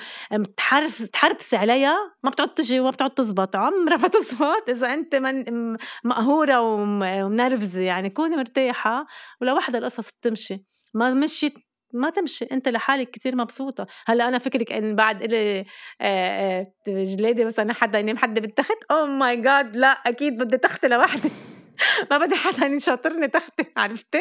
تحرف 0.57 1.03
تحربسي 1.03 1.57
عليها 1.57 1.97
ما 2.23 2.31
بتعود 2.31 2.49
تجي 2.49 2.81
وما 2.81 2.91
بتعود 2.91 3.11
تزبط. 3.11 3.57
عمرها 3.57 3.97
ما 3.97 4.09
تزبط 4.19 4.69
إذا 4.69 4.95
أنت 4.95 5.15
من 5.15 5.77
مقهورة 6.05 6.61
وم- 6.61 7.03
ومنرفزة. 7.03 7.81
يعني 7.81 8.11
كوني 8.11 8.37
مرتاحة 8.37 9.07
ولوحدها 9.41 9.81
القصص 9.81 10.09
بتمشي. 10.21 10.65
ما 10.95 11.15
مشيت 11.15 11.55
ما 11.95 12.11
تمشي. 12.11 12.45
أنت 12.53 12.69
لحالك 12.69 13.11
كتير 13.11 13.37
مبسوطة. 13.37 13.87
هلأ 14.07 14.29
أنا 14.29 14.39
فكرك 14.39 14.73
إن 14.73 14.97
بعد 14.97 15.23
إلي 15.23 15.65
جلادي 16.89 17.45
مثلا 17.45 17.73
حدا 17.73 17.99
ينام 17.99 18.17
حدا 18.17 18.41
بالتخت 18.41 18.79
أو 18.91 19.07
ماي 19.07 19.37
جاد 19.37 19.77
لا 19.77 19.89
أكيد 19.89 20.39
بدي 20.43 20.59
تختي 20.59 20.89
لوحدي. 20.89 21.31
ما 22.11 22.19
بدي 22.19 22.35
حدا 22.35 22.67
يشاطرني 22.67 23.29
تختي 23.29 23.65
عرفتي؟ 23.77 24.21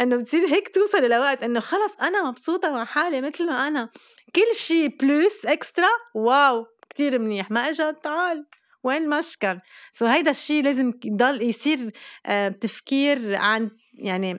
إنه 0.00 0.16
بتصير 0.16 0.46
هيك 0.46 0.68
توصلي 0.68 1.08
لوقت 1.08 1.42
إنه 1.42 1.60
خلص 1.60 1.92
أنا 2.02 2.28
مبسوطة 2.28 2.70
مع 2.70 2.84
حالي 2.84 3.20
مثل 3.20 3.46
ما 3.46 3.66
أنا. 3.66 3.90
كل 4.36 4.54
شيء 4.54 4.96
plus 4.96 5.46
extra 5.46 5.88
wow 6.14 6.66
كتير 6.90 7.18
منيح. 7.18 7.50
ما 7.50 7.60
اجى 7.60 7.92
تعال 8.02 8.46
وين 8.84 9.02
المشكل 9.02 9.60
so 9.92 10.06
هيدا 10.06 10.30
الشيء 10.30 10.62
لازم 10.62 10.92
يضل 11.04 11.42
يصير 11.42 11.90
آه، 12.26 12.48
تفكير 12.48 13.34
عن 13.34 13.70
يعني 13.94 14.38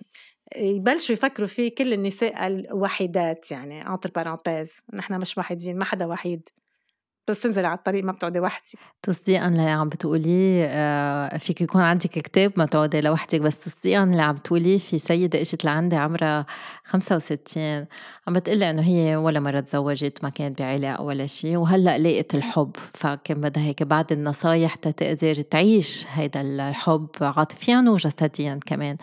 يبلشوا 0.55 1.13
يفكروا 1.13 1.47
فيه 1.47 1.75
كل 1.75 1.93
النساء 1.93 2.47
الوحيدات 2.47 3.51
يعني 3.51 3.87
entre 3.87 4.11
parenthèses 4.15 4.69
نحن 4.93 5.19
مش 5.19 5.37
وحيدين 5.37 5.77
ما 5.77 5.85
حدا 5.85 6.05
وحيد. 6.05 6.49
بس 7.27 7.39
تنزلي 7.39 7.67
على 7.67 7.77
الطريق 7.77 8.03
ما 8.03 8.11
بتقعدي 8.11 8.39
وحدك 8.39 8.79
تصديقا 9.03 9.47
اللي 9.47 9.61
عم 9.61 9.89
بتقوليه 9.89 10.65
آه، 10.69 11.37
فيك 11.37 11.61
يكون 11.61 11.81
عندك 11.81 12.09
كتاب 12.09 12.51
ما 12.55 12.65
تقعدي 12.65 13.01
لوحدك 13.01 13.41
بس 13.41 13.57
تصديقا 13.59 14.03
اللي 14.03 14.21
عم 14.21 14.35
بتقوليه 14.35 14.77
في 14.77 14.99
سيدة 14.99 15.41
إجت 15.41 15.65
لعندي 15.65 15.95
عمرها 15.95 16.45
65 16.83 17.85
عم 18.27 18.33
بتقلي 18.33 18.69
إنه 18.69 18.81
هي 18.81 19.15
ولا 19.15 19.39
مرة 19.39 19.59
تزوجت 19.59 20.23
ما 20.23 20.29
كانت 20.29 20.61
بعلاقة 20.61 21.03
ولا 21.03 21.25
شيء 21.27 21.57
وهلأ 21.57 21.97
لقيت 21.97 22.35
الحب. 22.35 22.71
فكان 22.93 23.41
بدها 23.41 23.63
هيك 23.63 23.83
بعد 23.83 24.11
النصايح 24.11 24.75
تقدر 24.75 25.41
تعيش 25.41 26.05
هيدا 26.13 26.41
الحب 26.41 27.07
عاطفيا 27.21 27.85
وجسديا 27.87 28.59
كمان. 28.65 28.97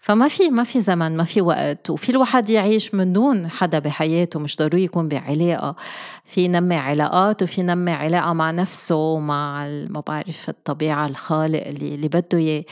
فما 0.00 0.28
في 0.28 0.50
ما 0.50 0.64
في 0.64 0.80
زمن 0.80 1.16
ما 1.16 1.24
في 1.24 1.40
وقت 1.40 1.90
وفي 1.90 2.10
الواحد 2.10 2.50
يعيش 2.50 2.94
من 2.94 3.12
دون 3.12 3.48
حدا 3.48 3.78
بحياته 3.78 4.40
مش 4.40 4.56
ضروري 4.56 4.84
يكون 4.84 5.08
بعلاقة. 5.08 5.76
في 6.24 6.44
ينمي 6.44 6.76
علاقات 6.76 7.42
وفي 7.42 7.60
ينمي 7.68 7.92
علاقة 7.92 8.32
مع 8.32 8.50
نفسه 8.50 8.96
ومع 8.96 9.66
ما 9.66 10.00
بعرف 10.06 10.48
الطبيعة 10.48 11.06
الخالق 11.06 11.66
اللي, 11.66 11.94
اللي 11.94 12.08
بده 12.08 12.64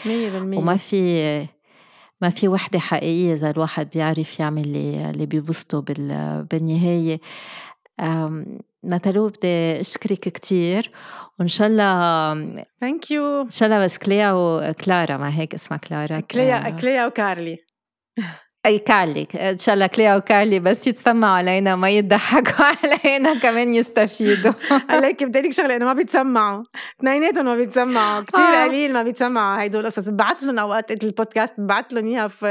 100% 0.55 0.59
وما 0.59 0.77
في 0.77 1.47
ما 2.21 2.31
في 2.31 2.49
وحدة 2.49 2.79
حقيقية 2.79 3.35
إذا 3.35 3.51
الواحد 3.51 3.91
بيعرف 3.91 4.41
يعمل 4.41 4.63
اللي, 4.63 5.11
اللي 5.11 5.27
بيبسطه 5.27 5.81
بالنهاية. 6.51 7.21
نتالو 8.85 9.29
بدي 9.29 9.81
أشكرك 9.81 10.19
كتير. 10.19 10.91
وإن 11.41 11.49
شاء 11.49 11.69
الله 11.69 12.65
thank 12.81 13.11
you 13.11 13.41
إن 13.43 13.51
شاء 13.51 13.69
الله 13.69 13.85
بس 13.85 13.99
كليا 13.99 14.33
وكلارا 14.33 15.17
ما 15.17 15.39
هيك 15.39 15.55
اسمها 15.55 15.79
كلارا؟ 15.79 16.21
كليا 16.21 16.71
كليا 16.71 17.07
وكارلي. 17.07 17.59
أي 18.67 18.79
كارلي 18.79 19.27
إن 19.35 19.59
شاء 19.59 19.75
الله 19.75 19.87
كليا 19.87 20.17
وكارلي 20.17 20.61
بس 20.61 20.87
يتسمعوا 20.87 21.37
علينا 21.37 21.77
ما 21.77 21.91
يضحكوا 21.91 22.65
علينا 22.83 23.39
كمان 23.39 23.75
يستفيدوا. 23.75 24.53
عليك 24.91 25.25
بدي 25.25 25.41
لك 25.41 25.53
شغلة 25.53 25.77
إنه 25.77 25.85
ما 25.85 25.93
بيتسمعوا. 25.93 26.63
اثنيناتهم 27.01 27.45
ما 27.45 27.57
بيتسمعوا 27.57 28.21
كثير 28.23 28.41
آه. 28.45 28.65
قليل 28.65 28.93
ما 28.93 29.03
بيتسمعوا 29.03 29.63
هيدول 29.63 29.87
القصص. 29.87 30.09
ببعث 30.09 30.43
لهم 30.43 30.59
أوقات 30.59 31.05
البودكاست 31.05 31.53
ببعث 31.59 31.85
لهم 31.93 32.07
إياها 32.07 32.29
في 32.29 32.47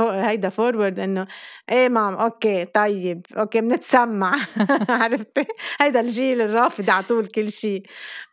هيدا 0.00 0.48
forward 0.48 0.98
إنه 0.98 1.26
إيه 1.70 1.88
mom 1.88 2.14
okay 2.14 2.64
طيب 2.64 3.26
okay 3.38 3.60
بنتسمع. 3.60 4.34
عرفتي؟ 5.02 5.44
هيدا 5.80 6.00
الجيل 6.00 6.40
الرافض 6.40 6.90
على 6.90 7.04
طول 7.04 7.26
كل 7.26 7.52
شيء 7.52 7.82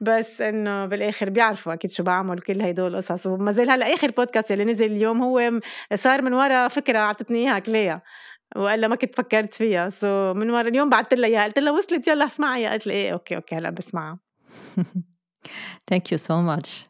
بس 0.01 0.41
إنه 0.41 0.85
بالآخر 0.85 1.29
بيعرفوا 1.29 1.73
أكيد 1.73 1.91
شو 1.91 2.03
بعمل 2.03 2.39
كل 2.39 2.61
هدول 2.61 2.95
القصص. 2.95 3.27
وما 3.27 3.51
زال 3.51 3.69
هلأ 3.71 3.93
آخر 3.93 4.11
بودكاست 4.11 4.51
اللي 4.51 4.65
نزل 4.65 4.85
اليوم 4.85 5.21
هو 5.21 5.59
صار 5.95 6.21
من 6.21 6.33
ورا 6.33 6.67
فكرة 6.89 6.99
أعطتني 6.99 7.37
إياها 7.37 7.59
كليا 7.59 8.01
والا 8.55 8.87
ما 8.87 8.95
كنت 8.95 9.15
فكرت 9.15 9.53
فيها 9.53 9.89
so 9.89 10.33
من 10.33 10.49
ورا 10.49 10.67
اليوم 10.67 10.89
بعثت 10.89 11.13
لها 11.13 11.29
إياها 11.29 11.43
قلت 11.43 11.59
لها 11.59 11.71
وصلت 11.71 12.07
يلا 12.07 12.25
اسمعي 12.25 12.65
قالت 12.65 12.87
لي 12.87 12.93
إيه 12.93 13.13
okay 13.13 13.35
okay 13.35 13.55
هلا 13.55 13.69
بسمعها. 13.69 14.19
thank 15.89 16.11
you 16.11 16.17
so 16.17 16.41
much 16.41 16.85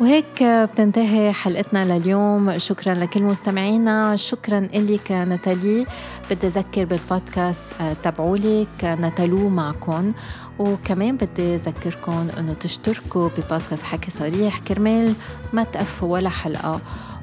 وهيك 0.00 0.42
بتنتهي 0.42 1.32
حلقتنا 1.32 1.98
لليوم 1.98 2.58
شكرا 2.58 2.94
لكل 2.94 3.22
مستمعينا 3.22 4.16
شكرا 4.16 4.60
لك 4.60 5.12
نتالي 5.12 5.86
بدي 6.30 6.46
أذكر 6.46 6.84
بالبودكاست 6.84 7.80
آه، 7.80 7.92
تبعولك 7.92 8.84
نتالو 8.84 9.48
معكم 9.48 10.12
وكمان 10.58 11.16
بدي 11.16 11.54
أذكركم 11.54 12.28
أنه 12.38 12.52
تشتركوا 12.52 13.28
ببودكاست 13.28 13.82
حكي 13.82 14.10
صريح 14.10 14.58
كرمال 14.58 15.14
ما 15.52 15.64
تقفوا 15.64 16.12
ولا 16.12 16.28
حلقة. 16.28 16.80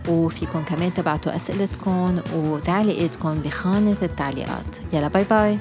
وفيكم 0.09 0.63
كمان 0.63 0.93
تبعتوا 0.93 1.35
أسئلتكم 1.35 2.19
وتعليقاتكم 2.35 3.39
بخانة 3.39 3.97
التعليقات. 4.01 4.77
يلا 4.93 5.07
باي 5.07 5.23
باي. 5.23 5.59